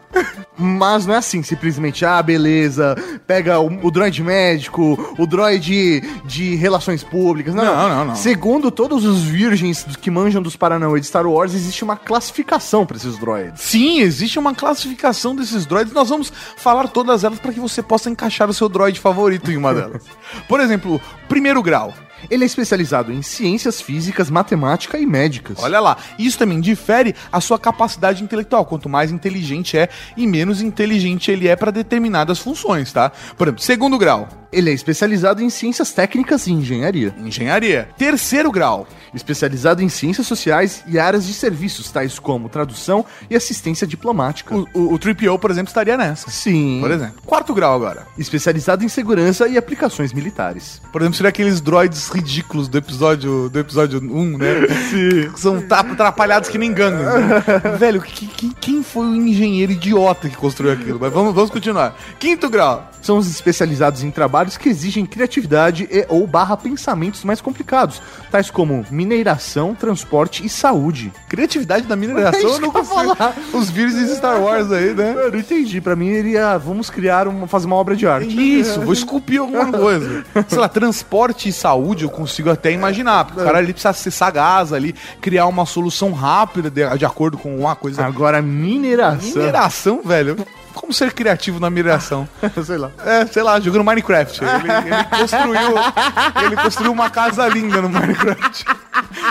Mas 0.57 1.05
não 1.05 1.13
é 1.13 1.17
assim, 1.17 1.43
simplesmente, 1.43 2.05
ah, 2.05 2.21
beleza, 2.21 2.95
pega 3.27 3.59
o, 3.59 3.87
o 3.87 3.91
droid 3.91 4.23
médico, 4.23 5.15
o 5.17 5.27
droid 5.27 6.01
de 6.23 6.55
relações 6.55 7.03
públicas. 7.03 7.53
Não, 7.53 7.65
Não, 7.65 7.89
não, 7.89 8.05
não. 8.05 8.15
Segundo 8.15 8.71
todos 8.71 9.03
os 9.05 9.23
virgens 9.23 9.85
que 10.01 10.09
manjam 10.09 10.41
dos 10.41 10.55
Paranauê 10.55 10.99
de 10.99 11.07
Star 11.07 11.27
Wars, 11.27 11.53
existe 11.53 11.83
uma 11.83 11.97
classificação 11.97 12.85
pra 12.85 12.95
esses 12.97 13.17
droids. 13.17 13.61
Sim, 13.61 13.99
existe 13.99 14.39
uma 14.39 14.55
classificação 14.55 15.35
desses 15.35 15.65
droids. 15.65 15.93
Nós 15.93 16.09
vamos 16.09 16.31
falar 16.57 16.87
todas 16.87 17.23
elas 17.23 17.39
para 17.39 17.51
que 17.51 17.59
você 17.59 17.83
possa 17.83 18.09
encaixar 18.09 18.49
o 18.49 18.53
seu 18.53 18.69
droid 18.69 18.99
favorito 18.99 19.51
em 19.51 19.57
uma 19.57 19.73
delas. 19.73 20.03
Por 20.47 20.59
exemplo, 20.59 21.01
primeiro 21.27 21.61
grau. 21.61 21.93
Ele 22.29 22.43
é 22.43 22.47
especializado 22.47 23.11
em 23.11 23.21
ciências 23.21 23.81
físicas, 23.81 24.29
matemática 24.29 24.97
e 24.97 25.05
médicas. 25.05 25.57
Olha 25.61 25.79
lá, 25.79 25.97
isso 26.17 26.37
também 26.37 26.59
difere 26.59 27.15
a 27.31 27.39
sua 27.39 27.59
capacidade 27.59 28.23
intelectual. 28.23 28.65
Quanto 28.65 28.89
mais 28.89 29.11
inteligente 29.11 29.77
é 29.77 29.89
e 30.15 30.25
menos 30.25 30.61
inteligente 30.61 31.31
ele 31.31 31.47
é 31.47 31.55
para 31.55 31.71
determinadas 31.71 32.39
funções, 32.39 32.91
tá? 32.91 33.11
Por 33.37 33.47
exemplo, 33.47 33.61
segundo 33.61 33.97
grau, 33.97 34.27
Ele 34.55 34.69
é 34.69 34.73
especializado 34.73 35.41
em 35.43 35.49
ciências 35.49 35.91
técnicas 35.91 36.47
e 36.47 36.51
engenharia. 36.53 37.13
engenharia. 37.19 37.89
Terceiro 37.97 38.51
grau, 38.51 38.87
Especializado 39.13 39.81
em 39.81 39.87
ciências 39.87 40.27
sociais 40.27 40.83
e 40.87 40.99
áreas 40.99 41.25
de 41.25 41.33
serviços, 41.33 41.89
tais 41.89 42.19
como 42.19 42.49
tradução 42.49 43.05
e 43.29 43.35
assistência 43.35 43.87
diplomática. 43.87 44.53
o, 44.53 44.67
o, 44.73 44.93
o 44.93 44.99
3PO, 44.99 45.39
por 45.39 45.49
exemplo, 45.51 45.69
estaria 45.69 45.95
nessa. 45.95 46.29
Sim. 46.29 46.79
Por 46.81 46.91
exemplo. 46.91 47.21
Quarto 47.25 47.53
grau 47.53 47.73
agora. 47.73 48.05
Especializado 48.17 48.83
em 48.83 48.89
segurança 48.89 49.47
e 49.47 49.57
aplicações 49.57 50.11
militares. 50.11 50.81
Por 50.91 51.01
exemplo, 51.01 51.15
seria 51.15 51.29
aqueles 51.29 51.61
droids 51.61 52.09
ridículos 52.09 52.67
do 52.67 52.77
episódio 52.77 53.49
do 53.49 53.57
episódio 53.59 53.99
1, 54.01 54.37
né? 54.37 54.47
Sim. 54.89 55.31
São 55.37 55.63
atrapalhados 55.69 56.49
que 56.49 56.57
nem 56.57 56.73
gangos. 56.73 57.05
Né? 57.05 57.43
Velho, 57.79 58.01
que- 58.01 58.27
que- 58.27 58.53
quem 58.59 58.83
foi 58.83 59.05
o 59.05 59.15
engenheiro 59.15 59.71
idiota 59.71 60.27
que 60.29 60.35
construiu 60.35 60.73
aquilo? 60.73 60.99
Mas 60.99 61.13
vamos, 61.13 61.33
vamos 61.33 61.49
continuar. 61.49 61.95
Quinto 62.19 62.49
grau. 62.49 62.91
São 63.01 63.17
os 63.19 63.29
especializados 63.29 64.03
em 64.03 64.09
que 64.57 64.69
exigem 64.69 65.05
criatividade 65.05 65.87
e 65.91 66.05
ou 66.09 66.25
barra 66.27 66.55
pensamentos 66.55 67.23
mais 67.23 67.41
complicados, 67.41 68.01
tais 68.31 68.49
como 68.51 68.85
mineração, 68.91 69.73
transporte 69.73 70.45
e 70.45 70.49
saúde. 70.49 71.11
Criatividade 71.27 71.87
da 71.87 71.95
mineração, 71.95 72.39
É 72.49 72.53
eu 72.55 72.59
não 72.59 72.71
consigo. 72.71 73.15
falar. 73.15 73.35
Os 73.53 73.69
vírus 73.69 73.95
de 73.95 74.15
Star 74.15 74.39
Wars 74.41 74.71
aí, 74.71 74.93
né? 74.93 75.15
Eu 75.17 75.31
não 75.31 75.39
entendi, 75.39 75.81
pra 75.81 75.95
mim 75.95 76.07
ele 76.09 76.31
ia, 76.31 76.57
vamos 76.57 76.89
criar, 76.89 77.27
uma, 77.27 77.47
fazer 77.47 77.65
uma 77.65 77.75
obra 77.75 77.95
de 77.95 78.05
arte. 78.07 78.59
Isso, 78.59 78.81
vou 78.81 78.93
esculpir 78.93 79.39
alguma 79.41 79.71
coisa. 79.73 80.23
Sei 80.47 80.57
lá, 80.57 80.69
transporte 80.69 81.49
e 81.49 81.53
saúde 81.53 82.03
eu 82.03 82.09
consigo 82.09 82.49
até 82.49 82.71
imaginar. 82.71 83.25
Porque 83.25 83.41
o 83.41 83.43
cara 83.43 83.57
ali 83.57 83.73
precisa 83.73 83.93
ser 83.93 84.11
sagaz 84.11 84.71
ali, 84.71 84.93
criar 85.21 85.47
uma 85.47 85.65
solução 85.65 86.11
rápida 86.11 86.69
de, 86.69 86.97
de 86.97 87.05
acordo 87.05 87.37
com 87.37 87.55
uma 87.57 87.75
coisa. 87.75 88.05
Agora, 88.05 88.41
mineração. 88.41 89.41
Mineração, 89.41 90.01
velho. 90.03 90.35
Como 90.75 90.93
ser 90.93 91.13
criativo 91.13 91.59
na 91.59 91.69
mineração? 91.69 92.27
Sei 92.63 92.77
lá. 92.77 92.91
É, 93.03 93.25
sei 93.25 93.41
lá, 93.41 93.59
jogando 93.59 93.83
Minecraft. 93.83 94.41
Ele, 94.43 94.51
ele 94.53 95.03
construiu. 95.19 96.45
Ele 96.45 96.55
construiu 96.57 96.91
uma 96.91 97.09
casa 97.09 97.47
linda 97.47 97.81
no 97.81 97.89
Minecraft. 97.89 98.65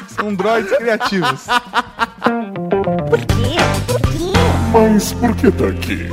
São 0.08 0.34
droids 0.34 0.76
criativos. 0.76 1.46
Por 3.08 3.20
quê? 3.20 3.56
Por 3.86 4.00
quê? 4.00 4.14
Mas 4.74 5.12
por 5.12 5.36
que 5.36 5.52
tá 5.52 5.68
aqui? 5.68 6.08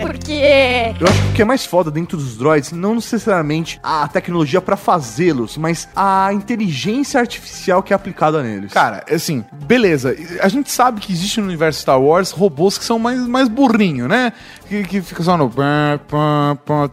Porque. 0.00 0.94
Eu 0.98 1.06
acho 1.06 1.22
que 1.22 1.28
o 1.28 1.32
que 1.34 1.42
é 1.42 1.44
mais 1.44 1.66
foda 1.66 1.90
dentro 1.90 2.16
dos 2.16 2.38
droids, 2.38 2.72
não 2.72 2.94
necessariamente 2.94 3.78
a 3.82 4.08
tecnologia 4.08 4.58
pra 4.58 4.74
fazê-los, 4.74 5.58
mas 5.58 5.86
a 5.94 6.32
inteligência 6.32 7.20
artificial 7.20 7.82
que 7.82 7.92
é 7.92 7.96
aplicada 7.96 8.42
neles. 8.42 8.72
Cara, 8.72 9.04
assim, 9.10 9.44
beleza. 9.52 10.16
A 10.40 10.48
gente 10.48 10.70
sabe 10.70 10.98
que 10.98 11.12
existe 11.12 11.40
no 11.42 11.46
universo 11.46 11.80
Star 11.82 12.00
Wars 12.00 12.30
robôs 12.30 12.78
que 12.78 12.84
são 12.86 12.98
mais, 12.98 13.20
mais 13.26 13.48
burrinho, 13.48 14.08
né? 14.08 14.32
Que, 14.68 14.82
que 14.84 15.00
fica 15.00 15.22
só 15.22 15.36
no. 15.36 15.50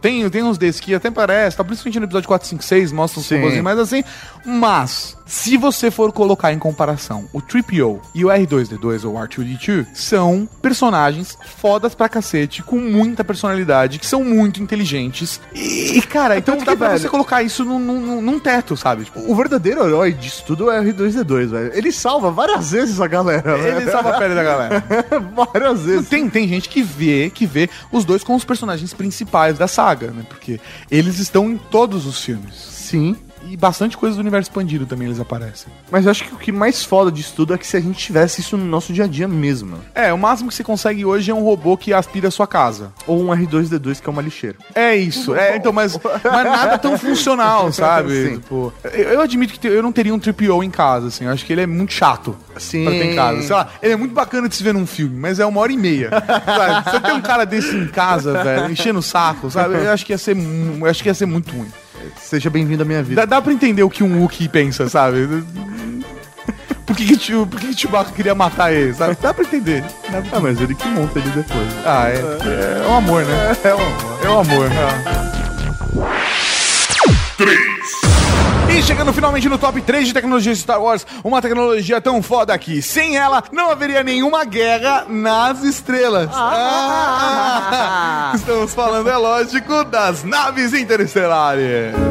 Tem, 0.00 0.28
tem 0.30 0.42
uns 0.42 0.58
desses 0.58 0.80
que 0.80 0.94
até 0.94 1.10
parece, 1.10 1.56
tá? 1.56 1.64
Principalmente 1.64 1.98
no 1.98 2.06
episódio 2.06 2.28
4, 2.28 2.48
5, 2.48 2.62
6, 2.64 2.92
mostra 2.92 3.20
os 3.20 3.28
robôzinhos 3.30 3.64
mais 3.64 3.78
assim. 3.78 4.04
Mas, 4.44 5.16
se 5.26 5.56
você 5.56 5.90
for 5.90 6.12
colocar 6.12 6.52
em 6.52 6.58
comparação 6.58 7.26
o 7.32 7.40
3PO 7.40 8.00
e 8.14 8.24
o 8.24 8.28
R2D2 8.28 9.04
ou 9.04 9.14
R2D2, 9.14 9.86
são 9.94 10.48
personagens 10.60 11.36
fodas 11.56 11.94
pra 11.94 12.08
cacete, 12.08 12.62
com 12.62 12.76
muita 12.76 13.24
personalidade, 13.24 13.98
que 13.98 14.06
são 14.06 14.22
muito 14.22 14.62
inteligentes. 14.62 15.40
E, 15.54 16.00
cara, 16.02 16.36
então 16.38 16.56
Tanto 16.56 16.66
dá 16.66 16.76
pra 16.76 16.88
velho, 16.88 17.00
você 17.00 17.08
colocar 17.08 17.42
isso 17.42 17.64
num, 17.64 17.78
num, 17.78 18.20
num 18.20 18.38
teto, 18.38 18.76
sabe? 18.76 19.04
Tipo, 19.04 19.20
O 19.30 19.34
verdadeiro 19.34 19.84
herói 19.86 20.12
disso 20.12 20.44
tudo 20.46 20.70
é 20.70 20.80
o 20.80 20.84
R2D2, 20.84 21.46
velho. 21.46 21.70
Ele 21.74 21.90
salva 21.90 22.30
várias 22.30 22.70
vezes 22.70 23.00
a 23.00 23.06
galera, 23.06 23.56
ele 23.58 23.80
velho. 23.80 23.90
salva 23.90 24.10
a 24.10 24.18
pele 24.18 24.34
da 24.34 24.42
galera. 24.44 24.84
várias 25.52 25.80
vezes. 25.80 26.08
Tem, 26.08 26.28
tem 26.28 26.46
gente 26.46 26.68
que 26.68 26.82
vê, 26.82 27.30
que 27.34 27.46
vê 27.46 27.63
os 27.90 28.04
dois 28.04 28.22
como 28.24 28.36
os 28.36 28.44
personagens 28.44 28.92
principais 28.92 29.58
da 29.58 29.68
saga, 29.68 30.10
né? 30.10 30.24
Porque 30.28 30.60
eles 30.90 31.18
estão 31.18 31.50
em 31.50 31.56
todos 31.56 32.06
os 32.06 32.24
filmes. 32.24 32.54
Sim. 32.54 33.16
E 33.48 33.56
bastante 33.56 33.96
coisa 33.96 34.16
do 34.16 34.20
universo 34.20 34.50
expandido 34.50 34.86
também 34.86 35.06
eles 35.06 35.20
aparecem. 35.20 35.72
Mas 35.90 36.04
eu 36.04 36.10
acho 36.10 36.24
que 36.24 36.34
o 36.34 36.38
que 36.38 36.52
mais 36.52 36.84
foda 36.84 37.10
disso 37.10 37.32
tudo 37.36 37.54
é 37.54 37.58
que 37.58 37.66
se 37.66 37.76
a 37.76 37.80
gente 37.80 37.98
tivesse 37.98 38.40
isso 38.40 38.56
no 38.56 38.64
nosso 38.64 38.92
dia 38.92 39.04
a 39.04 39.06
dia 39.06 39.28
mesmo. 39.28 39.78
É, 39.94 40.12
o 40.12 40.18
máximo 40.18 40.48
que 40.48 40.54
você 40.54 40.64
consegue 40.64 41.04
hoje 41.04 41.30
é 41.30 41.34
um 41.34 41.42
robô 41.42 41.76
que 41.76 41.92
aspira 41.92 42.28
a 42.28 42.30
sua 42.30 42.46
casa. 42.46 42.92
Ou 43.06 43.20
um 43.20 43.28
R2D2 43.28 44.00
que 44.00 44.08
é 44.08 44.10
uma 44.10 44.22
lixeira. 44.22 44.56
É 44.74 44.96
isso. 44.96 45.34
É, 45.34 45.56
então, 45.56 45.72
mas, 45.72 45.98
mas 46.24 46.44
nada 46.44 46.78
tão 46.78 46.98
funcional, 46.98 47.72
sabe? 47.72 48.28
Sim. 48.28 48.34
Tipo, 48.36 48.72
eu, 48.84 48.90
eu 49.10 49.20
admito 49.20 49.58
que 49.58 49.66
eu 49.66 49.82
não 49.82 49.92
teria 49.92 50.14
um 50.14 50.18
3PO 50.18 50.62
em 50.64 50.70
casa, 50.70 51.08
assim. 51.08 51.24
Eu 51.24 51.30
acho 51.30 51.44
que 51.44 51.52
ele 51.52 51.62
é 51.62 51.66
muito 51.66 51.92
chato 51.92 52.36
Sim. 52.56 52.84
pra 52.84 52.92
ter 52.92 53.12
em 53.12 53.14
casa. 53.14 53.42
Sei 53.42 53.54
lá, 53.54 53.68
ele 53.82 53.92
é 53.92 53.96
muito 53.96 54.14
bacana 54.14 54.48
de 54.48 54.54
se 54.54 54.62
ver 54.62 54.74
num 54.74 54.86
filme, 54.86 55.16
mas 55.16 55.38
é 55.38 55.46
uma 55.46 55.60
hora 55.60 55.72
e 55.72 55.76
meia. 55.76 56.10
sabe? 56.10 56.90
Você 56.90 57.00
tem 57.00 57.14
um 57.14 57.20
cara 57.22 57.44
desse 57.44 57.76
em 57.76 57.88
casa, 57.88 58.42
velho, 58.42 58.70
enchendo 58.70 58.98
o 58.98 59.02
saco, 59.02 59.50
sabe? 59.50 59.74
Eu 59.74 59.92
acho 59.92 60.04
que 60.04 60.12
ia 60.12 60.18
ser, 60.18 60.36
eu 60.36 60.86
acho 60.86 61.02
que 61.02 61.08
ia 61.08 61.14
ser 61.14 61.26
muito 61.26 61.54
ruim. 61.54 61.68
Seja 62.20 62.50
bem-vindo 62.50 62.82
à 62.82 62.86
minha 62.86 63.02
vida. 63.02 63.22
Dá, 63.26 63.36
dá 63.36 63.42
pra 63.42 63.52
entender 63.52 63.82
o 63.82 63.90
que 63.90 64.02
um 64.04 64.20
Wookiee 64.22 64.48
pensa, 64.48 64.88
sabe? 64.88 65.26
Por 66.86 66.94
que, 66.96 67.06
que, 67.06 67.16
tio, 67.16 67.46
por 67.46 67.58
que, 67.58 67.68
que 67.68 67.80
Chewbacca 67.80 68.12
queria 68.12 68.34
matar 68.34 68.70
ele, 68.72 68.92
sabe? 68.92 69.16
Dá 69.20 69.32
pra 69.32 69.42
entender. 69.42 69.82
Dá 70.12 70.20
pra- 70.20 70.36
Ah, 70.38 70.40
mas 70.40 70.60
ele 70.60 70.74
que 70.74 70.86
monta 70.86 71.18
ele 71.18 71.30
depois. 71.30 71.66
Ah, 71.84 72.08
é, 72.10 72.84
é 72.84 72.86
um 72.88 72.96
amor, 72.96 73.24
né? 73.24 73.56
É 73.64 73.74
um 73.74 73.80
amor. 73.80 74.18
É 74.22 74.28
um 74.28 74.40
amor. 74.40 74.70
E 78.76 78.82
chegando 78.82 79.12
finalmente 79.12 79.48
no 79.48 79.56
top 79.56 79.80
3 79.80 80.08
de 80.08 80.12
tecnologia 80.12 80.52
de 80.52 80.58
Star 80.58 80.82
Wars, 80.82 81.06
uma 81.22 81.40
tecnologia 81.40 82.00
tão 82.00 82.20
foda 82.20 82.58
que 82.58 82.82
sem 82.82 83.16
ela 83.16 83.40
não 83.52 83.70
haveria 83.70 84.02
nenhuma 84.02 84.44
guerra 84.44 85.06
nas 85.08 85.62
estrelas. 85.62 86.28
Ah! 86.34 88.32
Estamos 88.34 88.74
falando, 88.74 89.08
é 89.08 89.16
lógico, 89.16 89.84
das 89.84 90.24
naves 90.24 90.74
interestelares. 90.74 91.94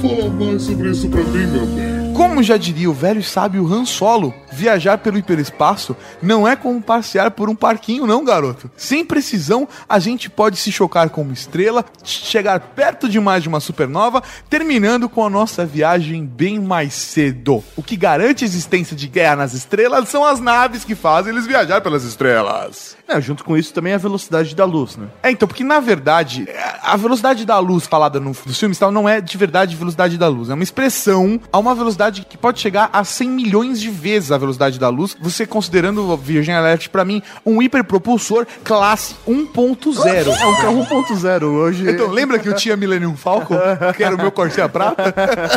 Fala 0.00 0.30
mais 0.30 0.62
sobre 0.62 0.90
isso 0.90 1.08
pra 1.08 1.24
mim, 1.24 1.46
meu 1.48 1.66
bem. 1.66 2.12
Como 2.14 2.40
já 2.40 2.56
diria 2.56 2.88
o 2.88 2.94
velho 2.94 3.24
sábio 3.24 3.66
Han 3.66 3.84
Solo, 3.84 4.32
Viajar 4.52 4.98
pelo 4.98 5.18
hiperespaço 5.18 5.96
não 6.22 6.46
é 6.46 6.56
como 6.56 6.82
passear 6.82 7.30
por 7.30 7.48
um 7.48 7.54
parquinho, 7.54 8.06
não, 8.06 8.24
garoto. 8.24 8.70
Sem 8.76 9.04
precisão, 9.04 9.68
a 9.88 9.98
gente 9.98 10.28
pode 10.28 10.56
se 10.56 10.72
chocar 10.72 11.10
com 11.10 11.22
uma 11.22 11.32
estrela, 11.32 11.84
chegar 12.02 12.60
perto 12.60 13.08
demais 13.08 13.42
de 13.42 13.48
uma 13.48 13.60
supernova, 13.60 14.22
terminando 14.48 15.08
com 15.08 15.24
a 15.24 15.30
nossa 15.30 15.64
viagem 15.64 16.24
bem 16.24 16.58
mais 16.58 16.94
cedo. 16.94 17.62
O 17.76 17.82
que 17.82 17.96
garante 17.96 18.44
a 18.44 18.46
existência 18.46 18.96
de 18.96 19.06
guerra 19.06 19.36
nas 19.36 19.54
estrelas 19.54 20.08
são 20.08 20.24
as 20.24 20.40
naves 20.40 20.84
que 20.84 20.94
fazem 20.94 21.32
eles 21.32 21.46
viajar 21.46 21.80
pelas 21.80 22.04
estrelas. 22.04 22.96
É, 23.06 23.20
junto 23.20 23.44
com 23.44 23.56
isso 23.56 23.74
também 23.74 23.92
a 23.92 23.98
velocidade 23.98 24.54
da 24.54 24.64
luz, 24.64 24.96
né? 24.96 25.08
É, 25.22 25.30
então, 25.30 25.48
porque 25.48 25.64
na 25.64 25.80
verdade, 25.80 26.48
a 26.82 26.96
velocidade 26.96 27.44
da 27.44 27.58
luz 27.58 27.86
falada 27.86 28.20
no, 28.20 28.30
nos 28.46 28.58
filmes 28.58 28.78
tal, 28.78 28.92
não 28.92 29.08
é 29.08 29.20
de 29.20 29.36
verdade 29.36 29.74
velocidade 29.74 30.16
da 30.16 30.28
luz. 30.28 30.48
É 30.48 30.54
uma 30.54 30.62
expressão 30.62 31.40
a 31.52 31.58
uma 31.58 31.74
velocidade 31.74 32.24
que 32.24 32.38
pode 32.38 32.60
chegar 32.60 32.88
a 32.92 33.02
100 33.02 33.28
milhões 33.28 33.80
de 33.80 33.90
vezes 33.90 34.30
a 34.30 34.38
velocidade 34.40 34.78
da 34.78 34.88
luz. 34.88 35.16
Você 35.20 35.46
considerando 35.46 36.02
o 36.02 36.16
Virgin 36.16 36.52
Alert 36.52 36.88
pra 36.88 37.04
mim 37.04 37.22
um 37.44 37.62
hiperpropulsor 37.62 38.46
classe 38.64 39.14
1.0. 39.28 40.26
É 40.28 40.46
um 40.46 40.56
carro 40.56 40.86
1.0 40.86 41.42
hoje. 41.44 41.88
Então, 41.88 42.08
lembra 42.08 42.38
que 42.38 42.48
eu 42.48 42.54
tinha 42.54 42.76
Millennium 42.76 43.16
Falcon? 43.16 43.56
Que 43.96 44.02
era 44.02 44.14
o 44.14 44.18
meu 44.18 44.32
Corsair 44.32 44.68
Prata? 44.68 45.14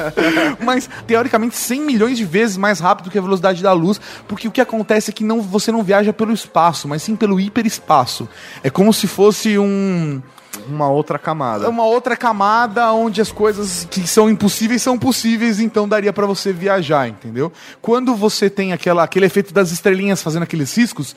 Mas, 0.64 0.90
teoricamente, 1.08 1.56
100 1.56 1.82
milhões 1.82 2.18
de 2.18 2.26
vezes 2.26 2.58
mais 2.58 2.80
rápido 2.80 3.10
que 3.10 3.18
a 3.18 3.22
velocidade 3.22 3.64
da 3.64 3.74
luz, 3.74 4.00
porque 4.28 4.48
o 4.48 4.52
que 4.52 4.62
acontece 4.62 5.12
é 5.12 5.14
que 5.14 5.24
não, 5.24 5.42
você 5.42 5.72
não 5.72 5.84
viaja 5.84 6.14
pelo 6.14 6.34
espaço, 6.34 6.88
mas 6.88 7.04
sim 7.04 7.16
pelo 7.16 7.40
hiperespaço. 7.40 8.28
É 8.64 8.70
como 8.70 8.94
se 8.94 9.08
fosse 9.08 9.58
um 9.58 10.22
Uma 10.68 10.88
outra 10.90 11.18
camada. 11.20 11.70
uma 11.70 11.84
outra 11.86 12.16
camada 12.16 12.92
onde 12.94 13.20
as 13.22 13.32
coisas 13.32 13.88
que 13.90 14.08
são 14.08 14.30
impossíveis 14.30 14.82
são 14.82 14.98
possíveis, 14.98 15.60
então 15.60 15.88
daria 15.88 16.14
pra 16.14 16.26
você 16.26 16.54
viajar, 16.54 17.08
entendeu? 17.08 17.52
Quando 17.82 18.16
você 18.16 18.50
tem 18.50 18.72
aquela, 18.72 19.04
aquele 19.04 19.26
efeito 19.26 19.54
das 19.54 19.72
estrelinhas 19.72 20.22
fazendo 20.22 20.44
aqueles 20.44 20.76
riscos, 20.78 21.16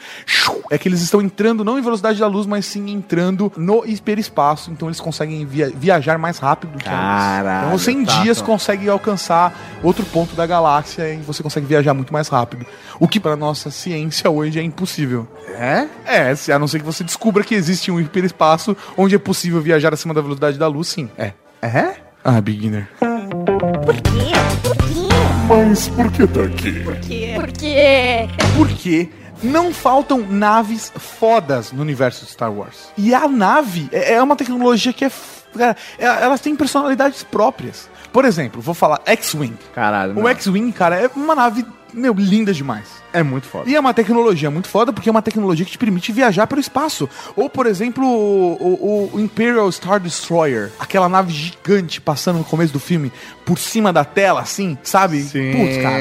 é 0.70 0.78
que 0.78 0.89
eles 0.89 1.01
estão 1.01 1.20
entrando 1.20 1.64
não 1.64 1.78
em 1.78 1.82
velocidade 1.82 2.18
da 2.18 2.26
luz, 2.26 2.47
mas 2.47 2.66
sim 2.66 2.91
entrando 2.91 3.53
no 3.57 3.84
hiperespaço, 3.87 4.70
então 4.70 4.89
eles 4.89 5.01
conseguem 5.01 5.45
via- 5.45 5.70
viajar 5.74 6.18
mais 6.18 6.39
rápido 6.39 6.72
do 6.72 6.78
que 6.78 6.89
a 6.89 6.93
luz. 6.93 7.01
Caralho, 7.03 7.66
Então 7.66 7.78
você 7.78 7.91
em 7.93 8.05
tá, 8.05 8.22
dias 8.22 8.41
consegue 8.41 8.89
alcançar 8.89 9.78
outro 9.82 10.05
ponto 10.07 10.34
da 10.34 10.47
galáxia 10.47 11.12
e 11.12 11.18
você 11.18 11.43
consegue 11.43 11.66
viajar 11.66 11.93
muito 11.95 12.12
mais 12.12 12.28
rápido. 12.28 12.64
O 12.99 13.07
que 13.07 13.20
pra 13.20 13.37
nossa 13.37 13.70
ciência 13.70 14.30
hoje 14.30 14.59
é 14.59 14.62
impossível. 14.62 15.28
É? 15.49 15.87
É, 16.07 16.53
a 16.53 16.59
não 16.59 16.66
ser 16.68 16.78
que 16.80 16.84
você 16.84 17.05
descubra 17.05 17.43
que 17.45 17.55
existe 17.55 17.91
um 17.91 18.01
hiperespaço 18.01 18.76
onde 18.97 19.14
é 19.14 19.18
possível 19.27 19.61
viajar 19.61 19.93
acima 19.93 20.14
da 20.14 20.20
velocidade 20.20 20.57
da 20.59 20.68
luz, 20.68 20.89
sim. 20.89 21.11
É. 21.18 21.33
É? 21.61 21.97
Ah, 22.24 22.41
beginner. 22.41 22.89
Por 23.01 23.95
quê? 23.97 24.33
Por 24.62 24.77
quê? 24.77 25.07
Mas 25.49 25.89
por 25.89 26.11
que 26.12 26.27
tá 26.27 26.43
aqui? 26.43 26.72
Por 26.85 26.97
quê? 26.97 27.33
Por 27.37 27.49
quê? 27.53 28.29
Porque 28.57 29.09
não 29.43 29.72
faltam 29.72 30.20
naves 30.29 30.93
fodas 30.97 31.72
no 31.72 31.83
universo 31.83 32.24
de 32.24 32.31
Star 32.33 32.53
Wars. 32.53 32.89
E 32.97 33.14
a 33.14 33.29
nave 33.29 33.89
é 33.93 34.14
é 34.14 34.22
uma 34.22 34.37
tecnologia 34.37 34.93
que 34.93 35.05
é. 35.05 35.11
Cara, 35.57 35.77
é- 35.99 36.05
elas 36.05 36.41
têm 36.41 36.55
personalidades 36.57 37.22
próprias. 37.22 37.89
Por 38.12 38.24
exemplo, 38.24 38.61
vou 38.62 38.74
falar 38.74 39.01
X-Wing. 39.07 39.57
Caralho. 39.74 40.18
O. 40.18 40.29
X-Wing, 40.29 40.70
cara, 40.72 40.97
é 40.97 41.11
uma 41.14 41.35
nave, 41.35 41.64
meu, 41.97 42.12
linda 42.14 42.53
demais. 42.53 42.84
É 43.12 43.22
muito 43.22 43.47
foda. 43.47 43.68
E 43.70 43.74
é 43.74 43.80
uma 43.80 43.94
tecnologia 43.94 44.51
muito 44.51 44.68
foda, 44.68 44.92
porque 44.92 45.09
é 45.09 45.12
uma 45.12 45.22
tecnologia 45.22 45.64
que 45.64 45.72
te 45.72 45.78
permite 45.78 46.12
viajar 46.12 46.47
pelo 46.47 46.61
espaço. 46.61 47.09
Ou, 47.34 47.49
por 47.49 47.66
exemplo, 47.66 48.05
o, 48.07 49.11
o- 49.12 49.16
o 49.16 49.20
Imperial 49.20 49.70
Star 49.72 49.99
Destroyer, 49.99 50.70
aquela 50.78 51.09
nave 51.09 51.32
gigante 51.32 52.01
passando 52.01 52.38
no 52.38 52.44
começo 52.44 52.72
do 52.72 52.78
filme 52.80 53.11
por 53.47 53.59
cima 53.59 53.92
da 53.92 54.05
tela, 54.05 54.40
assim, 54.42 54.76
sabe? 54.82 55.22
Sim. 55.22 55.53
Putz, 55.53 55.76
cara. 55.78 55.99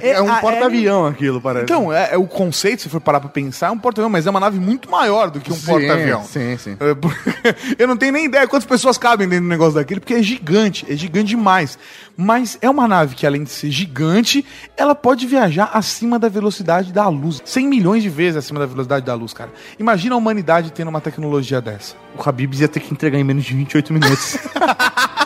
É, 0.00 0.22
um 0.22 0.32
a- 0.32 0.36
porta-avião 0.36 1.06
aquilo, 1.06 1.40
parece. 1.40 1.64
Então, 1.64 1.92
é, 1.92 2.14
é 2.14 2.16
o 2.16 2.26
conceito, 2.26 2.80
se 2.82 2.88
for 2.88 3.00
parar 3.00 3.20
pra 3.20 3.28
pensar, 3.28 3.66
é 3.66 3.70
um 3.70 3.78
porta-avião, 3.78 4.08
mas 4.08 4.26
é 4.26 4.30
uma 4.30 4.40
nave 4.40 4.58
muito 4.58 4.90
maior 4.90 5.30
do 5.30 5.40
que 5.40 5.52
um 5.52 5.60
porta-avião. 5.60 6.24
Sim, 6.24 6.56
sim. 6.56 6.76
É, 6.80 6.94
Eu 7.78 7.86
não 7.86 7.96
tenho 7.98 8.12
nem 8.12 8.24
ideia 8.24 8.46
quantas 8.48 8.66
pessoas 8.66 8.96
cabem 8.96 9.28
dentro 9.28 9.44
do 9.44 9.48
negócio 9.50 9.74
daquele, 9.74 10.00
porque 10.00 10.14
é 10.14 10.22
gigante, 10.22 10.86
é 10.88 10.96
gigante 10.96 11.26
demais. 11.28 11.78
Mas 12.16 12.56
é 12.62 12.70
uma 12.70 12.86
nave 12.88 13.14
que, 13.16 13.26
além 13.26 13.42
de 13.44 13.50
ser 13.50 13.70
gigante, 13.70 14.44
ela 14.76 14.94
pode 14.94 15.26
viajar 15.26 15.33
acima 15.38 16.18
da 16.18 16.28
velocidade 16.28 16.92
da 16.92 17.08
luz. 17.08 17.42
100 17.44 17.68
milhões 17.68 18.02
de 18.02 18.08
vezes 18.08 18.36
acima 18.36 18.60
da 18.60 18.66
velocidade 18.66 19.04
da 19.04 19.14
luz, 19.14 19.32
cara. 19.32 19.50
Imagina 19.78 20.14
a 20.14 20.18
humanidade 20.18 20.72
tendo 20.72 20.88
uma 20.88 21.00
tecnologia 21.00 21.60
dessa. 21.60 21.96
O 22.16 22.28
Habibs 22.28 22.60
ia 22.60 22.68
ter 22.68 22.80
que 22.80 22.92
entregar 22.92 23.18
em 23.18 23.24
menos 23.24 23.44
de 23.44 23.54
28 23.54 23.92
minutos. 23.92 24.38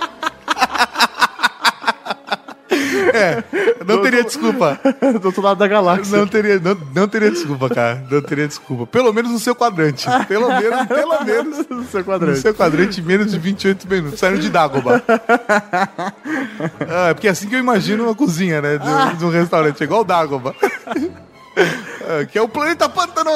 Não 3.87 4.03
teria 4.03 4.25
desculpa. 4.25 4.79
Do 5.21 5.27
outro 5.27 5.43
lado 5.43 5.59
da 5.59 5.67
galáxia. 5.69 6.17
Não 6.19 6.27
teria, 6.27 6.59
não, 6.59 6.77
não 6.95 7.09
teria 7.09 7.31
desculpa, 7.31 7.69
cara. 7.69 8.05
Não 8.11 8.21
teria 8.23 8.47
desculpa. 8.49 8.87
Pelo 8.87 9.13
menos 9.13 9.31
no 9.33 9.39
seu 9.39 9.55
quadrante. 9.55 10.07
Pelo 10.27 10.49
menos, 10.61 10.87
pelo 10.87 11.25
menos 11.25 11.69
No 11.69 11.85
seu 11.85 12.01
No 12.01 12.05
quadrante. 12.07 12.41
seu 12.41 12.55
quadrante, 12.55 13.01
menos 13.03 13.31
de 13.33 13.39
28 13.39 13.89
minutos. 13.89 14.19
Saindo 14.21 14.41
de 14.41 14.51
Dagoba. 14.51 15.03
ah, 16.89 17.09
é 17.11 17.15
porque 17.15 17.29
é 17.29 17.31
assim 17.31 17.49
que 17.49 17.55
eu 17.55 17.59
imagino 17.61 18.05
uma 18.05 18.15
cozinha, 18.15 18.61
né? 18.61 18.79
De, 18.79 19.17
de 19.17 19.25
um 19.25 19.31
restaurante. 19.31 19.81
É 19.81 19.85
igual 19.85 20.01
o 20.03 20.05
Dagoba. 20.05 20.55
Ah, 22.11 22.25
que 22.25 22.39
é 22.39 22.41
o 22.41 22.49
planeta 22.49 22.89
Pântano! 22.89 23.33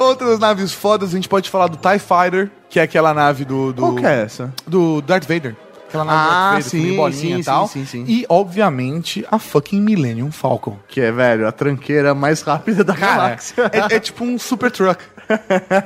Outras 0.00 0.38
naves 0.38 0.72
fodas, 0.72 1.10
a 1.10 1.12
gente 1.12 1.28
pode 1.28 1.50
falar 1.50 1.66
do 1.68 1.76
TIE 1.76 1.98
Fighter, 1.98 2.50
que 2.70 2.80
é 2.80 2.82
aquela 2.82 3.12
nave 3.12 3.44
do. 3.44 3.72
do 3.72 3.82
Qual 3.82 3.94
que 3.96 4.06
é 4.06 4.22
essa? 4.22 4.52
Do 4.66 5.00
Darth 5.02 5.24
Vader. 5.28 5.54
Aquela 5.88 6.04
nave 6.04 6.28
Ah, 6.30 6.60
sim, 6.62 6.90
com 6.90 6.96
bolinha 6.96 7.34
sim, 7.36 7.40
e 7.40 7.44
tal. 7.44 7.66
sim, 7.68 7.84
sim, 7.86 8.04
sim. 8.04 8.12
E, 8.12 8.26
obviamente, 8.28 9.26
a 9.30 9.38
fucking 9.38 9.80
Millennium 9.80 10.30
Falcon. 10.30 10.76
Que 10.86 11.00
é, 11.00 11.10
velho, 11.10 11.48
a 11.48 11.52
tranqueira 11.52 12.14
mais 12.14 12.42
rápida 12.42 12.84
da 12.84 12.94
Cara, 12.94 13.16
galáxia. 13.16 13.70
é, 13.72 13.96
é 13.96 14.00
tipo 14.00 14.24
um 14.24 14.38
super 14.38 14.70
truck. 14.70 15.02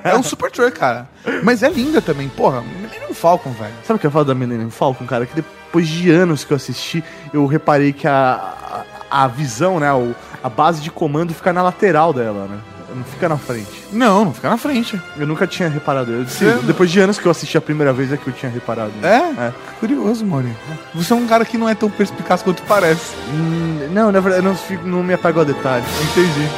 É 0.05 0.17
um 0.17 0.23
super 0.23 0.51
truck, 0.51 0.77
cara. 0.79 1.09
Mas 1.43 1.63
é 1.63 1.71
linda 1.71 2.01
também. 2.03 2.29
Porra, 2.29 2.63
Millennium 2.63 3.15
Falcon, 3.15 3.51
velho. 3.51 3.73
Sabe 3.85 3.97
o 3.97 4.01
que 4.01 4.07
eu 4.07 4.11
falo 4.11 4.25
da 4.25 4.35
Millennium 4.35 4.71
Falcon, 4.71 5.07
cara? 5.07 5.25
Que 5.27 5.35
depois 5.37 5.89
de 5.89 6.11
anos 6.11 6.45
que 6.45 6.53
eu 6.53 6.57
assisti, 6.57 7.03
eu 7.33 7.47
reparei 7.47 7.93
que 7.93 8.07
a, 8.07 8.85
a, 9.11 9.25
a 9.25 9.29
visão, 9.29 9.79
né? 9.81 9.93
o- 9.93 10.15
a 10.43 10.49
base 10.49 10.81
de 10.83 10.91
comando 10.91 11.33
fica 11.33 11.53
na 11.53 11.63
lateral 11.63 12.13
dela, 12.13 12.47
né? 12.49 12.59
Não 12.95 13.05
fica 13.05 13.29
na 13.29 13.37
frente. 13.39 13.85
Não, 13.93 14.25
não 14.27 14.33
fica 14.35 14.49
na 14.51 14.57
frente. 14.57 15.01
Eu 15.17 15.27
nunca 15.27 15.47
tinha 15.47 15.69
reparado. 15.69 16.13
Eu, 16.13 16.25
Você- 16.25 16.59
Depois 16.63 16.91
de 16.91 17.01
anos 17.01 17.19
que 17.19 17.27
eu 17.27 17.31
assisti 17.31 17.57
a 17.57 17.61
primeira 17.61 17.93
vez 17.93 18.13
é 18.13 18.17
que 18.17 18.27
eu 18.29 18.33
tinha 18.33 18.51
reparado. 18.51 18.93
É? 19.03 19.17
É. 19.47 19.53
Curioso, 19.81 20.25
Maurinho. 20.25 20.57
Você 20.95 21.13
é 21.13 21.17
um 21.17 21.27
cara 21.27 21.45
que 21.45 21.57
não 21.59 21.69
é 21.69 21.75
tão 21.75 21.91
perspicaz 21.91 22.43
quanto 22.43 22.63
parece. 22.65 23.15
Hum, 23.33 23.89
não, 23.93 24.13
na 24.13 24.21
verdade, 24.21 24.45
eu 24.45 24.51
não, 24.51 24.57
fico- 24.57 24.87
não 24.87 25.03
me 25.03 25.15
apego 25.15 25.41
a 25.41 25.45
detalhes. 25.45 25.87
Entendi. 26.11 26.49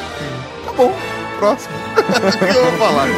Tá 0.65 0.73
bom. 0.73 0.95
Próximo. 1.39 1.75
O 1.97 2.39
que 2.39 2.45
eu 2.59 2.65
vou 2.71 2.79
falar? 2.79 3.09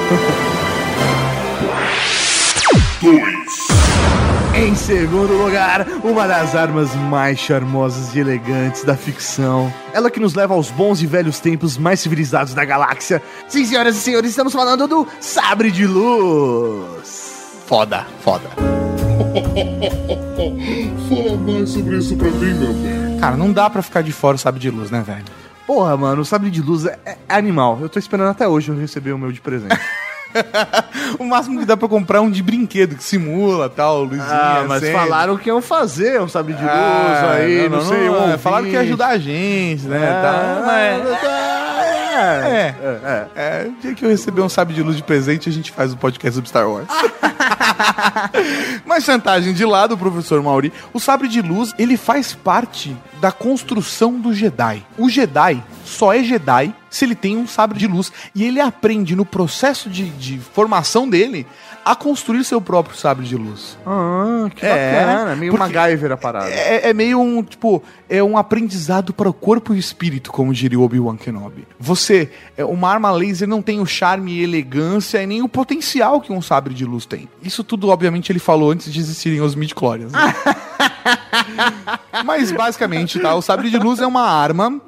Em 4.58 4.74
segundo 4.74 5.34
lugar, 5.34 5.86
uma 6.02 6.26
das 6.26 6.54
armas 6.54 6.94
mais 6.94 7.38
charmosas 7.38 8.14
e 8.14 8.20
elegantes 8.20 8.84
da 8.84 8.96
ficção. 8.96 9.70
Ela 9.92 10.10
que 10.10 10.18
nos 10.18 10.34
leva 10.34 10.54
aos 10.54 10.70
bons 10.70 11.02
e 11.02 11.06
velhos 11.06 11.38
tempos 11.38 11.76
mais 11.76 12.00
civilizados 12.00 12.54
da 12.54 12.64
galáxia. 12.64 13.22
Sim, 13.48 13.66
senhoras 13.66 13.96
e 13.96 14.00
senhores, 14.00 14.30
estamos 14.30 14.54
falando 14.54 14.88
do 14.88 15.06
Sabre 15.20 15.70
de 15.70 15.86
Luz. 15.86 17.34
Foda, 17.66 18.06
foda. 18.22 18.48
Fala 21.08 21.36
mais 21.36 21.68
sobre 21.68 21.98
isso 21.98 22.16
pra 22.16 22.30
mim, 22.30 22.54
meu 22.54 22.72
bem. 22.72 23.18
Cara, 23.20 23.36
não 23.36 23.52
dá 23.52 23.68
pra 23.68 23.82
ficar 23.82 24.02
de 24.02 24.12
fora 24.12 24.36
o 24.36 24.38
sabe 24.38 24.58
de 24.58 24.70
luz, 24.70 24.90
né, 24.90 25.02
velho? 25.06 25.24
Porra, 25.66 25.96
mano, 25.96 26.22
o 26.22 26.24
Sabre 26.24 26.48
de 26.48 26.62
Luz 26.62 26.86
é, 26.86 26.98
é 27.04 27.16
animal. 27.28 27.78
Eu 27.80 27.88
tô 27.88 27.98
esperando 27.98 28.30
até 28.30 28.46
hoje 28.46 28.70
eu 28.70 28.78
receber 28.78 29.12
o 29.12 29.18
meu 29.18 29.32
de 29.32 29.40
presente. 29.40 29.76
O 31.18 31.24
máximo 31.24 31.58
que 31.60 31.64
dá 31.64 31.76
pra 31.76 31.88
comprar 31.88 32.18
é 32.18 32.20
um 32.20 32.30
de 32.30 32.42
brinquedo 32.42 32.96
que 32.96 33.02
simula 33.04 33.68
tal, 33.70 34.04
luzinha. 34.04 34.24
ah, 34.28 34.64
mas 34.68 34.82
acende. 34.82 34.98
falaram 34.98 35.36
que 35.36 35.48
iam 35.48 35.62
fazer 35.62 36.20
um 36.20 36.28
Sabre 36.28 36.52
de 36.54 36.62
Luz 36.62 36.72
Ah, 36.72 37.32
aí, 37.36 37.68
não, 37.68 37.80
sei, 37.80 38.08
um 38.10 38.32
é, 38.32 38.38
Falaram 38.38 38.64
que 38.66 38.72
ia 38.72 38.80
ajudar 38.80 39.08
a 39.08 39.18
gente, 39.18 39.84
né? 39.86 39.96
É, 39.96 40.22
tal, 40.22 40.66
mas- 40.66 41.65
é, 42.16 42.48
É. 42.48 42.74
é, 42.82 43.28
é. 43.36 43.64
É, 43.64 43.68
o 43.68 43.80
dia 43.80 43.94
que 43.94 44.04
eu 44.04 44.08
receber 44.08 44.40
um 44.42 44.48
sabre 44.48 44.74
de 44.74 44.82
luz 44.82 44.96
de 44.96 45.02
presente, 45.02 45.48
a 45.48 45.52
gente 45.52 45.70
faz 45.72 45.92
o 45.92 45.96
podcast 45.96 46.34
sobre 46.34 46.48
Star 46.48 46.68
Wars. 46.68 46.88
Mas 48.84 49.04
chantagem 49.04 49.52
de 49.52 49.64
lado, 49.64 49.96
professor 49.96 50.42
Mauri, 50.42 50.72
o 50.92 51.00
sabre 51.00 51.28
de 51.28 51.42
luz, 51.42 51.72
ele 51.78 51.96
faz 51.96 52.34
parte 52.34 52.96
da 53.20 53.32
construção 53.32 54.18
do 54.18 54.32
Jedi. 54.34 54.84
O 54.98 55.08
Jedi 55.08 55.62
só 55.84 56.12
é 56.12 56.22
Jedi 56.22 56.74
se 56.90 57.04
ele 57.04 57.14
tem 57.14 57.36
um 57.36 57.46
sabre 57.46 57.78
de 57.78 57.86
luz. 57.86 58.12
E 58.34 58.44
ele 58.44 58.60
aprende 58.60 59.14
no 59.14 59.24
processo 59.24 59.88
de, 59.90 60.08
de 60.10 60.38
formação 60.38 61.08
dele 61.08 61.46
a 61.84 61.94
construir 61.94 62.42
seu 62.42 62.60
próprio 62.60 62.96
sabre 62.96 63.24
de 63.26 63.36
luz. 63.36 63.78
Ah, 63.86 64.48
que 64.54 64.66
É, 64.66 65.04
bacana. 65.04 65.36
Meio 65.36 65.56
MacGyver 65.56 66.12
a 66.12 66.16
parada. 66.16 66.50
É, 66.50 66.88
é 66.88 66.92
meio 66.92 67.20
um, 67.20 67.42
tipo, 67.42 67.82
é 68.08 68.22
um 68.22 68.36
aprendizado 68.36 69.12
para 69.12 69.28
o 69.28 69.32
corpo 69.32 69.74
e 69.74 69.76
o 69.76 69.80
espírito, 69.80 70.30
como 70.30 70.52
diria 70.52 70.78
o 70.78 70.82
Obi-Wan 70.82 71.16
Kenobi. 71.16 71.66
Você, 71.78 72.30
é, 72.56 72.64
uma 72.64 72.90
arma 72.90 73.10
laser 73.10 73.48
não 73.48 73.60
tem 73.60 73.80
o 73.80 73.86
charme 73.86 74.32
e 74.32 74.42
elegância 74.42 75.22
e 75.22 75.26
nem 75.26 75.42
o 75.42 75.48
potencial 75.48 76.20
que 76.20 76.32
um 76.32 76.40
sabre 76.40 76.74
de 76.74 76.84
luz 76.84 77.06
tem. 77.06 77.28
Isso 77.42 77.64
tudo, 77.64 77.88
obviamente, 77.88 78.30
ele 78.30 78.38
falou 78.38 78.70
antes 78.70 78.92
de 78.92 79.00
existirem 79.00 79.40
os 79.40 79.54
midi-chlorians. 79.54 80.12
né? 80.12 80.20
Mas 82.24 82.50
basicamente, 82.50 83.18
tá? 83.18 83.34
O 83.34 83.42
sabre 83.42 83.70
de 83.70 83.78
luz 83.78 84.00
é 84.00 84.06
uma 84.06 84.22
arma 84.22 84.80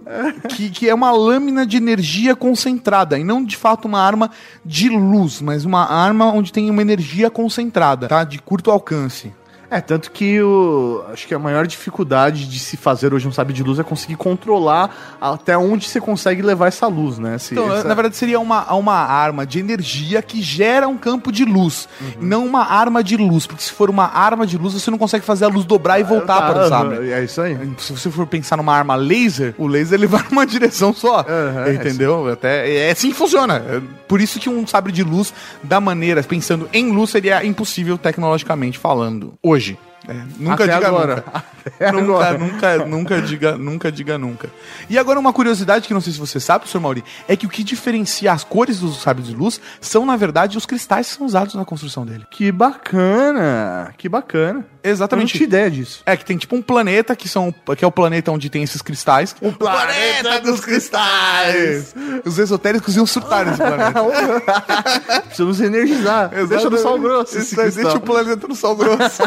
que, 0.49 0.71
que 0.71 0.89
é 0.89 0.95
uma 0.95 1.11
lâmina 1.11 1.67
de 1.67 1.77
energia 1.77 2.35
concentrada. 2.35 3.19
E 3.19 3.25
não 3.25 3.45
de 3.45 3.57
fato 3.57 3.87
uma 3.87 4.01
arma 4.01 4.31
de 4.65 4.89
luz, 4.89 5.41
mas 5.41 5.65
uma 5.65 5.85
arma 5.85 6.33
onde 6.33 6.53
tem 6.53 6.71
uma 6.71 6.83
energia 6.83 7.31
concentrada, 7.31 8.09
tá? 8.09 8.25
De 8.25 8.39
curto 8.39 8.71
alcance. 8.71 9.33
É, 9.71 9.83
tanto 9.83 10.11
que 10.11 10.41
o, 10.41 11.05
acho 11.13 11.27
que 11.29 11.35
a 11.35 11.39
maior 11.39 11.67
dificuldade 11.67 12.49
de 12.49 12.59
se 12.59 12.77
fazer 12.77 13.13
hoje 13.13 13.29
um 13.29 13.33
sabre 13.33 13.53
de 13.53 13.63
luz 13.63 13.79
é 13.79 13.83
conseguir 13.83 14.17
controlar 14.17 15.17
até 15.21 15.59
onde 15.59 15.87
você 15.87 16.01
consegue 16.01 16.41
levar 16.41 16.69
essa 16.69 16.87
luz, 16.87 17.19
né? 17.19 17.37
Se- 17.37 17.53
Então, 17.53 17.71
essa- 17.75 17.87
na 17.87 17.93
verdade, 17.95 18.17
seria 18.17 18.41
uma, 18.41 18.73
uma 18.73 18.95
arma 18.95 19.45
de 19.47 19.59
energia 19.59 20.23
que 20.23 20.41
gera 20.41 20.89
um 20.89 20.97
campo 20.97 21.31
de 21.31 21.45
luz. 21.45 21.87
E 22.21 22.25
não 22.25 22.47
uma 22.47 22.65
arma 22.65 23.05
de 23.05 23.17
luz. 23.19 23.47
Porque 23.47 23.63
se 23.63 23.71
for 23.73 23.91
uma 23.91 24.07
arma 24.07 24.47
de 24.47 24.57
luz, 24.57 24.73
você 24.73 24.91
não 24.91 24.97
consegue 24.97 25.25
fazer 25.25 25.45
a 25.45 25.49
luz 25.49 25.67
dobrar 25.67 26.01
e 26.01 26.03
voltar 26.03 26.51
para 26.51 26.65
o 26.65 26.69
sabre. 26.69 27.11
É 27.13 27.23
isso 27.23 27.41
aí. 27.43 27.59
Se 27.77 27.93
você 27.93 28.11
for 28.11 28.27
pensar 28.27 28.57
numa 28.57 28.75
arma 28.75 28.95
laser, 28.95 29.55
o 29.59 29.67
laser 29.67 29.99
ele 29.99 30.07
vai 30.07 30.25
numa 30.31 30.47
direção 30.49 30.95
só. 30.95 31.21
Aham, 31.29 31.73
entendeu? 31.75 32.27
Até 32.33 32.73
é 32.87 32.91
assim 32.91 33.11
que 33.11 33.17
funciona. 33.17 33.57
É 33.69 33.83
Por 34.09 34.19
isso 34.21 34.39
que 34.41 34.49
um 34.49 34.67
sabre 34.67 34.93
de 34.93 35.03
luz 35.05 35.35
da 35.63 35.79
maneira, 35.79 36.23
pensando 36.23 36.67
em 36.73 36.91
luz, 36.91 37.11
seria 37.11 37.45
impossível 37.45 37.99
tecnologicamente 37.99 38.79
falando. 38.79 39.35
Hoje. 39.43 39.58
É, 40.07 40.15
nunca 40.39 40.65
Até 40.65 40.75
diga 40.75 40.89
agora. 40.89 41.17
nunca. 41.17 41.43
Nunca, 41.93 42.01
agora. 42.01 42.39
nunca, 42.39 42.87
nunca 42.87 43.21
diga, 43.23 43.59
nunca 43.59 43.93
diga 43.93 44.17
nunca. 44.17 44.49
E 44.89 44.97
agora 44.97 45.21
uma 45.21 45.35
curiosidade 45.35 45.87
que 45.87 45.93
não 45.93 46.01
sei 46.01 46.15
se 46.15 46.19
você 46.19 46.41
sabe, 46.41 46.67
senhor 46.67 46.81
Mauri, 46.81 47.05
é 47.29 47.37
que 47.37 47.45
o 47.45 47.49
que 47.49 47.63
diferencia 47.63 48.33
as 48.33 48.43
cores 48.43 48.81
dos 48.81 49.03
sabres 49.03 49.27
de 49.29 49.35
luz 49.35 49.61
são, 49.81 50.07
na 50.07 50.17
verdade, 50.17 50.57
os 50.57 50.65
cristais 50.65 51.09
que 51.11 51.17
são 51.17 51.27
usados 51.27 51.55
na 51.55 51.65
construção 51.65 52.07
dele. 52.07 52.25
Que 52.31 52.51
bacana, 52.51 53.93
que 53.99 54.09
bacana. 54.09 54.65
Eu 54.83 54.89
não 54.89 54.93
Exatamente. 54.93 55.33
tinha 55.33 55.45
ideia 55.45 55.71
disso. 55.71 56.03
É 56.07 56.17
que 56.17 56.25
tem 56.25 56.37
tipo 56.37 56.55
um 56.55 56.63
planeta 56.63 57.17
que 57.17 57.29
são 57.29 57.55
que 57.77 57.85
é 57.85 57.89
o 57.89 57.93
planeta 57.93 58.31
onde 58.31 58.49
tem 58.49 58.63
esses 58.63 58.81
cristais. 58.81 59.35
O 59.41 59.53
planeta 59.53 60.41
dos 60.41 60.61
cristais. 60.61 61.95
Os 62.25 62.39
esotéricos 62.39 62.97
iam 62.97 63.07
surtar 63.07 63.45
nesse 63.45 63.59
planeta. 63.59 65.23
Precisamos 65.27 65.61
energizar. 65.61 66.31
Deixa 66.49 66.71
no 66.71 66.79
sal 66.79 66.99
grosso. 66.99 67.39
esse 67.39 67.55
Isso 67.55 67.77
deixa 67.81 67.97
o 67.97 68.01
planeta 68.01 68.47
no 68.47 68.55
sal 68.55 68.77
grosso. 68.77 69.23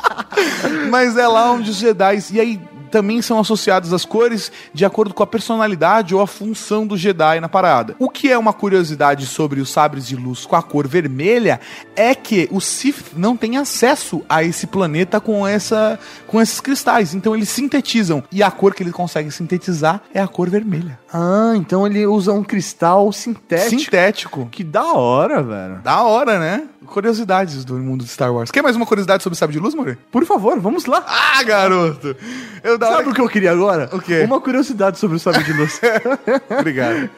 Mas 0.90 1.16
é 1.16 1.26
lá 1.26 1.50
onde 1.50 1.70
os 1.70 1.76
Jedi. 1.76 2.18
E 2.32 2.40
aí 2.40 2.60
também 2.96 3.20
são 3.20 3.38
associados 3.38 3.92
as 3.92 4.06
cores 4.06 4.50
de 4.72 4.82
acordo 4.82 5.12
com 5.12 5.22
a 5.22 5.26
personalidade 5.26 6.14
ou 6.14 6.22
a 6.22 6.26
função 6.26 6.86
do 6.86 6.96
Jedi 6.96 7.40
na 7.40 7.48
parada. 7.48 7.94
O 7.98 8.08
que 8.08 8.32
é 8.32 8.38
uma 8.38 8.54
curiosidade 8.54 9.26
sobre 9.26 9.60
os 9.60 9.68
sabres 9.68 10.06
de 10.06 10.16
luz 10.16 10.46
com 10.46 10.56
a 10.56 10.62
cor 10.62 10.88
vermelha 10.88 11.60
é 11.94 12.14
que 12.14 12.48
os 12.50 12.64
Sith 12.64 13.12
não 13.14 13.36
têm 13.36 13.58
acesso 13.58 14.24
a 14.26 14.42
esse 14.42 14.66
planeta 14.66 15.20
com, 15.20 15.46
essa, 15.46 15.98
com 16.26 16.40
esses 16.40 16.58
cristais. 16.58 17.12
Então 17.12 17.36
eles 17.36 17.50
sintetizam. 17.50 18.24
E 18.32 18.42
a 18.42 18.50
cor 18.50 18.74
que 18.74 18.82
eles 18.82 18.94
conseguem 18.94 19.30
sintetizar 19.30 20.00
é 20.14 20.22
a 20.22 20.26
cor 20.26 20.48
vermelha. 20.48 20.98
Ah, 21.12 21.52
então 21.54 21.86
ele 21.86 22.06
usa 22.06 22.32
um 22.32 22.42
cristal 22.42 23.12
sintético. 23.12 23.80
Sintético. 23.80 24.48
Que 24.50 24.64
da 24.64 24.94
hora, 24.94 25.42
velho. 25.42 25.82
Da 25.82 26.02
hora, 26.02 26.38
né? 26.38 26.66
Curiosidades 26.86 27.64
do 27.64 27.74
mundo 27.74 28.04
de 28.04 28.10
Star 28.10 28.32
Wars. 28.32 28.50
Quer 28.50 28.62
mais 28.62 28.76
uma 28.76 28.86
curiosidade 28.86 29.22
sobre 29.22 29.34
o 29.34 29.38
sabre 29.38 29.54
de 29.54 29.60
luz, 29.60 29.74
More? 29.74 29.98
Por 30.10 30.24
favor, 30.24 30.58
vamos 30.60 30.86
lá. 30.86 31.04
Ah, 31.06 31.42
garoto! 31.42 32.16
Eu 32.62 32.78
Sabe 32.88 33.10
o 33.10 33.14
que 33.14 33.20
eu 33.20 33.28
queria 33.28 33.52
agora? 33.52 33.88
O 33.92 34.00
quê? 34.00 34.22
Uma 34.24 34.40
curiosidade 34.40 34.98
sobre 34.98 35.16
o 35.16 35.20
sabre 35.20 35.44
de 35.44 35.52
luz. 35.52 35.80
Obrigado. 36.58 37.10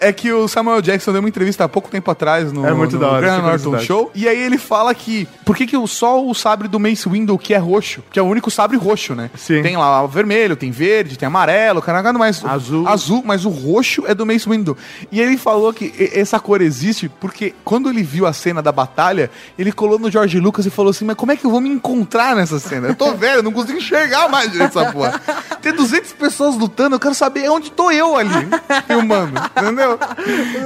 É 0.00 0.12
que 0.12 0.32
o 0.32 0.48
Samuel 0.48 0.80
Jackson 0.80 1.12
deu 1.12 1.20
uma 1.20 1.28
entrevista 1.28 1.64
há 1.64 1.68
pouco 1.68 1.90
tempo 1.90 2.10
atrás 2.10 2.52
no, 2.52 2.66
É 2.66 2.72
muito 2.72 2.94
no 2.94 3.00
da 3.00 3.08
hora 3.10 3.20
Graham 3.20 3.42
Norton. 3.42 3.78
Show. 3.80 4.10
E 4.14 4.28
aí 4.28 4.40
ele 4.40 4.58
fala 4.58 4.94
que. 4.94 5.28
Por 5.44 5.56
que, 5.56 5.66
que 5.66 5.76
só 5.86 6.24
o 6.24 6.34
sabre 6.34 6.68
do 6.68 6.78
Mace 6.78 7.08
Windu, 7.08 7.36
que 7.38 7.54
é 7.54 7.58
roxo, 7.58 8.02
que 8.10 8.18
é 8.18 8.22
o 8.22 8.26
único 8.26 8.50
sabre 8.50 8.76
roxo, 8.76 9.14
né? 9.14 9.30
Sim. 9.36 9.62
Tem 9.62 9.76
lá 9.76 10.02
o 10.02 10.08
vermelho, 10.08 10.56
tem 10.56 10.70
verde, 10.70 11.18
tem 11.18 11.26
amarelo, 11.26 11.82
caragado, 11.82 12.18
mas. 12.18 12.44
Azul. 12.44 12.86
Azul, 12.88 13.22
mas 13.24 13.44
o 13.44 13.50
roxo 13.50 14.04
é 14.06 14.14
do 14.14 14.26
Mace 14.26 14.48
Windu. 14.48 14.76
E 15.10 15.20
ele 15.20 15.36
falou 15.36 15.72
que 15.72 15.92
essa 16.14 16.38
cor 16.38 16.60
existe 16.60 17.08
porque 17.08 17.54
quando 17.64 17.88
ele 17.88 18.02
viu 18.02 18.26
a 18.26 18.32
cena 18.32 18.62
da 18.62 18.72
batalha, 18.72 19.30
ele 19.58 19.72
colou 19.72 19.98
no 19.98 20.10
George 20.10 20.38
Lucas 20.38 20.66
e 20.66 20.70
falou 20.70 20.90
assim: 20.90 21.04
Mas 21.04 21.16
como 21.16 21.32
é 21.32 21.36
que 21.36 21.44
eu 21.44 21.50
vou 21.50 21.60
me 21.60 21.68
encontrar 21.68 22.36
nessa 22.36 22.58
cena? 22.58 22.88
Eu 22.88 22.94
tô 22.94 23.14
velho, 23.14 23.38
eu 23.38 23.42
não 23.42 23.52
consigo 23.52 23.78
enxergar 23.78 24.28
mais 24.28 24.50
direito 24.50 24.72
essa 24.82 24.92
porra. 24.92 25.20
Tem 25.62 25.72
200 25.72 26.12
pessoas 26.12 26.56
lutando, 26.56 26.96
eu 26.96 27.00
quero 27.00 27.14
saber 27.14 27.48
onde 27.50 27.70
tô 27.70 27.90
eu 27.90 28.16
ali, 28.16 28.48
filmando, 28.86 29.40
entendeu? 29.56 29.98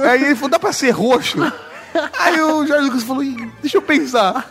Aí 0.09 0.23
ele 0.25 0.35
falou: 0.35 0.49
dá 0.49 0.59
pra 0.59 0.71
ser 0.73 0.91
roxo? 0.91 1.37
Aí 2.19 2.41
o 2.41 2.65
George 2.67 2.87
Lucas 2.89 3.03
falou, 3.03 3.23
"Ih, 3.23 3.49
deixa 3.61 3.77
eu 3.77 3.81
pensar. 3.81 4.49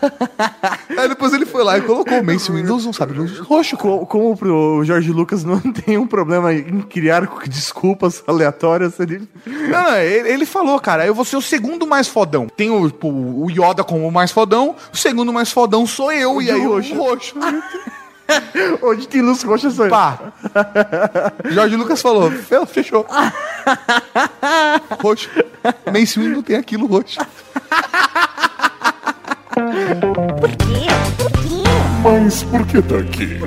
Aí 0.97 1.07
depois 1.09 1.31
ele 1.35 1.45
foi 1.45 1.63
lá 1.63 1.77
e 1.77 1.83
colocou 1.83 2.19
o 2.21 2.25
Mace 2.25 2.51
Windows, 2.51 2.87
não 2.87 2.93
sabe, 2.95 3.13
roxo. 3.43 3.77
Co- 3.77 4.07
Como 4.07 4.35
pro 4.35 4.83
Jorge 4.83 5.13
Lucas 5.13 5.45
não 5.45 5.59
tem 5.85 5.99
um 5.99 6.07
problema 6.07 6.55
em 6.55 6.81
criar 6.81 7.29
desculpas 7.47 8.25
aleatórias, 8.27 8.99
ele... 8.99 9.29
Não, 9.47 9.83
não, 9.83 9.97
ele, 9.99 10.29
ele 10.31 10.47
falou, 10.47 10.81
cara, 10.81 11.05
eu 11.07 11.15
vou 11.15 11.23
ser 11.25 11.37
o 11.37 11.43
segundo 11.43 11.87
mais 11.87 12.09
fodão. 12.09 12.47
Tem 12.49 12.71
o, 12.71 12.91
o 13.03 13.51
Yoda 13.51 13.85
como 13.85 14.09
o 14.09 14.13
mais 14.13 14.33
fodão, 14.33 14.75
o 14.91 14.97
segundo 14.97 15.31
mais 15.31 15.53
fodão 15.53 15.87
sou 15.87 16.11
eu, 16.11 16.41
e 16.41 16.47
de 16.47 16.51
aí 16.51 16.65
roxo. 16.65 16.95
o 16.95 16.97
roxo. 16.97 17.35
Onde 18.83 19.07
tem 19.09 19.21
luz 19.23 19.43
roxa 19.43 19.71
sou 19.71 19.87
eu. 19.87 19.91
Pá. 19.91 20.19
Jorge 21.51 21.77
Lucas 21.77 22.01
falou, 22.01 22.31
"Fe- 22.31 22.65
fechou. 22.67 23.07
roxo. 25.03 25.29
Mace 25.93 26.19
Windu 26.19 26.43
tem 26.43 26.57
aquilo 26.57 26.87
roxo. 26.87 27.19
Mas 32.05 32.43
por 32.43 32.67
que 32.67 32.83
tá 32.83 32.99
aqui? 32.99 33.39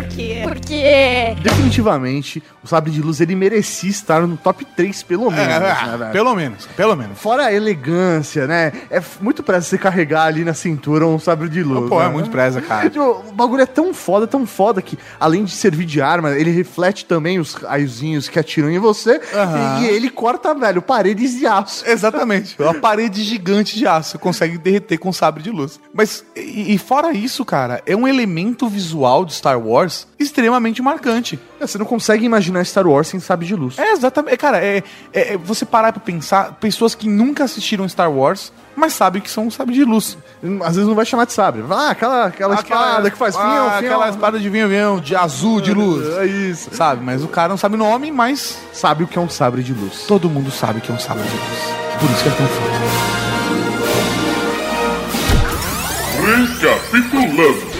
Porque. 0.43 1.36
Definitivamente, 1.43 2.41
o 2.64 2.68
sabre 2.68 2.89
de 2.89 2.99
luz 3.03 3.22
ele 3.22 3.36
merecia 3.36 3.88
estar 3.89 4.26
no 4.26 4.36
top 4.36 4.66
3, 4.66 5.03
pelo 5.03 5.30
menos, 5.30 5.45
É, 5.55 5.60
né, 5.60 5.97
velho? 5.97 6.12
pelo 6.12 6.36
menos, 6.36 6.66
pelo 6.76 6.95
menos. 6.95 7.20
Fora 7.20 7.45
a 7.45 7.53
elegância, 7.53 8.47
né? 8.47 8.72
É 8.89 8.99
muito 9.22 9.43
pra 9.43 9.62
você 9.62 9.78
carregar 9.78 10.24
ali 10.24 10.43
na 10.43 10.55
cintura 10.55 11.05
um 11.05 11.20
sabre 11.20 11.49
de 11.49 11.62
luz. 11.62 11.88
Pô, 11.88 12.01
é 12.01 12.05
né? 12.08 12.10
muito 12.10 12.32
preza, 12.32 12.60
cara. 12.60 12.89
Tipo, 12.97 13.24
O 13.30 13.32
bagulho 13.32 13.62
é 13.62 13.66
tão 13.68 13.93
foda, 13.93 14.26
tão 14.26 14.47
foda 14.47 14.82
que, 14.82 14.97
além 15.20 15.43
de 15.43 15.51
servir 15.51 15.86
de 15.86 16.01
arma, 16.01 16.32
ele 16.32 16.49
reflete 16.49 17.05
também 17.05 17.38
os 17.39 17.53
raiozinhos 17.53 18.28
que 18.28 18.39
atiram 18.39 18.72
em 18.72 18.80
você 18.80 19.22
Aham. 19.36 19.82
e, 19.82 19.84
e 19.84 19.88
ele 19.89 20.10
corta, 20.10 20.55
velho, 20.55 20.82
paredes 20.82 21.38
de 21.38 21.45
aço. 21.45 21.84
Exatamente. 21.88 22.55
Uma 22.60 22.74
parede 22.74 23.22
gigante 23.24 23.78
de 23.78 23.86
aço 23.86 24.18
consegue 24.18 24.58
derreter 24.58 24.97
com 24.97 25.14
sabre 25.14 25.43
de 25.43 25.51
luz. 25.51 25.80
Mas, 25.93 26.26
e, 26.36 26.74
e 26.74 26.78
fora 26.80 27.14
isso, 27.14 27.45
cara, 27.45 27.84
é 27.86 27.95
um 27.95 28.08
elemento 28.08 28.47
visual 28.70 29.26
de 29.26 29.34
Star 29.34 29.60
Wars 29.60 30.08
extremamente 30.20 30.82
marcante. 30.82 31.39
Você 31.60 31.78
não 31.78 31.86
consegue 31.86 32.26
imaginar 32.26 32.66
Star 32.66 32.88
Wars 32.88 33.08
sem 33.08 33.20
sabre 33.20 33.45
de 33.45 33.56
luz. 33.56 33.78
É, 33.80 33.91
exatamente. 33.91 34.38
Cara, 34.38 34.64
é, 34.64 34.84
é- 35.14 35.34
é 35.34 35.38
você 35.38 35.66
parar 35.66 35.91
pra 35.91 36.02
pensar, 36.02 36.54
pessoas 36.60 36.93
que 36.95 37.08
nunca 37.10 37.43
assistiram 37.43 37.88
Star 37.89 38.12
Wars, 38.12 38.52
mas 38.76 38.93
sabem 38.93 39.22
que 39.22 39.30
são 39.30 39.50
sabre 39.50 39.74
de 39.74 39.84
luz. 39.84 40.18
Às 40.64 40.76
vezes 40.76 40.88
não 40.88 40.95
vai 40.95 41.06
chamar 41.06 41.26
de 41.26 41.34
sabre. 41.34 41.64
Ah, 41.70 41.89
aquela, 41.89 42.26
aquela, 42.28 42.56
espada 42.56 43.10
que 43.10 43.18
faz 43.18 43.36
ah, 43.36 43.39
fião. 43.39 43.68
Aquela 43.70 44.10
espada 44.10 44.39
de 44.39 44.50
vinho, 44.50 44.70
vinho, 44.70 45.02
de 45.02 45.16
azul, 45.16 45.60
de 45.60 45.74
luz. 45.74 46.08
É 46.18 46.26
isso. 46.26 46.70
Sabe? 46.74 47.04
Mas 47.04 47.24
o 47.24 47.28
cara 47.28 47.50
não 47.50 47.58
sabe 47.58 47.76
o 47.76 47.78
nome, 47.78 48.12
mas 48.12 48.58
Sabe 48.72 49.04
o 49.04 49.08
que 49.08 49.18
é 49.18 49.22
um 49.22 49.30
sabre 49.30 49.64
de 49.64 49.74
luz. 49.74 50.04
todo 50.08 50.30
mundo 50.30 50.52
sabe 50.52 50.80
que 50.82 50.91
é 50.91 50.93
um 50.95 51.00
sabre 51.00 51.24
de 51.24 51.36
luz. 51.36 51.78
Por 52.00 52.10
isso 52.12 52.24
que 52.24 52.30
é 52.30 52.32
tão 52.34 52.48
foda. 52.48 52.78
Recapitulando. 56.22 57.76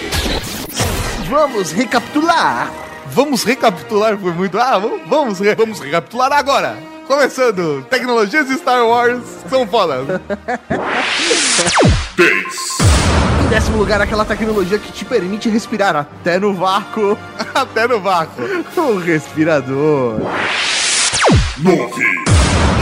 Vamos 1.28 1.72
recapitular. 1.72 2.70
Vamos 3.10 3.42
recapitular, 3.44 4.16
foi 4.18 4.32
muito. 4.32 4.58
Ah, 4.58 4.78
vamos, 4.78 5.00
vamos, 5.06 5.40
re- 5.40 5.54
vamos 5.54 5.80
recapitular 5.80 6.32
agora. 6.32 6.76
Começando, 7.06 7.84
tecnologias 7.88 8.46
de 8.48 8.54
Star 8.54 8.86
Wars 8.86 9.22
são 9.48 9.66
fodas. 9.66 10.06
10. 12.16 12.44
Em 13.44 13.48
décimo 13.48 13.78
lugar, 13.78 14.00
aquela 14.02 14.24
tecnologia 14.26 14.78
que 14.78 14.92
te 14.92 15.04
permite 15.06 15.48
respirar 15.48 15.96
até 15.96 16.38
no 16.38 16.52
vácuo. 16.54 17.16
Até 17.54 17.88
no 17.88 17.98
vácuo. 18.00 18.42
O 18.76 18.98
respirador. 18.98 20.20
9. 21.58 22.02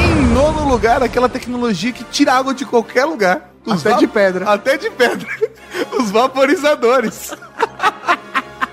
Em 0.03 0.14
nono 0.34 0.68
lugar, 0.68 1.03
aquela 1.03 1.28
tecnologia 1.28 1.92
que 1.92 2.05
tira 2.05 2.34
água 2.34 2.53
de 2.53 2.64
qualquer 2.66 3.05
lugar. 3.07 3.51
Até 3.66 3.94
de 3.94 4.07
pedra. 4.07 4.51
Até 4.51 4.76
de 4.76 4.90
pedra. 4.90 5.26
Os 5.99 6.11
vaporizadores. 6.11 7.32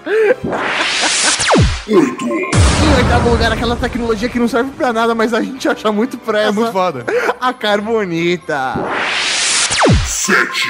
8. 0.06 1.94
Em 2.26 2.96
oitavo 2.98 3.30
lugar, 3.30 3.52
aquela 3.52 3.76
tecnologia 3.76 4.30
que 4.30 4.40
não 4.40 4.48
serve 4.48 4.72
pra 4.72 4.94
nada, 4.94 5.14
mas 5.16 5.34
a 5.34 5.42
gente 5.42 5.68
acha 5.68 5.92
muito 5.92 6.18
presa. 6.18 6.50
É 6.50 6.52
muito 6.52 6.72
foda. 6.72 7.06
A 7.40 7.54
carbonita. 7.54 8.74
7. 10.06 10.68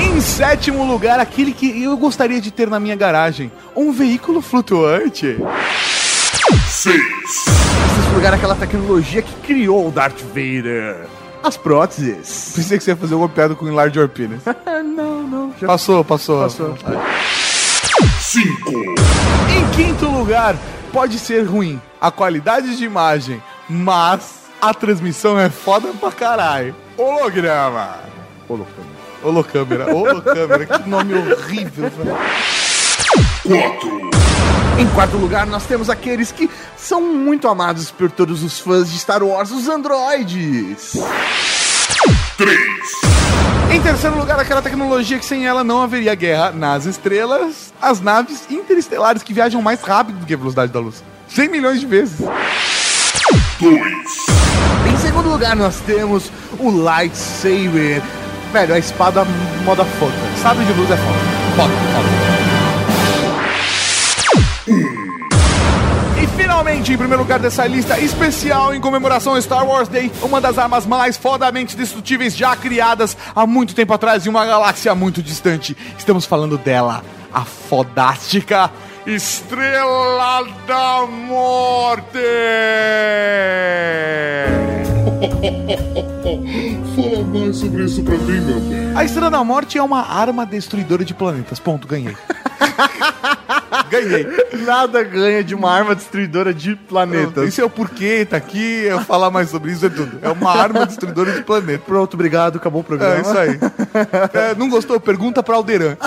Em 0.00 0.20
sétimo 0.20 0.84
lugar, 0.84 1.20
aquele 1.20 1.52
que 1.52 1.82
eu 1.82 1.96
gostaria 1.96 2.40
de 2.40 2.50
ter 2.50 2.68
na 2.68 2.80
minha 2.80 2.96
garagem. 2.96 3.50
Um 3.76 3.92
veículo 3.92 4.40
flutuante. 4.40 5.36
6. 6.68 6.96
Em 6.96 7.26
sexto 7.26 8.14
lugar, 8.14 8.34
aquela 8.34 8.54
tecnologia 8.54 9.22
que 9.22 9.32
criou 9.46 9.88
o 9.88 9.90
Darth 9.90 10.20
Vader. 10.20 11.06
As 11.42 11.56
próteses. 11.56 12.52
Pensei 12.56 12.78
que 12.78 12.84
você 12.84 12.92
ia 12.92 12.96
fazer 12.96 13.12
alguma 13.12 13.28
piada 13.28 13.54
com 13.54 13.68
enlarge 13.68 13.98
your 13.98 14.08
penis. 14.08 14.40
não, 14.96 15.22
não. 15.22 15.54
Já 15.60 15.66
Passou, 15.66 16.02
passou. 16.02 16.42
Passou. 16.42 16.74
5, 18.34 18.68
Em 19.48 19.70
quinto 19.76 20.06
lugar, 20.08 20.56
pode 20.92 21.20
ser 21.20 21.42
ruim 21.44 21.80
a 22.00 22.10
qualidade 22.10 22.76
de 22.76 22.84
imagem, 22.84 23.40
mas 23.68 24.46
a 24.60 24.74
transmissão 24.74 25.38
é 25.38 25.48
foda 25.48 25.92
pra 26.00 26.10
caralho. 26.10 26.74
Holograma. 26.98 28.00
Holocâmera. 28.48 28.84
Holocâmera, 29.22 29.94
holocâmera, 29.94 30.66
que 30.66 30.88
nome 30.88 31.14
horrível, 31.14 31.88
velho. 31.90 32.16
4, 33.46 34.10
Em 34.80 34.88
quarto 34.88 35.16
lugar, 35.16 35.46
nós 35.46 35.64
temos 35.66 35.88
aqueles 35.88 36.32
que 36.32 36.50
são 36.76 37.00
muito 37.00 37.46
amados 37.46 37.92
por 37.92 38.10
todos 38.10 38.42
os 38.42 38.58
fãs 38.58 38.90
de 38.90 38.98
Star 38.98 39.22
Wars, 39.22 39.52
os 39.52 39.68
androides. 39.68 40.94
3, 42.36 42.58
Em 43.74 43.82
terceiro 43.82 44.16
lugar, 44.16 44.38
aquela 44.38 44.62
tecnologia 44.62 45.18
que 45.18 45.24
sem 45.24 45.48
ela 45.48 45.64
não 45.64 45.82
haveria 45.82 46.14
guerra 46.14 46.52
nas 46.52 46.86
estrelas, 46.86 47.74
as 47.82 48.00
naves 48.00 48.46
interestelares 48.48 49.20
que 49.20 49.34
viajam 49.34 49.60
mais 49.60 49.82
rápido 49.82 50.20
do 50.20 50.24
que 50.26 50.32
a 50.32 50.36
velocidade 50.36 50.70
da 50.70 50.78
luz. 50.78 51.02
100 51.26 51.48
milhões 51.48 51.80
de 51.80 51.86
vezes. 51.86 52.20
2, 53.58 53.80
Em 54.92 54.96
segundo 54.98 55.28
lugar, 55.28 55.56
nós 55.56 55.80
temos 55.80 56.30
o 56.56 56.70
Lightsaber. 56.70 58.00
Velho, 58.52 58.74
a 58.74 58.78
espada 58.78 59.24
moda 59.64 59.84
foda. 59.84 60.12
Sabre 60.40 60.64
de 60.64 60.72
luz 60.72 60.88
é 60.92 60.96
foda. 60.96 61.18
Foda, 61.56 61.74
foda. 61.74 62.23
Finalmente, 66.44 66.92
em 66.92 66.98
primeiro 66.98 67.22
lugar 67.22 67.38
dessa 67.38 67.66
lista 67.66 67.98
especial 67.98 68.74
em 68.74 68.80
comemoração 68.80 69.34
ao 69.34 69.40
Star 69.40 69.66
Wars 69.66 69.88
Day, 69.88 70.12
uma 70.20 70.42
das 70.42 70.58
armas 70.58 70.84
mais 70.84 71.16
fodamente 71.16 71.74
destrutíveis 71.74 72.36
já 72.36 72.54
criadas 72.54 73.16
há 73.34 73.46
muito 73.46 73.74
tempo 73.74 73.94
atrás 73.94 74.26
em 74.26 74.28
uma 74.28 74.44
galáxia 74.44 74.94
muito 74.94 75.22
distante. 75.22 75.74
Estamos 75.96 76.26
falando 76.26 76.58
dela, 76.58 77.02
a 77.32 77.46
fodástica 77.46 78.70
Estrela 79.06 80.46
da 80.66 81.06
Morte! 81.06 82.12
fala 86.94 87.24
mais 87.24 87.56
sobre 87.56 87.84
isso 87.84 88.02
pra 88.02 88.18
mim, 88.18 88.40
meu 88.40 88.60
bem. 88.60 88.94
A 88.94 89.02
Estrela 89.02 89.30
da 89.30 89.42
Morte 89.42 89.78
é 89.78 89.82
uma 89.82 90.02
arma 90.02 90.44
destruidora 90.44 91.06
de 91.06 91.14
planetas. 91.14 91.58
Ponto, 91.58 91.88
ganhei. 91.88 92.14
ganhei. 93.82 94.26
Nada 94.64 95.02
ganha 95.02 95.42
de 95.42 95.54
uma 95.54 95.70
arma 95.70 95.94
destruidora 95.94 96.54
de 96.54 96.76
planetas. 96.76 97.48
Isso 97.48 97.60
é 97.60 97.64
o 97.64 97.70
porquê, 97.70 98.24
tá 98.24 98.36
aqui, 98.36 98.84
eu 98.84 99.00
falar 99.00 99.30
mais 99.30 99.50
sobre 99.50 99.72
isso 99.72 99.86
é 99.86 99.90
tudo. 99.90 100.18
É 100.22 100.30
uma 100.30 100.50
arma 100.50 100.86
destruidora 100.86 101.32
de 101.32 101.42
planeta. 101.42 101.84
Pronto, 101.86 102.14
obrigado, 102.14 102.56
acabou 102.56 102.80
o 102.80 102.84
programa. 102.84 103.16
É 103.16 103.20
isso 103.20 103.38
aí. 103.38 103.58
É, 104.32 104.54
não 104.54 104.68
gostou? 104.68 104.98
Pergunta 105.00 105.42
pra 105.42 105.56
Alderan. 105.56 105.96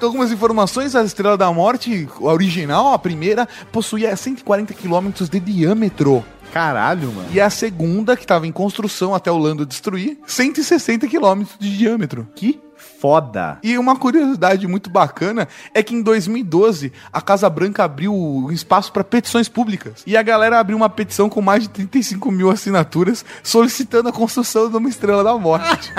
Algumas 0.00 0.32
informações, 0.32 0.96
a 0.96 1.04
Estrela 1.04 1.36
da 1.36 1.52
Morte, 1.52 2.08
a 2.20 2.24
original, 2.24 2.92
a 2.92 2.98
primeira, 2.98 3.48
possuía 3.70 4.14
140 4.16 4.74
quilômetros 4.74 5.28
de 5.28 5.38
diâmetro. 5.38 6.24
Caralho, 6.52 7.10
mano. 7.12 7.28
E 7.32 7.40
a 7.40 7.48
segunda, 7.48 8.14
que 8.14 8.24
estava 8.24 8.46
em 8.46 8.52
construção 8.52 9.14
até 9.14 9.30
o 9.30 9.38
Lando 9.38 9.64
destruir, 9.64 10.18
160 10.26 11.06
quilômetros 11.06 11.56
de 11.58 11.78
diâmetro. 11.78 12.28
Que 12.34 12.60
foda. 13.02 13.58
E 13.62 13.78
uma 13.78 13.96
curiosidade 13.96 14.66
muito 14.66 14.90
bacana 14.90 15.48
é 15.74 15.82
que 15.82 15.94
em 15.94 16.02
2012 16.02 16.92
a 17.12 17.20
Casa 17.20 17.48
Branca 17.48 17.84
abriu 17.84 18.14
um 18.14 18.50
espaço 18.50 18.92
para 18.92 19.02
petições 19.04 19.48
públicas. 19.48 20.02
E 20.06 20.16
a 20.16 20.22
galera 20.22 20.58
abriu 20.58 20.76
uma 20.76 20.88
petição 20.88 21.28
com 21.28 21.40
mais 21.40 21.62
de 21.62 21.68
35 21.70 22.30
mil 22.30 22.50
assinaturas 22.50 23.24
solicitando 23.42 24.08
a 24.08 24.12
construção 24.12 24.70
de 24.70 24.76
uma 24.76 24.88
estrela 24.88 25.24
da 25.24 25.34
morte. 25.36 25.92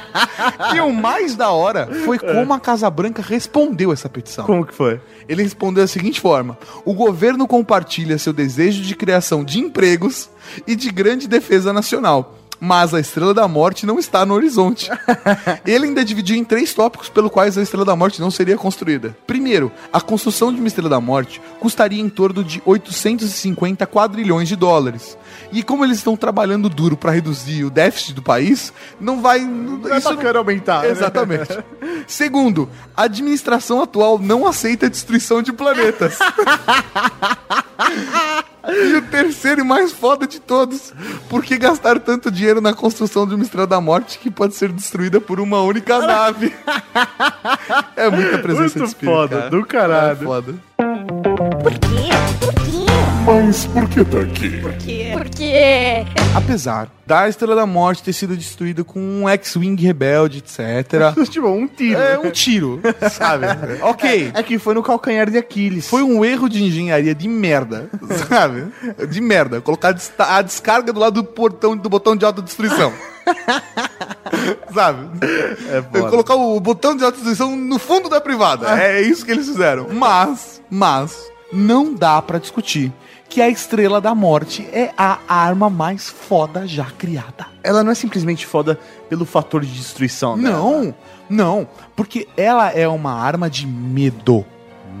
e 0.74 0.80
o 0.80 0.92
mais 0.92 1.34
da 1.34 1.50
hora 1.50 1.88
foi 2.04 2.18
como 2.18 2.52
a 2.52 2.60
Casa 2.60 2.90
Branca 2.90 3.22
respondeu 3.22 3.92
essa 3.92 4.08
petição. 4.08 4.46
Como 4.46 4.66
que 4.66 4.74
foi? 4.74 5.00
Ele 5.28 5.42
respondeu 5.42 5.84
da 5.84 5.88
seguinte 5.88 6.20
forma: 6.20 6.58
O 6.84 6.94
governo 6.94 7.46
compartilha 7.46 8.18
seu 8.18 8.32
desejo 8.32 8.82
de 8.82 8.94
criação 8.94 9.44
de 9.44 9.58
empregos 9.58 10.30
e 10.66 10.76
de 10.76 10.90
grande 10.90 11.26
defesa 11.26 11.72
nacional. 11.72 12.38
Mas 12.64 12.94
a 12.94 13.00
Estrela 13.00 13.34
da 13.34 13.46
Morte 13.46 13.84
não 13.84 13.98
está 13.98 14.24
no 14.24 14.32
horizonte. 14.32 14.90
Ele 15.66 15.84
ainda 15.84 16.02
dividiu 16.02 16.34
em 16.34 16.42
três 16.42 16.72
tópicos 16.72 17.10
pelo 17.10 17.28
quais 17.28 17.58
a 17.58 17.62
Estrela 17.62 17.84
da 17.84 17.94
Morte 17.94 18.22
não 18.22 18.30
seria 18.30 18.56
construída. 18.56 19.14
Primeiro, 19.26 19.70
a 19.92 20.00
construção 20.00 20.50
de 20.50 20.60
uma 20.60 20.66
Estrela 20.66 20.88
da 20.88 20.98
Morte 20.98 21.42
custaria 21.60 22.00
em 22.00 22.08
torno 22.08 22.42
de 22.42 22.62
850 22.64 23.86
quadrilhões 23.86 24.48
de 24.48 24.56
dólares. 24.56 25.18
E 25.52 25.62
como 25.62 25.84
eles 25.84 25.98
estão 25.98 26.16
trabalhando 26.16 26.70
duro 26.70 26.96
para 26.96 27.12
reduzir 27.12 27.64
o 27.64 27.70
déficit 27.70 28.14
do 28.14 28.22
país, 28.22 28.72
não 28.98 29.20
vai. 29.20 29.40
Não 29.40 29.94
é 29.94 30.00
bacana 30.00 30.38
aumentar. 30.38 30.84
né? 30.84 30.88
Exatamente. 30.88 31.58
Segundo, 32.08 32.70
a 32.96 33.02
administração 33.02 33.82
atual 33.82 34.18
não 34.18 34.46
aceita 34.46 34.86
a 34.86 34.88
destruição 34.88 35.42
de 35.42 35.52
planetas. 35.52 36.18
e 38.68 38.94
o 38.96 39.02
terceiro 39.02 39.60
e 39.60 39.64
mais 39.64 39.92
foda 39.92 40.26
de 40.26 40.40
todos, 40.40 40.92
por 41.28 41.42
que 41.44 41.56
gastar 41.56 41.98
tanto 42.00 42.30
dinheiro 42.30 42.60
na 42.60 42.72
construção 42.72 43.26
de 43.26 43.34
uma 43.34 43.44
Estrela 43.44 43.66
da 43.66 43.80
Morte 43.80 44.18
que 44.18 44.30
pode 44.30 44.54
ser 44.54 44.70
destruída 44.72 45.20
por 45.20 45.40
uma 45.40 45.60
única 45.60 45.98
nave? 45.98 46.54
é 47.96 48.10
muita 48.10 48.38
presença 48.38 48.78
Muito 48.78 48.78
de 48.78 48.84
espírito, 48.84 49.14
foda, 49.14 49.36
cara. 49.36 49.50
do 49.50 49.66
caralho. 49.66 50.12
É 50.12 50.24
foda. 50.24 50.54
Por 51.62 51.72
quê? 51.72 52.08
Por 52.40 52.54
quê? 52.54 52.73
Mas 53.26 53.64
por 53.66 53.88
que 53.88 54.04
tá 54.04 54.20
aqui? 54.20 54.60
Por 54.60 54.72
quê? 54.74 55.10
Por 55.14 55.28
quê? 55.30 56.04
Apesar 56.36 56.88
da 57.06 57.26
Estrela 57.28 57.54
da 57.54 57.64
Morte 57.66 58.02
ter 58.02 58.12
sido 58.12 58.36
destruída 58.36 58.84
com 58.84 59.00
um 59.00 59.28
X-Wing 59.28 59.80
rebelde, 59.82 60.38
etc. 60.38 61.14
tipo, 61.30 61.48
um 61.48 61.66
tiro. 61.66 61.98
É 62.00 62.18
um 62.18 62.30
tiro, 62.30 62.80
sabe? 63.10 63.46
ok. 63.82 64.30
É 64.34 64.42
que 64.42 64.58
foi 64.58 64.74
no 64.74 64.82
calcanhar 64.82 65.30
de 65.30 65.38
Aquiles. 65.38 65.88
Foi 65.88 66.02
um 66.02 66.22
erro 66.24 66.48
de 66.48 66.62
engenharia 66.62 67.14
de 67.14 67.26
merda, 67.28 67.88
sabe? 68.28 68.66
De 69.08 69.20
merda. 69.20 69.60
Colocar 69.60 69.88
a 69.88 69.92
des- 69.92 70.12
a 70.18 70.42
descarga 70.42 70.92
do 70.92 71.00
lado 71.00 71.22
do 71.22 71.24
portão 71.24 71.74
do 71.76 71.88
botão 71.88 72.14
de 72.14 72.24
autodestruição. 72.26 72.92
sabe? 74.72 75.08
É. 75.70 75.80
Colocar 76.10 76.34
o 76.34 76.60
botão 76.60 76.94
de 76.94 77.02
autodestruição 77.04 77.56
no 77.56 77.78
fundo 77.78 78.08
da 78.10 78.20
privada. 78.20 78.78
É 78.82 79.00
isso 79.00 79.24
que 79.24 79.30
eles 79.30 79.46
fizeram. 79.46 79.88
Mas, 79.92 80.60
mas, 80.68 81.16
não 81.52 81.94
dá 81.94 82.20
pra 82.20 82.38
discutir 82.38 82.92
que 83.34 83.42
a 83.42 83.48
Estrela 83.48 84.00
da 84.00 84.14
Morte 84.14 84.64
é 84.72 84.92
a 84.96 85.18
arma 85.26 85.68
mais 85.68 86.08
foda 86.08 86.68
já 86.68 86.84
criada. 86.84 87.46
Ela 87.64 87.82
não 87.82 87.90
é 87.90 87.94
simplesmente 87.96 88.46
foda 88.46 88.78
pelo 89.08 89.26
fator 89.26 89.62
de 89.62 89.72
destruição. 89.72 90.38
dela. 90.38 90.56
Não, 90.56 90.94
não, 91.28 91.68
porque 91.96 92.28
ela 92.36 92.70
é 92.70 92.86
uma 92.86 93.12
arma 93.12 93.50
de 93.50 93.66
medo. 93.66 94.46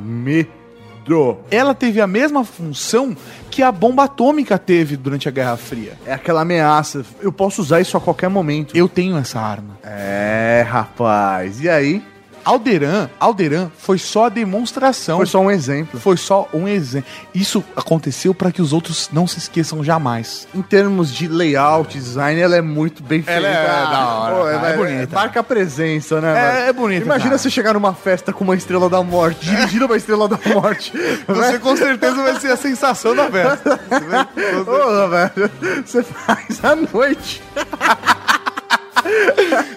Medo. 0.04 1.38
ela 1.48 1.76
teve 1.76 2.00
a 2.00 2.08
mesma 2.08 2.44
função 2.44 3.16
que 3.52 3.62
a 3.62 3.70
bomba 3.70 4.02
atômica 4.02 4.58
teve 4.58 4.96
durante 4.96 5.28
a 5.28 5.30
Guerra 5.30 5.56
Fria. 5.56 5.96
É 6.04 6.14
aquela 6.14 6.40
ameaça. 6.40 7.04
Eu 7.20 7.30
posso 7.30 7.62
usar 7.62 7.80
isso 7.80 7.96
a 7.96 8.00
qualquer 8.00 8.28
momento. 8.28 8.76
Eu 8.76 8.88
tenho 8.88 9.16
essa 9.16 9.38
arma. 9.38 9.78
É, 9.84 10.66
rapaz. 10.68 11.60
E 11.60 11.68
aí? 11.68 12.02
Alderan, 12.44 13.08
Alderan 13.18 13.70
foi 13.78 13.98
só 13.98 14.26
a 14.26 14.28
demonstração. 14.28 15.16
Foi 15.18 15.26
só 15.26 15.40
um 15.40 15.50
exemplo. 15.50 15.98
Foi 15.98 16.16
só 16.16 16.48
um 16.52 16.68
exemplo. 16.68 17.08
Isso 17.34 17.64
aconteceu 17.76 18.34
para 18.34 18.52
que 18.52 18.60
os 18.60 18.72
outros 18.72 19.08
não 19.12 19.26
se 19.26 19.38
esqueçam 19.38 19.82
jamais. 19.82 20.46
Em 20.54 20.62
termos 20.62 21.12
de 21.12 21.26
layout, 21.28 21.98
design, 21.98 22.40
ela 22.40 22.56
é 22.56 22.60
muito 22.60 23.02
bem 23.02 23.22
feita. 23.22 23.38
Ela 23.40 23.48
é 23.48 23.64
da 23.86 24.06
hora, 24.08 24.34
Pô, 24.34 24.44
cara, 24.44 24.68
é 24.68 24.76
bonita. 24.76 25.14
Marca 25.14 25.40
a 25.40 25.42
presença, 25.42 26.20
né, 26.20 26.28
É- 26.30 26.34
mano? 26.52 26.58
é 26.68 26.72
bonita, 26.72 27.04
Imagina 27.04 27.30
cara. 27.30 27.38
você 27.38 27.50
chegar 27.50 27.74
numa 27.74 27.94
festa 27.94 28.32
com 28.32 28.44
uma 28.44 28.54
estrela 28.54 28.88
da 28.90 29.02
morte, 29.02 29.44
dirigida 29.46 29.86
uma 29.86 29.96
estrela 29.96 30.28
da 30.28 30.38
morte. 30.54 30.92
Você 31.26 31.58
com 31.58 31.76
certeza 31.76 32.16
vai 32.22 32.38
ser 32.40 32.50
a 32.52 32.56
sensação 32.56 33.14
da 33.16 33.30
festa. 33.30 33.78
Porra, 34.64 35.08
velho. 35.08 35.50
Você 35.84 36.02
faz 36.02 36.64
à 36.64 36.76
noite. 36.76 37.42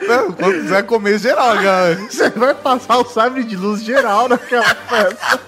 Não, 0.08 0.32
quando 0.32 0.70
vai 0.70 0.84
comer 0.84 1.20
geral, 1.20 1.56
cara. 1.56 1.96
Você 1.96 2.30
vai 2.30 2.54
passar 2.54 2.98
o 2.98 3.06
sabre 3.06 3.44
de 3.44 3.56
luz 3.56 3.84
geral 3.84 4.28
naquela 4.30 4.64
festa. 4.64 5.40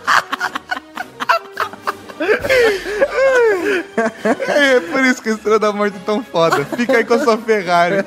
É 4.47 4.79
por 4.79 5.05
isso 5.05 5.21
que 5.21 5.29
a 5.29 5.33
Estrela 5.33 5.59
da 5.59 5.71
Morte 5.71 5.97
é 5.97 6.05
tão 6.05 6.23
foda. 6.23 6.65
Fica 6.75 6.97
aí 6.97 7.05
com 7.05 7.13
a 7.13 7.19
sua 7.19 7.37
Ferrari. 7.37 8.05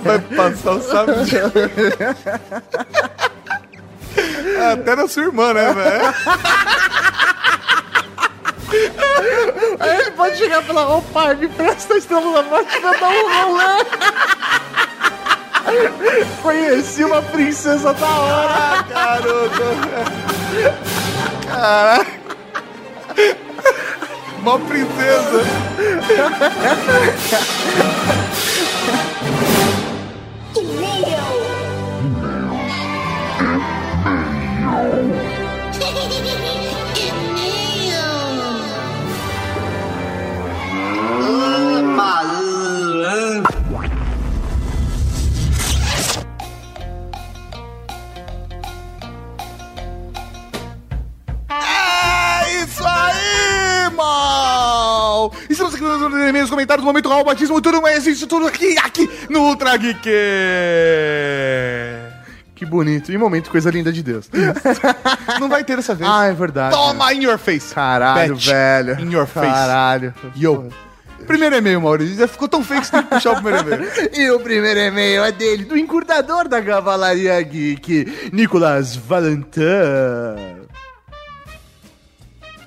Vai 0.00 0.18
passar 0.18 0.72
o 0.72 0.82
sábado 0.82 1.24
de... 1.24 1.36
Até 4.72 4.96
na 4.96 5.08
sua 5.08 5.24
irmã, 5.24 5.54
né, 5.54 5.72
velho? 5.72 6.14
Aí 9.80 10.00
ele 10.00 10.10
pode 10.12 10.36
chegar 10.36 10.62
e 10.62 10.66
falar, 10.66 11.34
me 11.36 11.48
presta 11.48 11.94
a 11.94 11.98
estrela 11.98 12.42
morte 12.42 12.80
pra 12.80 12.92
dar 12.92 13.10
um 13.10 13.34
rolê. 13.34 13.84
Conheci 16.42 17.04
uma 17.04 17.22
princesa 17.22 17.92
da 17.94 18.06
hora. 18.06 18.82
Garoto. 18.88 19.62
Caraca. 21.46 22.22
Uma 24.38 24.58
princesa. 24.58 25.44
Raul. 31.22 31.51
Batismo, 57.32 57.62
tudo 57.62 57.80
mais 57.80 58.06
isso, 58.06 58.26
tudo 58.26 58.46
aqui, 58.46 58.76
aqui 58.76 59.08
no 59.30 59.40
Ultra 59.40 59.74
Geek. 59.78 60.06
Que 62.54 62.66
bonito. 62.66 63.10
E 63.10 63.16
momento, 63.16 63.50
coisa 63.50 63.70
linda 63.70 63.90
de 63.90 64.02
Deus. 64.02 64.28
Não 65.40 65.48
vai 65.48 65.64
ter 65.64 65.76
dessa 65.76 65.94
vez. 65.94 66.08
ah, 66.10 66.26
é 66.26 66.34
verdade. 66.34 66.76
Toma 66.76 67.10
in 67.14 67.22
your 67.24 67.38
face. 67.38 67.74
Caralho, 67.74 68.36
velho. 68.36 69.00
In 69.00 69.10
your 69.10 69.26
face. 69.26 69.50
Caralho. 69.50 70.14
Yo. 70.36 70.68
Primeiro 71.26 71.56
e-mail, 71.56 71.80
Maurício. 71.80 72.16
Já 72.16 72.28
ficou 72.28 72.48
tão 72.48 72.62
feio 72.62 72.82
que 72.82 72.88
você 72.88 72.92
tem 72.92 73.02
que 73.02 73.08
puxar 73.08 73.30
o 73.32 73.42
primeiro 73.42 73.66
e-mail. 73.66 73.90
E 74.12 74.30
o 74.30 74.38
primeiro 74.38 74.80
e-mail 74.80 75.24
é 75.24 75.32
dele, 75.32 75.64
do 75.64 75.78
encurtador 75.78 76.46
da 76.48 76.60
Cavalaria 76.60 77.40
Geek, 77.40 78.30
Nicolas 78.30 78.94
Valentin. 78.94 79.62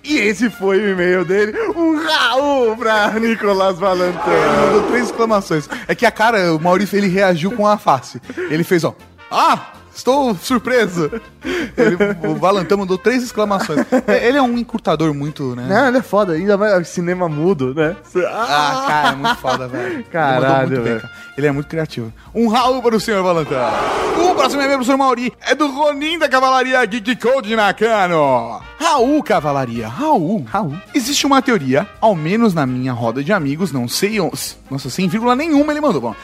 E 0.08 0.18
esse 0.20 0.52
foi 0.52 0.80
o 0.80 0.90
e-mail 0.92 1.26
dele, 1.26 1.58
um 1.76 1.98
Raul 1.98 2.78
pra 2.78 3.12
Nicolas 3.20 3.80
Valentin. 3.80 4.18
Mandou 4.62 4.84
três 4.90 5.06
exclamações. 5.10 5.68
É 5.88 5.96
que 5.96 6.06
a 6.06 6.12
cara, 6.12 6.54
o 6.54 6.60
Maurício, 6.62 6.96
ele 6.96 7.08
reagiu 7.08 7.52
com 7.52 7.66
a 7.68 7.76
face. 7.78 8.22
Ele 8.50 8.64
fez, 8.64 8.84
ó. 8.84 8.96
Ah! 9.32 9.74
Estou 9.96 10.36
surpreso! 10.36 11.10
Ele, 11.78 11.96
o 12.28 12.36
Valentão 12.36 12.78
mandou 12.78 12.98
três 12.98 13.24
exclamações. 13.24 13.80
Ele 14.22 14.38
é 14.38 14.42
um 14.42 14.58
encurtador 14.58 15.14
muito, 15.14 15.56
né? 15.56 15.66
Não, 15.70 15.88
ele 15.88 15.98
é 16.00 16.02
foda, 16.02 16.34
ainda 16.34 16.58
mais 16.58 16.88
cinema 16.90 17.30
mudo, 17.30 17.74
né? 17.74 17.96
Ah, 18.28 18.86
cara, 18.88 19.08
é 19.10 19.16
muito 19.16 19.36
foda, 19.38 19.68
velho. 19.68 20.04
Caralho, 20.12 20.74
Ele 20.76 20.82
velho. 20.82 21.02
cara. 21.02 21.14
Ele 21.38 21.48
é 21.48 21.52
muito 21.52 21.68
criativo. 21.68 22.12
Um 22.34 22.48
Raul 22.50 22.82
para 22.82 22.96
o 22.96 23.00
senhor 23.00 23.24
Valentão. 23.24 23.58
O 24.32 24.36
próximo 24.36 24.62
e-mail 24.62 24.78
pro 24.78 24.86
senhor 24.86 24.98
Mauri 24.98 25.32
é 25.42 25.56
do 25.56 25.68
Ronin 25.72 26.18
da 26.20 26.28
Cavalaria 26.30 26.84
Geek 26.86 27.16
Code 27.18 27.56
Nakano. 27.56 28.60
Raul 28.80 29.24
Cavalaria. 29.24 29.88
Raul. 29.88 30.46
Raul. 30.50 30.76
Existe 30.94 31.26
uma 31.26 31.42
teoria, 31.42 31.88
ao 32.02 32.16
menos 32.16 32.54
na 32.54 32.66
minha 32.66 32.92
roda 32.94 33.24
de 33.24 33.32
amigos, 33.34 33.72
não 33.72 33.88
sei... 33.88 34.20
onde- 34.20 34.58
Nossa, 34.70 34.90
sem 34.90 35.08
vírgula 35.08 35.36
nenhuma 35.36 35.72
ele 35.74 35.82
mandou. 35.82 36.02
Bom, 36.02 36.16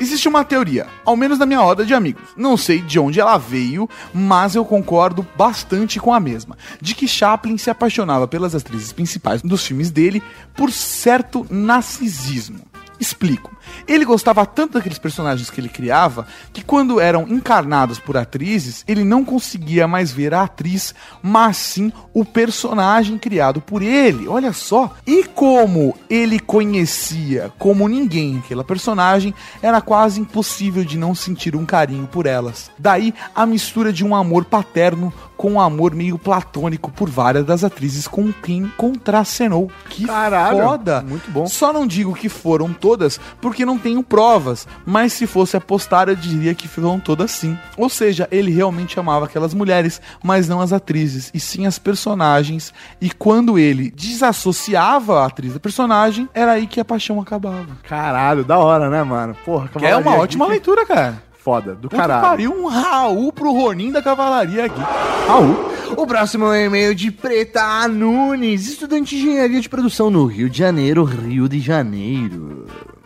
Existe 0.00 0.28
uma 0.28 0.44
teoria, 0.44 0.86
ao 1.04 1.16
menos 1.16 1.38
na 1.38 1.46
minha 1.46 1.60
roda 1.60 1.86
de 1.86 1.94
amigos. 1.94 2.22
Não 2.36 2.56
sei 2.56 2.80
de 2.80 2.98
onde 2.98 3.20
ela 3.20 3.38
veio, 3.38 3.88
mas 4.12 4.54
eu 4.54 4.64
concordo 4.64 5.26
bastante 5.36 6.00
com 6.00 6.12
a 6.12 6.18
mesma. 6.18 6.58
De 6.80 6.94
que 6.94 7.06
Chaplin 7.06 7.56
se 7.56 7.70
apaixonava 7.70 8.26
pelas 8.26 8.54
atrizes 8.54 8.92
principais 8.92 9.40
dos 9.40 9.64
filmes 9.64 9.90
dele 9.90 10.22
por 10.54 10.72
certo 10.72 11.46
narcisismo. 11.48 12.60
Explico. 12.98 13.53
Ele 13.86 14.04
gostava 14.04 14.44
tanto 14.46 14.74
daqueles 14.74 14.98
personagens 14.98 15.50
que 15.50 15.60
ele 15.60 15.68
criava 15.68 16.26
que 16.52 16.62
quando 16.62 17.00
eram 17.00 17.26
encarnados 17.28 17.98
por 17.98 18.16
atrizes, 18.16 18.84
ele 18.86 19.04
não 19.04 19.24
conseguia 19.24 19.86
mais 19.86 20.12
ver 20.12 20.34
a 20.34 20.42
atriz, 20.42 20.94
mas 21.22 21.56
sim 21.56 21.92
o 22.12 22.24
personagem 22.24 23.18
criado 23.18 23.60
por 23.60 23.82
ele. 23.82 24.28
Olha 24.28 24.52
só. 24.52 24.92
E 25.06 25.24
como 25.24 25.96
ele 26.08 26.38
conhecia 26.38 27.52
como 27.58 27.88
ninguém 27.88 28.38
aquela 28.38 28.64
personagem, 28.64 29.34
era 29.62 29.80
quase 29.80 30.20
impossível 30.20 30.84
de 30.84 30.98
não 30.98 31.14
sentir 31.14 31.56
um 31.56 31.64
carinho 31.64 32.06
por 32.06 32.26
elas. 32.26 32.70
Daí 32.78 33.14
a 33.34 33.46
mistura 33.46 33.92
de 33.92 34.04
um 34.04 34.14
amor 34.14 34.44
paterno 34.44 35.12
com 35.36 35.52
um 35.52 35.60
amor 35.60 35.94
meio 35.94 36.18
platônico 36.18 36.90
por 36.90 37.08
várias 37.08 37.44
das 37.44 37.64
atrizes 37.64 38.06
com 38.08 38.32
quem 38.32 38.70
contracenou. 38.76 39.70
Que 39.88 40.06
Caralho, 40.06 40.62
foda! 40.64 41.02
muito 41.02 41.30
bom. 41.30 41.46
Só 41.46 41.72
não 41.72 41.86
digo 41.86 42.14
que 42.14 42.28
foram 42.28 42.72
todas, 42.72 43.20
porque 43.40 43.64
não 43.64 43.78
tenho 43.78 44.02
provas, 44.02 44.66
mas 44.86 45.12
se 45.12 45.26
fosse 45.26 45.56
apostar, 45.56 46.08
eu 46.08 46.16
diria 46.16 46.54
que 46.54 46.68
foram 46.68 46.98
todas 47.00 47.30
sim. 47.30 47.58
Ou 47.76 47.88
seja, 47.88 48.28
ele 48.30 48.50
realmente 48.50 48.98
amava 48.98 49.26
aquelas 49.26 49.54
mulheres, 49.54 50.00
mas 50.22 50.48
não 50.48 50.60
as 50.60 50.72
atrizes, 50.72 51.30
e 51.34 51.40
sim 51.40 51.66
as 51.66 51.78
personagens. 51.78 52.72
E 53.00 53.10
quando 53.10 53.58
ele 53.58 53.90
desassociava 53.90 55.22
a 55.22 55.26
atriz 55.26 55.54
da 55.54 55.60
personagem, 55.60 56.28
era 56.34 56.52
aí 56.52 56.66
que 56.66 56.80
a 56.80 56.84
paixão 56.84 57.20
acabava. 57.20 57.76
Caralho, 57.88 58.44
da 58.44 58.58
hora, 58.58 58.88
né, 58.90 59.02
mano? 59.02 59.36
Porra, 59.44 59.68
Que 59.68 59.86
é 59.86 59.96
uma 59.96 60.16
ótima 60.16 60.44
Geek, 60.46 60.52
leitura, 60.52 60.86
cara. 60.86 61.22
Foda, 61.44 61.74
do 61.74 61.90
Puta 61.90 61.96
caralho. 61.98 62.22
pariu, 62.22 62.52
um 62.52 62.66
Raul 62.68 63.30
pro 63.30 63.52
Ronin 63.52 63.92
da 63.92 64.00
Cavalaria 64.00 64.64
aqui. 64.64 64.80
Raul. 65.28 65.74
O 65.94 66.06
próximo 66.06 66.50
é 66.50 66.64
e-mail 66.64 66.94
de 66.94 67.10
Preta 67.10 67.86
Nunes, 67.86 68.66
estudante 68.66 69.14
de 69.14 69.26
engenharia 69.28 69.60
de 69.60 69.68
produção 69.68 70.08
no 70.08 70.24
Rio 70.24 70.48
de 70.48 70.56
Janeiro, 70.56 71.04
Rio 71.04 71.46
de 71.46 71.60
Janeiro. 71.60 72.64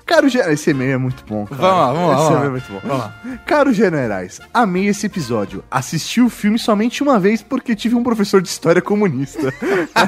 Caro 0.09 0.27
generais, 0.27 0.59
esse 0.59 0.71
e-mail 0.71 0.93
é 0.93 0.97
muito 0.97 1.23
bom, 1.29 1.45
cara. 1.45 1.61
Vamos 1.61 1.79
lá, 1.79 1.93
vamos 1.93 2.09
lá, 2.09 2.23
Esse 2.23 2.33
e-mail 2.33 2.47
é 2.47 2.51
muito 2.51 2.73
bom. 2.73 2.81
Vamos 2.83 2.99
lá. 2.99 3.15
Caros 3.45 3.77
generais, 3.77 4.41
amei 4.55 4.87
esse 4.87 5.05
episódio. 5.05 5.63
Assisti 5.71 6.23
o 6.23 6.31
filme 6.31 6.59
somente 6.59 7.03
uma 7.03 7.21
vez 7.21 7.43
porque 7.43 7.77
tive 7.77 7.95
um 7.95 8.03
professor 8.03 8.41
de 8.41 8.49
história 8.49 8.81
comunista. 8.81 9.53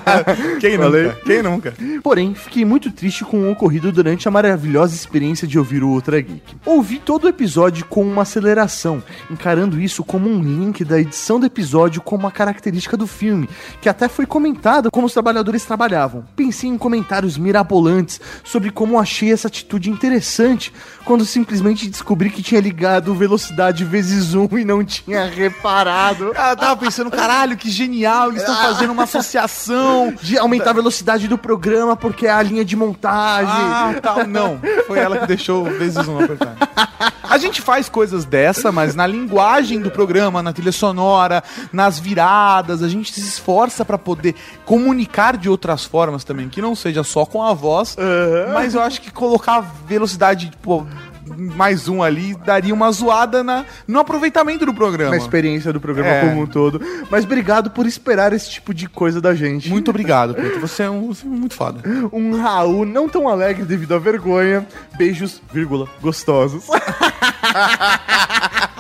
Quem 0.59 0.79
Falei. 0.79 1.03
nunca? 1.03 1.19
Quem 1.27 1.43
nunca? 1.43 1.75
Porém, 2.03 2.35
fiquei 2.35 2.65
muito 2.65 2.91
triste 2.91 3.27
com 3.27 3.41
o 3.41 3.53
ocorrido 3.53 3.93
durante 3.93 4.27
a 4.27 4.31
maravilhosa 4.31 4.95
experiência 4.95 5.47
de 5.47 5.59
ouvir 5.59 5.85
o 5.85 5.89
Ultra 5.89 6.19
Geek. 6.19 6.57
Ouvi 6.65 6.99
todo 6.99 7.25
o 7.25 7.29
episódio 7.29 7.85
com 7.85 8.03
uma 8.03 8.23
aceleração, 8.23 9.03
encarando 9.31 9.79
isso 9.79 10.03
como 10.03 10.31
um 10.31 10.43
link 10.43 10.83
da 10.83 10.99
edição 10.99 11.39
do 11.39 11.45
episódio 11.45 12.01
como 12.01 12.25
uma 12.25 12.31
característica 12.31 12.97
do 12.97 13.07
filme, 13.07 13.51
que 13.83 13.89
até 13.89 14.09
foi 14.09 14.25
comentada 14.25 14.91
como 14.91 15.07
os 15.07 15.13
trabalhadores 15.13 15.67
trabalhavam. 15.67 16.25
Pensei 16.35 16.71
em 16.71 16.79
comentários 16.79 17.37
mirabolantes 17.37 18.19
sobre 18.43 18.71
como 18.71 18.99
achei 18.99 19.31
essa 19.31 19.49
atitude 19.49 19.90
interessante, 19.91 20.73
quando 21.05 21.25
simplesmente 21.25 21.89
descobri 21.89 22.31
que 22.31 22.43
tinha 22.43 22.61
ligado 22.61 23.15
velocidade 23.15 23.85
vezes 23.85 24.35
um 24.35 24.49
e 24.59 24.65
não 24.65 24.85
tinha 24.85 25.27
reparado. 25.27 26.33
Ela 26.35 26.57
tava 26.57 26.77
pensando, 26.77 27.11
caralho, 27.11 27.57
que 27.57 27.71
genial, 27.71 28.31
eles 28.31 28.43
estão 28.43 28.57
fazendo 28.57 28.93
uma 28.93 29.05
associação. 29.05 30.15
De 30.23 30.39
aumentar 30.39 30.71
a 30.71 30.75
velocidade 30.75 31.27
do 31.29 31.37
programa 31.37 31.97
porque 31.97 32.27
é 32.27 32.31
a 32.31 32.43
linha 32.43 32.65
de 32.65 32.77
montagem. 32.77 33.53
Ah, 33.53 33.95
tal. 34.01 34.27
Não, 34.27 34.61
foi 34.87 34.99
ela 34.99 35.19
que 35.19 35.27
deixou 35.27 35.65
vezes 35.65 36.07
um 36.09 36.19
apertar. 36.19 36.57
A 37.23 37.39
gente 37.39 37.63
faz 37.63 37.89
coisas 37.89 38.25
dessa, 38.25 38.73
mas 38.73 38.95
na 38.95 39.07
linguagem 39.07 39.81
do 39.81 39.91
programa, 39.91 40.43
na 40.43 40.53
trilha 40.53 40.73
sonora, 40.73 41.43
nas 41.73 41.99
viradas, 41.99 42.83
a 42.83 42.89
gente 42.89 43.13
se 43.13 43.21
esforça 43.21 43.85
pra 43.85 43.97
poder 43.97 44.35
comunicar 44.65 45.37
de 45.37 45.49
outras 45.49 45.85
formas 45.85 46.25
também, 46.25 46.49
que 46.49 46.61
não 46.61 46.75
seja 46.75 47.05
só 47.05 47.25
com 47.25 47.43
a 47.43 47.53
voz, 47.55 47.97
mas 48.53 48.75
eu 48.75 48.83
acho 48.83 49.01
que 49.01 49.11
colocar 49.11 49.65
velocidade, 49.91 50.51
tipo, 50.51 50.87
mais 51.37 51.89
um 51.89 52.03
ali, 52.03 52.35
daria 52.45 52.73
uma 52.73 52.91
zoada 52.93 53.43
na, 53.45 53.65
no 53.87 53.99
aproveitamento 53.99 54.65
do 54.65 54.73
programa. 54.73 55.11
na 55.11 55.17
experiência 55.17 55.73
do 55.73 55.81
programa 55.81 56.09
É. 56.11 56.21
como 56.29 56.43
um 56.43 56.47
todo. 56.47 56.81
Mas 57.11 57.25
obrigado 57.25 57.71
por 57.71 57.87
esperar 57.87 58.33
esse 58.33 58.51
tipo 58.51 58.73
de 58.73 58.89
coisa 58.89 59.21
da 59.21 59.35
gente. 59.35 59.69
Muito 59.69 59.91
obrigado, 59.91 60.35
Pedro. 60.35 60.61
Você 60.61 60.85
é, 60.85 60.91
um, 60.91 61.09
você 61.09 61.27
é 61.27 61.29
muito 61.29 61.55
foda. 61.55 61.81
Um 62.13 62.41
Raul 62.41 62.85
não 62.87 63.09
tão 63.09 63.29
alegre 63.29 63.65
devido 63.65 63.95
à 63.95 63.99
vergonha. 63.99 64.67
Beijos, 64.97 65.41
vírgula, 65.53 65.89
gostosos. 66.01 66.65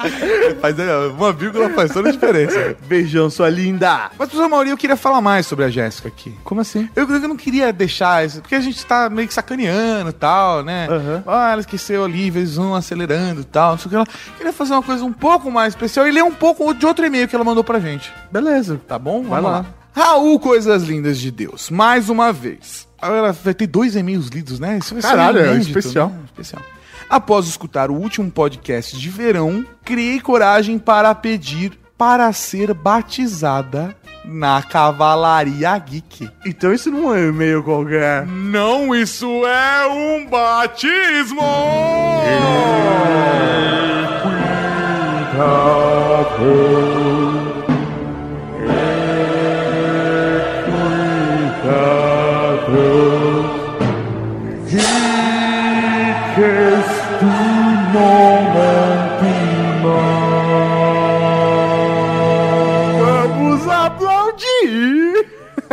Faz, 0.61 0.79
é, 0.79 0.97
uma 1.09 1.33
vírgula 1.33 1.71
faz 1.71 1.93
toda 1.93 2.09
a 2.09 2.13
diferença. 2.13 2.77
Beijão, 2.87 3.31
sua 3.31 3.49
linda. 3.49 4.11
Mas, 4.19 4.29
professor 4.29 4.49
Mauri, 4.49 4.71
eu 4.71 4.77
queria 4.77 4.97
falar 4.97 5.21
mais 5.21 5.47
sobre 5.47 5.65
a 5.65 5.71
Jéssica 5.71 6.09
aqui. 6.09 6.35
Como 6.45 6.61
assim? 6.61 6.89
Eu, 6.95 7.09
eu 7.09 7.21
não 7.29 7.37
queria 7.37 7.73
deixar 7.73 8.25
isso, 8.25 8.41
porque 8.41 8.55
a 8.55 8.61
gente 8.61 8.85
tá 8.85 9.09
meio 9.11 9.29
que 9.29 9.35
sacaneando 9.35 10.11
e 10.11 10.13
tal, 10.13 10.63
né? 10.63 10.87
Aham. 10.91 11.25
Ah, 11.27 11.53
ela 11.53 11.61
esqueceu 11.61 12.05
ali, 12.05 12.31
vezes 12.31 12.59
um 12.59 12.75
acelerando 12.75 13.41
e 13.43 13.45
tal, 13.45 13.73
não 13.73 13.79
sei 13.79 13.87
o 13.87 13.91
que 13.91 13.97
lá. 13.97 14.07
Queria 14.37 14.53
fazer 14.53 14.73
uma 14.73 14.83
coisa 14.83 15.05
um 15.05 15.13
pouco 15.13 15.51
mais 15.51 15.73
especial 15.75 16.07
e 16.07 16.11
ler 16.11 16.25
um 16.25 16.33
pouco 16.33 16.73
de 16.75 16.87
outro 16.87 17.05
e-mail 17.05 17.29
que 17.29 17.35
ela 17.35 17.45
mandou 17.45 17.65
pra 17.65 17.79
gente. 17.81 18.13
Beleza. 18.31 18.81
Tá 18.87 18.99
bom? 18.99 19.23
Vai 19.23 19.41
Vamos 19.41 19.59
lá. 19.59 19.67
Raul, 19.93 20.39
coisas 20.39 20.85
lindas 20.85 21.19
de 21.19 21.31
Deus. 21.31 21.69
Mais 21.71 22.09
uma 22.09 22.33
vez. 22.33 22.89
Ela 23.03 23.33
vai 23.33 23.55
ter 23.55 23.67
dois 23.67 23.97
e-mails 23.97 24.29
lidos, 24.29 24.61
né? 24.61 24.79
Isso 24.79 24.95
vai 24.95 25.03
Caralho, 25.03 25.39
ser 25.39 25.45
é 25.45 25.51
inédito, 25.53 25.79
especial. 25.79 26.09
né? 26.11 26.19
Especial. 26.27 26.63
Após 27.11 27.49
escutar 27.49 27.91
o 27.91 27.95
último 27.95 28.31
podcast 28.31 28.97
de 28.97 29.11
verão, 29.11 29.67
criei 29.85 30.21
coragem 30.21 30.79
para 30.79 31.13
pedir 31.13 31.77
para 31.99 32.33
ser 32.33 32.73
batizada 32.73 33.97
na 34.25 34.63
Cavalaria 34.63 35.77
Geek. 35.77 36.31
Então 36.47 36.73
isso 36.73 36.89
não 36.89 37.13
é 37.13 37.19
um 37.19 37.29
e-mail 37.31 37.65
qualquer. 37.65 38.25
Não, 38.27 38.95
isso 38.95 39.27
é 39.45 39.87
um 39.89 40.25
batismo! 40.27 41.43
Vamos 46.39 47.40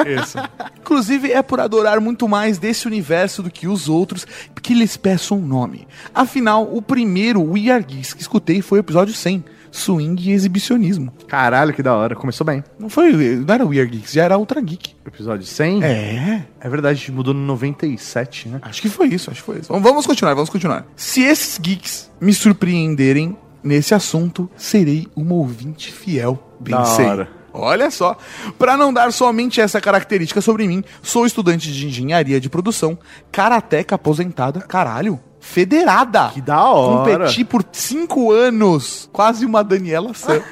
Isso. 0.06 0.38
Inclusive, 0.80 1.32
é 1.32 1.42
por 1.42 1.60
adorar 1.60 2.00
muito 2.00 2.28
mais 2.28 2.58
desse 2.58 2.88
universo 2.88 3.42
do 3.44 3.50
que 3.52 3.68
os 3.68 3.90
outros 3.90 4.26
que 4.62 4.74
lhes 4.74 4.98
peço 4.98 5.36
um 5.36 5.42
nome. 5.46 5.88
Afinal, 6.14 6.68
o 6.72 6.82
primeiro 6.82 7.42
We 7.42 7.70
Are 7.70 7.84
Geeks 7.84 8.14
que 8.14 8.22
escutei 8.22 8.62
foi 8.62 8.80
o 8.80 8.82
episódio 8.82 9.14
100, 9.14 9.44
swing 9.72 10.30
e 10.30 10.32
exibicionismo. 10.32 11.12
Caralho, 11.28 11.74
que 11.74 11.84
da 11.84 11.96
hora. 11.96 12.16
Começou 12.16 12.46
bem. 12.46 12.64
Não 12.80 12.90
foi, 12.90 13.12
não 13.14 13.54
era 13.54 13.66
Weird 13.66 13.92
Geeks, 13.92 14.12
já 14.14 14.24
era 14.24 14.38
Ultra 14.38 14.60
Geek. 14.62 14.96
Episódio 15.06 15.46
100? 15.46 15.84
É, 15.84 16.44
É 16.60 16.70
verdade, 16.70 16.96
a 16.96 17.00
gente 17.00 17.12
mudou 17.12 17.34
no 17.34 17.42
97, 17.42 18.50
né? 18.50 18.60
acho 18.62 18.82
que 18.82 18.90
foi 18.90 19.08
isso, 19.08 19.30
acho 19.32 19.42
que 19.42 19.46
foi 19.46 19.60
isso. 19.60 19.68
Vamos, 19.72 19.84
vamos 19.84 20.06
continuar, 20.08 20.34
vamos 20.34 20.50
continuar. 20.50 20.86
Se 20.96 21.22
esses 21.22 21.58
geeks 21.58 22.10
me 22.20 22.34
surpreenderem 22.34 23.38
nesse 23.64 23.94
assunto, 23.94 24.50
serei 24.56 25.08
uma 25.16 25.34
ouvinte 25.36 25.92
fiel. 25.92 26.42
Da 26.60 26.78
Pensei. 26.80 27.06
hora. 27.06 27.37
Olha 27.60 27.90
só, 27.90 28.18
para 28.58 28.78
não 28.78 28.94
dar 28.94 29.12
somente 29.12 29.60
essa 29.60 29.82
característica 29.82 30.42
sobre 30.42 30.68
mim, 30.68 30.84
sou 31.02 31.26
estudante 31.26 31.72
de 31.72 31.88
engenharia 31.88 32.40
de 32.40 32.50
produção, 32.50 32.98
karateca 33.32 33.96
aposentada, 33.96 34.62
caralho, 34.62 35.20
federada. 35.48 36.30
Que 36.34 36.42
da 36.42 36.64
hora. 36.70 37.12
Competi 37.20 37.44
por 37.46 37.64
cinco 37.72 38.32
anos, 38.32 39.10
quase 39.14 39.46
uma 39.46 39.64
Daniela 39.64 40.14
Sam. 40.14 40.42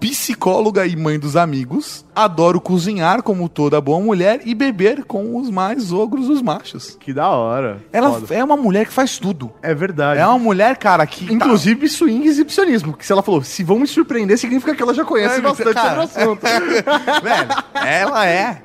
Psicóloga 0.00 0.86
e 0.86 0.96
mãe 0.96 1.18
dos 1.18 1.36
amigos, 1.36 2.06
adoro 2.16 2.58
cozinhar 2.58 3.22
como 3.22 3.50
toda 3.50 3.78
boa 3.82 4.00
mulher 4.00 4.40
e 4.46 4.54
beber 4.54 5.04
com 5.04 5.36
os 5.36 5.50
mais 5.50 5.92
ogros 5.92 6.26
dos 6.26 6.40
machos. 6.40 6.96
Que 6.98 7.12
da 7.12 7.28
hora. 7.28 7.82
Ela 7.92 8.10
Foda. 8.12 8.34
é 8.34 8.42
uma 8.42 8.56
mulher 8.56 8.86
que 8.86 8.92
faz 8.94 9.18
tudo. 9.18 9.52
É 9.62 9.74
verdade. 9.74 10.18
É 10.18 10.26
uma 10.26 10.38
mulher, 10.38 10.78
cara, 10.78 11.06
que. 11.06 11.26
tá- 11.26 11.32
Inclusive 11.34 11.86
swing 11.86 12.24
e 12.24 12.28
exibicionismo. 12.28 12.94
Que 12.94 13.04
se 13.04 13.12
ela 13.12 13.22
falou, 13.22 13.42
se 13.42 13.62
vão 13.62 13.78
me 13.78 13.86
surpreender, 13.86 14.38
significa 14.38 14.74
que 14.74 14.82
ela 14.82 14.94
já 14.94 15.04
conhece 15.04 15.36
É, 15.36 15.40
bastante 15.42 15.74
cara. 15.74 16.06
sobre 16.06 16.24
o 16.24 16.32
assunto. 16.32 16.40
Velho, 17.22 17.48
ela 17.86 18.26
é. 18.26 18.62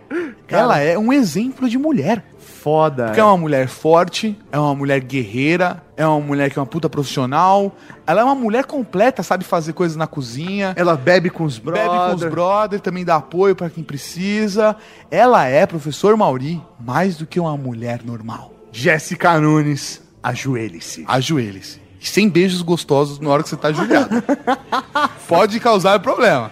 Ela 0.47 0.80
é 0.80 0.97
um 0.97 1.11
exemplo 1.11 1.68
de 1.68 1.78
mulher. 1.78 2.24
Foda. 2.66 3.05
Porque 3.05 3.20
é 3.20 3.24
uma 3.24 3.38
mulher 3.38 3.68
forte, 3.68 4.36
é 4.51 4.57
uma 4.57 4.74
mulher 4.74 4.99
guerreira, 4.99 5.84
é 5.95 6.03
uma 6.03 6.20
mulher 6.20 6.49
que 6.49 6.57
é 6.57 6.59
uma 6.59 6.66
puta 6.66 6.89
profissional. 6.89 7.72
Ela 8.07 8.22
é 8.22 8.24
uma 8.24 8.34
mulher 8.34 8.66
completa, 8.66 9.22
sabe 9.22 9.43
fazer 9.43 9.74
coisas 9.74 9.95
na 9.95 10.07
cozinha. 10.07 10.74
Ela 10.76 10.97
bebe 10.97 11.30
com 11.30 11.43
os 11.43 11.59
brothers. 11.59 11.88
Bebe 11.88 12.09
com 12.09 12.16
os 12.16 12.24
brothers, 12.24 12.82
também 12.82 13.05
dá 13.05 13.18
apoio 13.18 13.55
pra 13.55 13.70
quem 13.70 13.84
precisa. 13.84 14.76
Ela 15.11 15.45
é, 15.45 15.68
professor 15.68 16.18
Mauri, 16.18 16.59
mais 16.80 17.18
do 17.18 17.28
que 17.28 17.39
uma 17.39 17.55
mulher 17.55 18.01
normal. 18.03 18.51
Jéssica 18.72 19.39
Nunes, 19.39 20.01
ajoelhe-se. 20.24 21.05
Ajoelhe-se. 21.07 21.84
Sem 22.10 22.30
beijos 22.30 22.62
gostosos 22.62 23.20
na 23.20 23.30
hora 23.30 23.41
que 23.43 23.49
você 23.49 23.58
tá 23.58 23.70
ajoelhado. 23.70 24.24
Pode 25.28 25.60
causar 25.60 25.99
problema. 25.99 26.51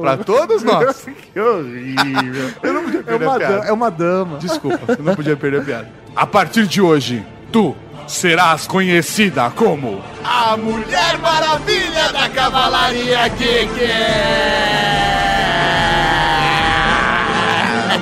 Pra 0.00 0.16
todos 0.16 0.62
nós. 0.62 1.06
que 1.34 1.40
horrível. 1.40 2.50
Eu 2.62 2.72
não 2.74 2.82
podia 2.84 3.00
É 3.00 3.02
perder 3.02 3.24
uma, 3.26 3.34
a 3.34 3.38
da- 3.38 3.46
piada. 3.48 3.66
é 3.66 3.72
uma 3.72 3.90
dama. 3.90 4.38
Desculpa, 4.38 4.92
eu 4.96 5.02
não 5.04 5.14
podia 5.16 5.36
perder 5.36 5.60
a 5.60 5.64
piada. 5.64 5.88
A 6.14 6.26
partir 6.26 6.66
de 6.66 6.80
hoje, 6.80 7.24
tu 7.50 7.74
serás 8.06 8.66
conhecida 8.66 9.50
como 9.50 10.00
a 10.24 10.56
Mulher 10.56 11.18
Maravilha 11.18 12.12
da 12.12 12.28
Cavalaria 12.28 13.28
Geek. 13.28 13.70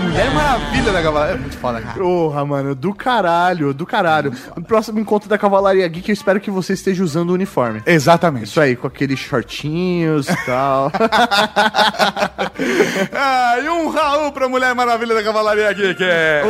Mulher 0.08 0.30
Maravilha 0.32 0.92
da 0.92 1.02
Cavalaria. 1.02 1.34
É 1.34 1.38
muito 1.38 1.56
foda, 1.58 1.80
cara. 1.80 1.98
Porra, 1.98 2.44
mano, 2.44 2.74
do 2.74 2.94
caralho, 2.94 3.74
do 3.74 3.84
caralho. 3.86 4.32
No 4.56 4.62
próximo 4.62 4.98
encontro 4.98 5.28
da 5.28 5.36
Cavalaria 5.38 5.86
Geek, 5.86 6.08
eu 6.08 6.12
espero 6.12 6.40
que 6.40 6.50
você 6.50 6.72
esteja 6.72 7.04
usando 7.04 7.30
o 7.30 7.34
uniforme. 7.34 7.82
Exatamente. 7.86 8.44
Isso 8.46 8.60
aí, 8.60 8.74
com 8.76 8.86
aqueles 8.86 9.18
shortinhos 9.18 10.28
e 10.28 10.36
tal. 10.46 10.90
Ah, 13.12 13.58
e 13.62 13.68
um 13.68 13.88
Raul 13.88 14.32
pra 14.32 14.48
Mulher 14.48 14.74
Maravilha 14.74 15.14
da 15.14 15.22
Cavalaria 15.22 15.72
Geek. 15.72 16.02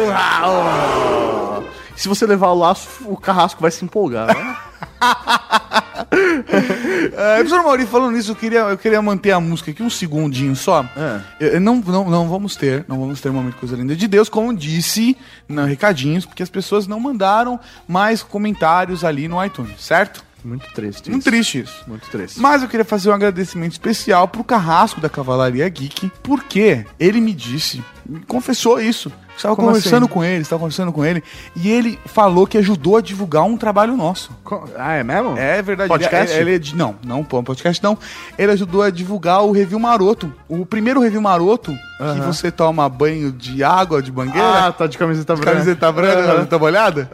Uau! 0.06 1.64
Se 1.94 2.08
você 2.08 2.26
levar 2.26 2.48
o 2.48 2.54
laço, 2.58 2.88
o 3.04 3.16
carrasco 3.16 3.60
vai 3.60 3.70
se 3.70 3.84
empolgar. 3.84 4.26
né? 4.28 4.56
É, 6.10 7.36
professor 7.38 7.62
Mauri, 7.62 7.86
falando 7.86 8.12
nisso, 8.16 8.30
eu 8.30 8.36
queria, 8.36 8.60
eu 8.60 8.78
queria 8.78 9.00
manter 9.02 9.32
a 9.32 9.40
música 9.40 9.70
aqui 9.70 9.82
um 9.82 9.90
segundinho 9.90 10.54
só. 10.56 10.84
É. 10.96 11.20
Eu- 11.40 11.48
eu 11.54 11.60
não, 11.60 11.76
não, 11.76 12.08
não 12.08 12.28
vamos 12.28 12.56
ter, 12.56 12.84
não 12.88 12.98
vamos 13.00 13.20
ter 13.20 13.28
um 13.28 13.34
momento 13.34 13.56
coisa 13.56 13.76
linda 13.76 13.94
de 13.96 14.06
Deus, 14.08 14.28
como 14.28 14.54
disse 14.56 15.16
na 15.48 15.64
recadinhos, 15.64 16.24
porque 16.24 16.42
as 16.42 16.48
pessoas 16.50 16.86
não 16.86 16.98
mandaram 17.00 17.58
mais 17.86 18.22
comentários 18.22 19.04
ali 19.04 19.28
no 19.28 19.44
iTunes, 19.44 19.80
certo? 19.84 20.24
Muito 20.44 20.66
triste. 20.72 21.10
Muito 21.10 21.22
isso. 21.22 21.30
triste 21.30 21.60
isso. 21.60 21.84
Muito 21.86 22.08
triste. 22.08 22.40
Mas 22.40 22.62
eu 22.62 22.68
queria 22.68 22.84
fazer 22.84 23.10
um 23.10 23.12
agradecimento 23.12 23.72
especial 23.72 24.28
pro 24.28 24.44
Carrasco 24.44 25.00
da 25.00 25.08
Cavalaria 25.08 25.68
Geek, 25.68 26.10
porque 26.22 26.86
ele 26.98 27.20
me 27.20 27.34
disse, 27.34 27.82
confessou 28.26 28.80
isso. 28.80 29.12
Estava 29.36 29.54
Como 29.54 29.68
conversando 29.68 30.04
assim? 30.04 30.12
com 30.12 30.24
ele, 30.24 30.42
estava 30.42 30.58
conversando 30.58 30.92
com 30.92 31.04
ele, 31.04 31.22
e 31.54 31.68
ele 31.70 31.98
falou 32.06 32.44
que 32.44 32.58
ajudou 32.58 32.96
a 32.96 33.00
divulgar 33.00 33.44
um 33.44 33.56
trabalho 33.56 33.96
nosso. 33.96 34.32
Ah, 34.76 34.94
é 34.94 35.04
mesmo? 35.04 35.36
É 35.38 35.62
verdade. 35.62 35.88
Podcast? 35.88 36.36
Ele, 36.36 36.54
ele 36.54 36.70
é 36.72 36.76
não, 36.76 36.96
não, 37.04 37.22
podcast 37.22 37.82
não. 37.82 37.96
Ele 38.36 38.50
ajudou 38.52 38.82
a 38.82 38.90
divulgar 38.90 39.44
o 39.44 39.52
Review 39.52 39.78
Maroto. 39.78 40.32
O 40.48 40.66
primeiro 40.66 41.00
Review 41.00 41.20
Maroto, 41.20 41.72
que 41.72 42.20
você 42.26 42.50
toma 42.50 42.88
banho 42.88 43.30
de 43.30 43.62
água, 43.62 44.02
de 44.02 44.10
mangueira. 44.10 44.66
Ah, 44.66 44.72
tá 44.72 44.88
de 44.88 44.98
camiseta 44.98 45.36
branca. 45.36 45.52
Camiseta 45.52 45.92
branca, 45.92 46.18
Aham. 46.18 46.26
camiseta 46.26 46.58
molhada. 46.58 47.10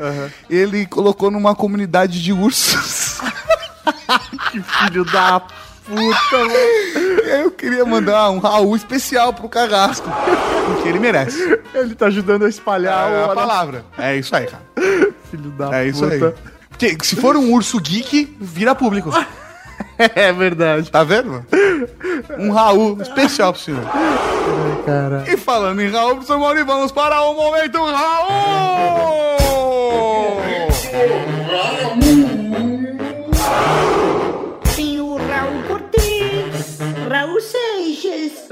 Ele 0.49 0.87
colocou 0.87 1.31
numa 1.31 1.55
comunidade 1.55 2.23
de 2.23 2.33
ursos. 2.33 3.21
Que 4.51 4.63
filho 4.63 5.05
da 5.05 5.43
puta, 5.87 6.39
mano. 6.39 6.51
Eu 7.29 7.51
queria 7.51 7.85
mandar 7.85 8.31
um 8.31 8.39
Raul 8.39 8.75
especial 8.77 9.33
pro 9.33 9.49
Carrasco. 9.49 10.09
Porque 10.67 10.89
ele 10.89 10.99
merece. 10.99 11.59
Ele 11.75 11.95
tá 11.95 12.07
ajudando 12.07 12.45
a 12.45 12.49
espalhar 12.49 13.11
É 13.13 13.25
a 13.25 13.29
palavra. 13.29 13.85
É 13.99 14.17
isso 14.17 14.35
aí, 14.35 14.47
cara. 14.47 14.63
filho 15.31 15.51
da 15.51 15.79
É 15.81 15.87
isso 15.89 16.05
aí. 16.05 16.19
puta. 16.19 16.35
Porque 16.71 16.97
se 17.03 17.17
for 17.17 17.37
um 17.37 17.53
urso 17.53 17.79
geek, 17.81 18.37
vira 18.41 18.75
público. 18.75 19.11
É 19.97 20.33
verdade. 20.33 20.91
Tá 20.91 21.05
vendo? 21.05 21.45
Um 22.39 22.51
Raul 22.51 23.01
especial 23.01 23.53
pro 23.53 23.63
senhor. 23.63 23.85
Cara. 24.85 25.25
E 25.29 25.37
falando 25.37 25.81
em 25.83 25.91
Raul, 25.91 26.15
professor 26.17 26.39
Mauri, 26.39 26.65
vamos 26.65 26.91
para 26.93 27.21
o 27.23 27.35
momento 27.35 27.79
Raul! 27.79 29.44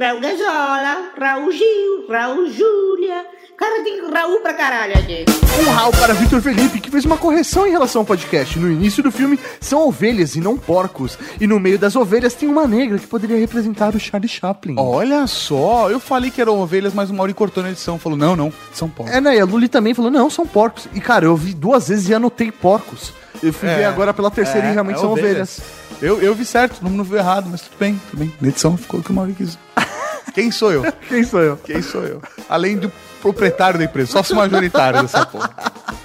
Raul 0.03 0.20
Gazola, 0.20 1.12
Raul 1.16 1.53
Gil, 1.53 2.07
Raul 2.11 2.50
Júlia. 2.50 3.24
Cara, 3.57 3.84
tem 3.84 4.00
Raul 4.12 4.40
pra 4.40 4.53
caralho 4.53 4.94
aqui. 4.98 5.24
Um 5.64 5.70
Raul 5.70 5.92
para 5.92 6.12
Vitor 6.14 6.40
Felipe, 6.42 6.80
que 6.80 6.90
fez 6.90 7.05
uma 7.05 7.16
correção 7.16 7.64
em 7.68 7.70
relação 7.70 8.00
ao 8.03 8.07
podcast. 8.07 8.59
No 8.59 8.68
início 8.68 9.00
do 9.00 9.12
filme, 9.12 9.38
são 9.61 9.86
ovelhas 9.86 10.34
e 10.34 10.40
não 10.40 10.59
porcos. 10.59 11.16
E 11.40 11.46
no 11.46 11.61
meio 11.61 11.78
das 11.78 11.94
ovelhas 11.94 12.34
tem 12.34 12.48
uma 12.48 12.66
negra 12.66 12.98
que 12.98 13.07
poderia 13.07 13.38
representar 13.38 13.94
o 13.94 14.00
Charlie 14.00 14.28
Chaplin. 14.28 14.74
Olha 14.76 15.24
só, 15.28 15.88
eu 15.88 16.00
falei 16.00 16.32
que 16.32 16.40
eram 16.40 16.59
ovelhas, 16.59 16.92
mas 16.92 17.09
o 17.09 17.14
Mauri 17.14 17.32
cortou 17.32 17.62
na 17.62 17.70
edição. 17.70 17.96
Falou, 17.96 18.18
não, 18.18 18.34
não, 18.34 18.53
são 18.72 18.88
porcos. 18.88 19.14
É, 19.14 19.20
né? 19.20 19.36
E 19.36 19.40
a 19.40 19.44
Luli 19.44 19.68
também 19.68 19.94
falou, 19.94 20.11
não, 20.11 20.28
são 20.28 20.44
porcos. 20.44 20.88
E, 20.92 21.00
cara, 21.00 21.26
eu 21.26 21.36
vi 21.36 21.55
duas 21.55 21.86
vezes 21.86 22.09
e 22.09 22.14
anotei 22.14 22.50
porcos. 22.50 23.12
Eu 23.40 23.53
fui 23.53 23.68
É, 23.68 23.76
ver 23.76 23.84
agora 23.84 24.12
pela 24.12 24.32
terceira 24.32 24.66
é, 24.66 24.70
e 24.70 24.72
realmente 24.72 24.96
é 24.96 25.00
são 25.00 25.12
ovelhas. 25.12 25.61
ovelhas. 25.61 25.82
Eu, 26.03 26.20
eu 26.20 26.34
vi 26.34 26.44
certo, 26.44 26.80
o 26.80 26.84
número 26.84 27.05
viu 27.05 27.18
errado, 27.18 27.46
mas 27.48 27.61
tudo 27.61 27.78
bem, 27.78 28.00
tudo 28.11 28.18
bem. 28.18 28.32
Na 28.40 28.48
edição 28.48 28.76
ficou 28.76 28.98
o 28.98 29.03
que 29.05 29.12
o 29.12 29.14
Mauri 29.14 29.34
quis. 29.34 29.57
Quem 30.34 30.50
sou 30.50 30.72
eu? 30.72 30.82
Quem 31.08 31.24
sou 31.24 31.40
eu? 31.40 31.56
Quem 31.58 31.82
sou 31.82 32.02
eu? 32.02 32.22
Além 32.48 32.76
do 32.76 32.90
proprietário 33.20 33.78
da 33.78 33.84
empresa, 33.84 34.10
sócio 34.10 34.34
majoritário 34.34 35.02
dessa 35.02 35.24
porra. 35.24 35.50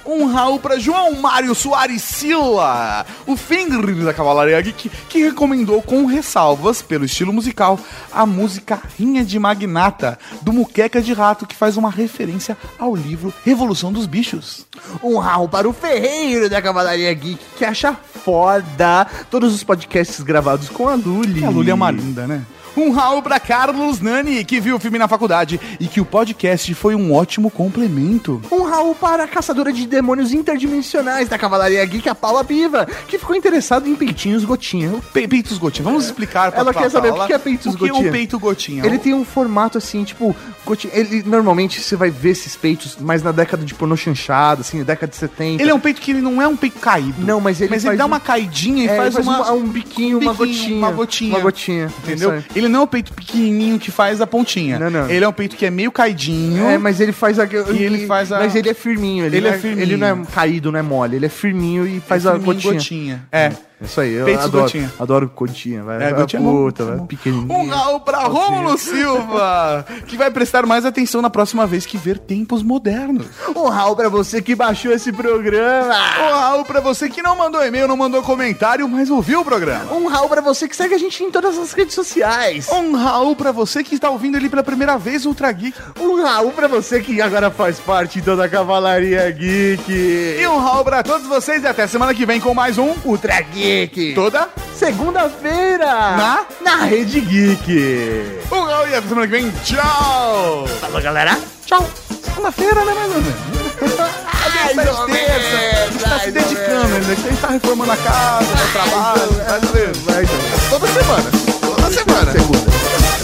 Um 0.06 0.24
Raul 0.26 0.58
pra 0.58 0.78
João 0.78 1.14
Mário 1.16 1.54
Soares 1.54 2.00
Silva, 2.00 3.04
o 3.26 3.36
Finger 3.36 3.84
da 4.04 4.14
Cavalaria 4.14 4.58
Geek, 4.58 4.88
que 5.06 5.22
recomendou 5.22 5.82
com 5.82 6.06
ressalvas, 6.06 6.80
pelo 6.80 7.04
estilo 7.04 7.30
musical, 7.30 7.78
a 8.10 8.24
música 8.24 8.80
Rinha 8.98 9.22
de 9.22 9.38
Magnata, 9.38 10.18
do 10.40 10.50
Muqueca 10.50 11.02
de 11.02 11.12
Rato, 11.12 11.46
que 11.46 11.54
faz 11.54 11.76
uma 11.76 11.90
referência 11.90 12.56
ao 12.78 12.96
livro 12.96 13.34
Revolução 13.44 13.92
dos 13.92 14.06
Bichos. 14.06 14.64
Um 15.02 15.18
Raul 15.18 15.48
para 15.48 15.68
o 15.68 15.74
Ferreiro 15.74 16.48
da 16.48 16.62
Cavalaria 16.62 17.12
Geek, 17.12 17.44
que 17.58 17.64
acha 17.64 17.94
foda 18.24 19.06
todos 19.30 19.54
os 19.54 19.62
podcasts 19.62 20.22
gravados 20.22 20.70
com 20.70 20.88
a 20.88 20.94
Luli. 20.94 21.40
E 21.40 21.44
a 21.44 21.50
Luli 21.50 21.70
é 21.70 21.74
uma 21.74 21.90
linda, 21.90 22.26
né? 22.26 22.46
Um 22.78 22.90
Raul 22.92 23.22
pra 23.22 23.40
Carlos 23.40 24.00
Nani, 24.00 24.44
que 24.44 24.60
viu 24.60 24.76
o 24.76 24.78
filme 24.78 24.98
na 24.98 25.08
faculdade 25.08 25.60
e 25.80 25.86
que 25.86 26.00
o 26.00 26.04
podcast 26.04 26.72
foi 26.74 26.94
um 26.94 27.12
ótimo 27.12 27.50
complemento. 27.50 28.40
Um 28.52 28.62
Raul 28.62 28.94
para 28.94 29.24
a 29.24 29.28
caçadora 29.28 29.72
de 29.72 29.86
demônios 29.86 30.32
interdimensionais 30.32 31.28
da 31.28 31.38
Cavalaria 31.38 31.84
Geek, 31.84 32.08
a 32.08 32.14
Paula 32.14 32.44
Piva, 32.44 32.86
que 33.08 33.18
ficou 33.18 33.34
interessada 33.34 33.88
em 33.88 33.94
peitinhos 33.94 34.44
gotinha. 34.44 34.92
Pe- 35.12 35.26
peitos 35.26 35.58
gotinha. 35.58 35.84
Vamos 35.84 36.04
explicar 36.04 36.52
pra 36.52 36.60
Ela 36.60 36.72
pra 36.72 36.82
quer 36.82 36.90
saber 36.90 37.08
Paula 37.08 37.24
o 37.24 37.26
que 37.26 37.32
é 37.32 37.38
peitos 37.38 37.74
o 37.74 37.78
que 37.78 37.84
é 37.84 37.88
gotinha. 37.88 38.08
um 38.08 38.12
peito 38.12 38.38
gotinha. 38.38 38.86
Ele 38.86 38.98
tem 38.98 39.14
um 39.14 39.24
formato 39.24 39.78
assim, 39.78 40.04
tipo, 40.04 40.34
gotinha. 40.64 40.92
Ele 40.94 41.22
normalmente 41.24 41.80
você 41.80 41.96
vai 41.96 42.10
ver 42.10 42.30
esses 42.30 42.54
peitos 42.56 42.96
mais 43.00 43.22
na 43.22 43.32
década 43.32 43.64
de 43.64 43.74
pornô 43.74 43.96
chanchada, 43.96 44.60
assim, 44.60 44.82
década 44.84 45.10
de 45.10 45.16
70. 45.16 45.62
Ele 45.62 45.70
é 45.70 45.74
um 45.74 45.80
peito 45.80 46.00
que 46.00 46.10
ele 46.12 46.20
não 46.20 46.40
é 46.40 46.46
um 46.46 46.56
peito 46.56 46.78
caído. 46.78 47.24
Não, 47.24 47.40
mas 47.40 47.60
ele 47.60 47.70
mas 47.70 47.82
faz 47.82 47.92
ele 47.92 47.96
dá 47.98 48.04
um- 48.04 48.08
uma 48.08 48.20
caidinha 48.20 48.84
e 48.84 48.88
É, 48.88 48.96
faz, 48.96 49.14
ele 49.14 49.22
uma, 49.24 49.52
um 49.52 49.66
biquinho, 49.68 50.18
uma 50.18 50.32
biquinho, 50.32 50.48
gotinha. 50.58 50.78
uma 50.78 50.90
gotinha. 50.90 51.30
Uma 51.34 51.40
gotinha. 51.40 51.92
Entendeu? 52.04 52.30
Aí. 52.32 52.44
Ele 52.68 52.72
não 52.74 52.80
é 52.80 52.84
o 52.84 52.86
peito 52.86 53.12
pequenininho 53.12 53.78
que 53.78 53.90
faz 53.90 54.20
a 54.20 54.26
pontinha. 54.26 54.78
Não, 54.78 54.90
não. 54.90 55.10
Ele 55.10 55.24
é 55.24 55.28
um 55.28 55.32
peito 55.32 55.56
que 55.56 55.64
é 55.66 55.70
meio 55.70 55.90
caidinho. 55.90 56.64
É, 56.66 56.76
mas 56.78 57.00
ele 57.00 57.12
faz 57.12 57.38
a. 57.38 57.44
E 57.44 57.82
ele 57.82 58.06
faz 58.06 58.30
a- 58.30 58.38
Mas 58.40 58.54
ele 58.54 58.68
é 58.68 58.74
firminho. 58.74 59.24
Ele, 59.24 59.38
Ele 59.38 59.48
não 59.48 59.54
é 59.54 59.58
firminho. 59.58 59.82
Ele 59.82 59.96
não 59.96 60.06
é 60.06 60.16
caído, 60.34 60.70
não 60.72 60.78
é 60.78 60.82
mole. 60.82 61.16
Ele 61.16 61.26
é 61.26 61.30
firminho 61.30 61.86
e 61.86 62.00
faz 62.00 62.24
é 62.24 62.28
a 62.28 62.32
firminho, 62.32 62.54
gotinha. 62.54 62.72
gotinha. 62.74 63.22
É. 63.32 63.52
Isso 63.80 64.00
aí, 64.00 64.12
eu 64.12 64.24
Peitos 64.24 64.46
adoro. 64.46 64.64
gotinha. 64.64 64.92
Adoro 64.98 65.32
gotinha, 65.34 65.82
vai. 65.84 66.02
É, 66.02 66.12
gotinha 66.12 66.40
é 66.40 66.44
puta, 66.44 66.84
gotinha 66.84 66.84
é 66.84 66.90
vai. 66.90 66.96
bom. 66.98 67.06
Pequenininho. 67.06 67.52
Um 67.52 67.68
Raul 67.68 68.00
pra 68.00 68.18
Rômulo 68.24 68.76
Silva, 68.76 69.86
que 70.06 70.16
vai 70.16 70.30
prestar 70.30 70.66
mais 70.66 70.84
atenção 70.84 71.22
na 71.22 71.30
próxima 71.30 71.66
vez 71.66 71.86
que 71.86 71.96
ver 71.96 72.18
tempos 72.18 72.62
modernos. 72.62 73.26
Um 73.54 73.68
Raul 73.68 73.94
pra 73.94 74.08
você 74.08 74.42
que 74.42 74.54
baixou 74.54 74.90
esse 74.92 75.12
programa. 75.12 75.94
Um 75.94 76.32
Raul 76.32 76.64
pra 76.64 76.80
você 76.80 77.08
que 77.08 77.22
não 77.22 77.36
mandou 77.36 77.64
e-mail, 77.64 77.86
não 77.86 77.96
mandou 77.96 78.20
comentário, 78.22 78.88
mas 78.88 79.10
ouviu 79.10 79.40
o 79.40 79.44
programa. 79.44 79.92
Um 79.92 80.08
Raul 80.08 80.28
pra 80.28 80.40
você 80.40 80.66
que 80.66 80.74
segue 80.74 80.94
a 80.94 80.98
gente 80.98 81.22
em 81.22 81.30
todas 81.30 81.56
as 81.56 81.72
redes 81.72 81.94
sociais. 81.94 82.68
Um 82.72 82.96
Raul 82.96 83.36
pra 83.36 83.52
você 83.52 83.84
que 83.84 83.94
está 83.94 84.10
ouvindo 84.10 84.36
ele 84.36 84.48
pela 84.48 84.62
primeira 84.64 84.98
vez, 84.98 85.24
Ultra 85.24 85.52
Geek. 85.52 85.78
Um 86.00 86.20
Raul 86.22 86.50
pra 86.50 86.66
você 86.66 87.00
que 87.00 87.20
agora 87.20 87.48
faz 87.50 87.78
parte 87.78 88.18
então 88.18 88.36
da 88.36 88.48
Cavalaria 88.48 89.30
Geek. 89.30 89.92
E 90.40 90.46
um 90.48 90.58
Raul 90.58 90.84
pra 90.84 91.02
todos 91.04 91.26
vocês 91.28 91.62
e 91.62 91.66
até 91.66 91.86
semana 91.86 92.12
que 92.12 92.26
vem 92.26 92.40
com 92.40 92.52
mais 92.52 92.76
um 92.76 92.94
Ultra 93.04 93.40
Geek. 93.40 93.67
Toda. 94.14 94.48
Segunda-feira. 94.74 95.86
Na? 95.86 96.46
Na 96.62 96.84
Rede 96.84 97.20
Geek. 97.20 98.40
Um 98.50 98.68
e 98.88 98.94
até 98.94 99.08
semana 99.08 99.26
que 99.26 99.32
vem. 99.32 99.50
Tchau! 99.64 100.66
Falou, 100.80 101.02
galera. 101.02 101.38
Tchau! 101.66 101.88
Segunda-feira, 102.22 102.84
né, 102.84 102.94
mais 102.94 103.14
ou 103.14 103.20
menos? 103.20 103.58
Mais 104.74 104.88
Faz 104.88 104.98
ou 104.98 105.06
terça. 105.06 105.34
A 105.34 105.38
menos, 105.38 105.92
gente 105.92 106.02
tá 106.02 106.18
se 106.18 106.30
dedicando, 106.30 106.88
né? 106.88 106.98
A 106.98 107.14
gente 107.14 107.40
tá 107.40 107.48
reformando 107.48 107.92
a 107.92 107.96
casa, 107.96 108.44
o 108.44 108.72
trabalho, 108.72 109.32
mais 109.48 109.64
ou 109.64 109.74
menos. 109.74 110.68
Toda 110.68 110.86
semana. 110.88 111.30
Toda 111.60 111.90
semana. 111.90 112.32
Segunda. 112.32 112.70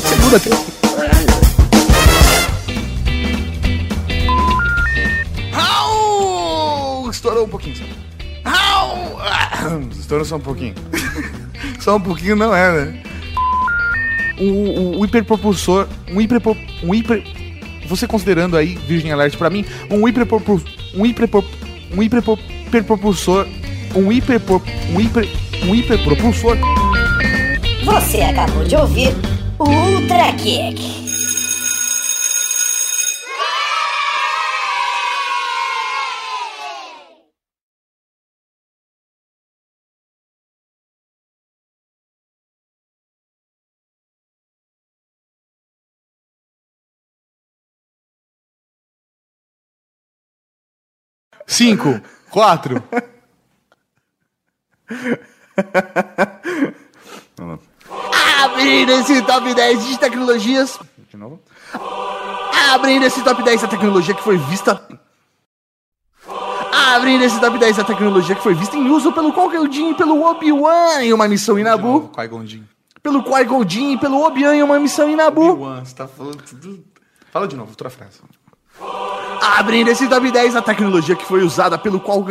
Segunda, 0.09 0.41
terça. 0.41 0.75
Estourou 7.25 7.47
um 7.47 7.49
pouquinho 7.49 7.77
só. 7.77 8.04
Ah, 8.45 9.79
Estourou 9.99 10.25
só 10.25 10.37
um 10.37 10.41
pouquinho. 10.41 10.75
só 11.81 11.97
um 11.97 12.01
pouquinho 12.01 12.37
não 12.37 12.55
é, 12.55 12.85
né? 12.85 13.03
O, 14.39 14.45
o, 14.45 15.01
o 15.01 15.05
hiperpropulsor. 15.05 15.89
Um 16.11 16.21
hiperpro, 16.21 16.57
um 16.83 16.95
hiper. 16.95 17.23
Você 17.87 18.07
considerando 18.07 18.57
aí, 18.57 18.77
Virgin 18.87 19.11
Alert 19.11 19.37
pra 19.37 19.51
mim, 19.51 19.65
um 19.91 20.09
hiperpropul, 20.09 20.61
um 20.95 21.05
hiperpro, 21.05 21.45
um 21.93 22.03
hiperpro, 22.03 22.39
hiperpropulsor. 22.67 23.47
Um 23.95 24.11
hiperpro, 24.11 24.63
um 24.91 25.01
hiper. 25.01 25.29
Um 25.67 25.75
hiperpropulsor. 25.75 26.57
Você 27.85 28.21
acabou 28.23 28.65
de 28.65 28.77
ouvir 28.77 29.15
o 29.59 29.65
Ultra 29.69 30.33
Geek. 30.33 31.04
Cinco, 51.47 52.01
quatro. 52.31 52.83
Abrindo 58.43 58.93
esse 58.93 59.23
top 59.23 59.55
10 59.55 59.87
de 59.87 59.99
tecnologias. 59.99 60.79
De 61.09 61.17
novo. 61.17 61.41
Abrindo 62.73 63.05
esse 63.05 63.23
top 63.23 63.43
10 63.43 63.63
da 63.63 63.69
tecnologia 63.69 64.15
que 64.15 64.23
foi 64.23 64.37
vista. 64.37 64.81
Abrindo 66.95 67.25
esse 67.25 67.41
top 67.41 67.59
10 67.59 67.77
da 67.77 67.85
tecnologia 67.85 68.35
que 68.35 68.43
foi 68.43 68.55
vista 68.55 68.77
em 68.77 68.89
uso 68.91 69.13
pelo 69.13 69.33
Qui-Gon 69.33 69.71
Jinn 69.71 69.91
e 69.91 69.95
pelo 69.95 70.23
Obi-Wan 70.23 71.03
em 71.03 71.13
uma 71.13 71.29
missão 71.29 71.59
em 71.59 71.63
Nabu. 71.63 72.09
Qui-Gon 72.09 72.47
Jinn. 72.47 72.65
Pelo 73.03 73.23
Qui-Gon 73.23 73.69
Jinn 73.69 73.93
e 73.93 73.99
pelo 73.99 74.23
Obi-Wan 74.23 74.55
em 74.55 74.63
uma 74.63 74.79
missão 74.79 75.09
em 75.09 75.17
Nabu. 75.17 75.51
Obi-Wan, 75.51 75.85
você 75.85 75.95
tá 75.95 76.07
falando 76.07 76.43
tudo. 76.43 76.85
Fala 77.31 77.49
de 77.49 77.57
novo, 77.57 77.71
outra 77.71 77.91
frase. 77.91 78.21
Abrindo 79.59 79.91
esse 79.91 80.09
top 80.09 80.31
10 80.31 80.55
da 80.55 80.63
tecnologia 80.63 81.15
que 81.15 81.25
foi 81.25 81.43
usada 81.43 81.79
pelo 81.79 82.01
qual. 82.01 82.25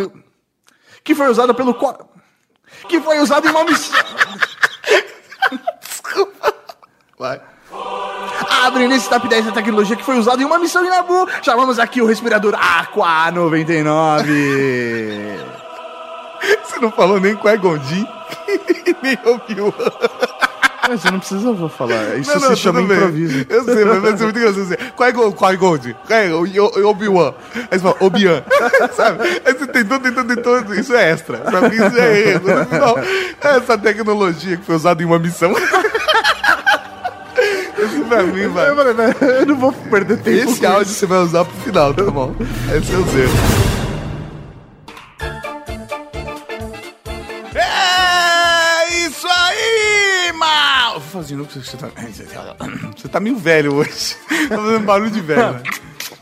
Que 1.03 1.13
foi 1.13 1.29
usada 1.29 1.53
pelo 1.53 1.73
qual. 1.73 2.09
Que 2.87 2.99
foi 2.99 3.19
usada 3.19 3.47
em 3.47 3.51
uma 3.51 3.63
missão. 3.63 3.99
Vai. 7.17 7.41
Abrindo 8.65 8.93
esse 8.93 9.09
top 9.09 9.27
10 9.27 9.45
da 9.45 9.51
tecnologia 9.51 9.95
que 9.95 10.03
foi 10.03 10.17
usada 10.17 10.41
em 10.41 10.45
uma 10.45 10.59
missão 10.59 10.85
em 10.85 10.89
Nabu. 10.89 11.27
Chamamos 11.41 11.79
aqui 11.79 12.01
o 12.01 12.05
respirador 12.05 12.55
Aqua 12.55 13.31
99. 13.31 14.33
Você 16.63 16.79
não 16.79 16.91
falou 16.91 17.19
nem 17.19 17.35
Qui-Gon 17.35 17.79
Jinn, 17.83 18.05
nem 19.01 19.17
Obi-Wan. 19.25 19.71
Mas 20.87 21.01
você 21.01 21.11
não 21.11 21.19
precisa 21.19 21.69
falar. 21.69 22.17
Isso 22.17 22.29
Não, 22.33 22.39
não, 22.49 22.55
se 22.55 22.61
chama 22.61 22.81
bem. 22.81 22.97
improviso. 22.97 23.45
Eu 23.49 23.63
sei, 23.63 23.85
mas 23.85 24.01
vai 24.01 24.17
ser 24.17 24.23
muito 24.25 24.39
engraçado 24.39 24.63
dizer. 24.63 24.79
Qui-Gon, 24.97 25.31
Qui-Gon 25.31 25.77
Jinn, 25.81 25.93
Qui-Gon, 26.05 26.45
e 26.47 26.59
o- 26.59 26.71
e 26.77 26.81
Obi-Wan. 26.83 27.33
Aí 27.55 27.67
você 27.71 27.79
fala, 27.79 27.95
Obi-Wan, 28.01 28.43
sabe? 28.93 29.41
Aí 29.45 29.53
você 29.53 29.67
tentou, 29.67 29.99
tentou, 29.99 30.23
tentou, 30.25 30.73
isso 30.75 30.93
é 30.93 31.09
extra. 31.11 31.37
Pra 31.37 31.61
mim 31.61 31.75
isso 31.75 31.97
é 31.97 32.19
erro. 32.31 32.49
No 32.53 32.65
final, 32.65 32.97
essa 33.41 33.77
tecnologia 33.77 34.57
que 34.57 34.65
foi 34.65 34.75
usada 34.75 35.01
em 35.01 35.05
uma 35.05 35.19
missão. 35.19 35.53
Isso 37.83 38.01
pra 38.05 38.23
mim, 38.23 38.47
vai. 38.47 38.69
Eu 38.69 38.75
falei, 38.77 38.93
"Velho, 38.93 39.15
eu 39.39 39.45
não 39.47 39.55
vou 39.57 39.73
perder 39.73 40.17
tempo. 40.17 40.49
Esse 40.51 40.65
áudio 40.65 40.83
isso." 40.83 40.93
você 40.93 41.05
vai 41.05 41.17
usar 41.19 41.43
pro 41.43 41.53
final, 41.61 41.93
tá 41.93 42.03
bom? 42.03 42.33
Esse 42.73 42.93
é 42.93 42.97
o 42.97 43.03
zero. 43.03 43.82
De 51.23 51.35
novo, 51.35 51.49
você 51.49 51.77
tá... 51.77 51.89
Você 52.97 53.07
tá 53.07 53.19
meio 53.19 53.37
velho 53.37 53.75
hoje. 53.75 54.15
Tá 54.49 54.57
fazendo 54.57 54.79
barulho 54.81 55.11
de 55.11 55.21
velho, 55.21 55.53
né? 55.53 55.63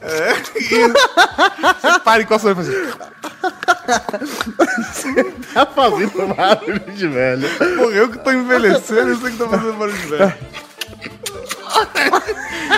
É, 0.02 0.34
você 1.82 2.00
pare 2.04 2.26
com 2.26 2.34
a 2.36 2.40
sua 2.40 2.56
fazer. 2.56 2.94
Tá 5.54 5.66
fazendo 5.66 6.36
barulho 6.36 6.80
de 6.92 7.08
velho. 7.08 7.50
Porra, 7.58 7.96
eu 7.96 8.10
que 8.10 8.20
tô 8.20 8.32
envelhecendo, 8.32 9.16
sei 9.18 9.32
que 9.32 9.38
tá 9.38 9.48
fazendo 9.48 9.74
barulho 9.74 9.98
de 9.98 10.08
velho. 10.08 10.34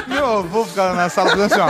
Meu 0.07 0.25
avô 0.39 0.65
ficava 0.65 0.95
na 0.95 1.09
sala 1.09 1.31
fazendo 1.31 1.53
assim, 1.53 1.59
ó. 1.59 1.69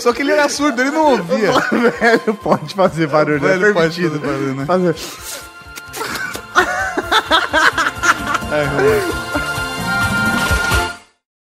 Só 0.00 0.12
que 0.12 0.22
ele 0.22 0.32
era 0.32 0.48
surdo, 0.48 0.80
ele 0.80 0.90
não 0.90 1.12
ouvia. 1.12 1.52
velho 1.70 2.34
pode 2.34 2.74
fazer 2.74 3.06
barulho. 3.06 3.40
Velho 3.40 3.66
é 3.66 3.72
pode 3.72 4.02
fazer 4.02 4.18
barulho, 4.18 4.54
né? 4.54 4.66
Fazer. 4.66 4.94
É, 8.50 8.64
Romano. 8.64 9.57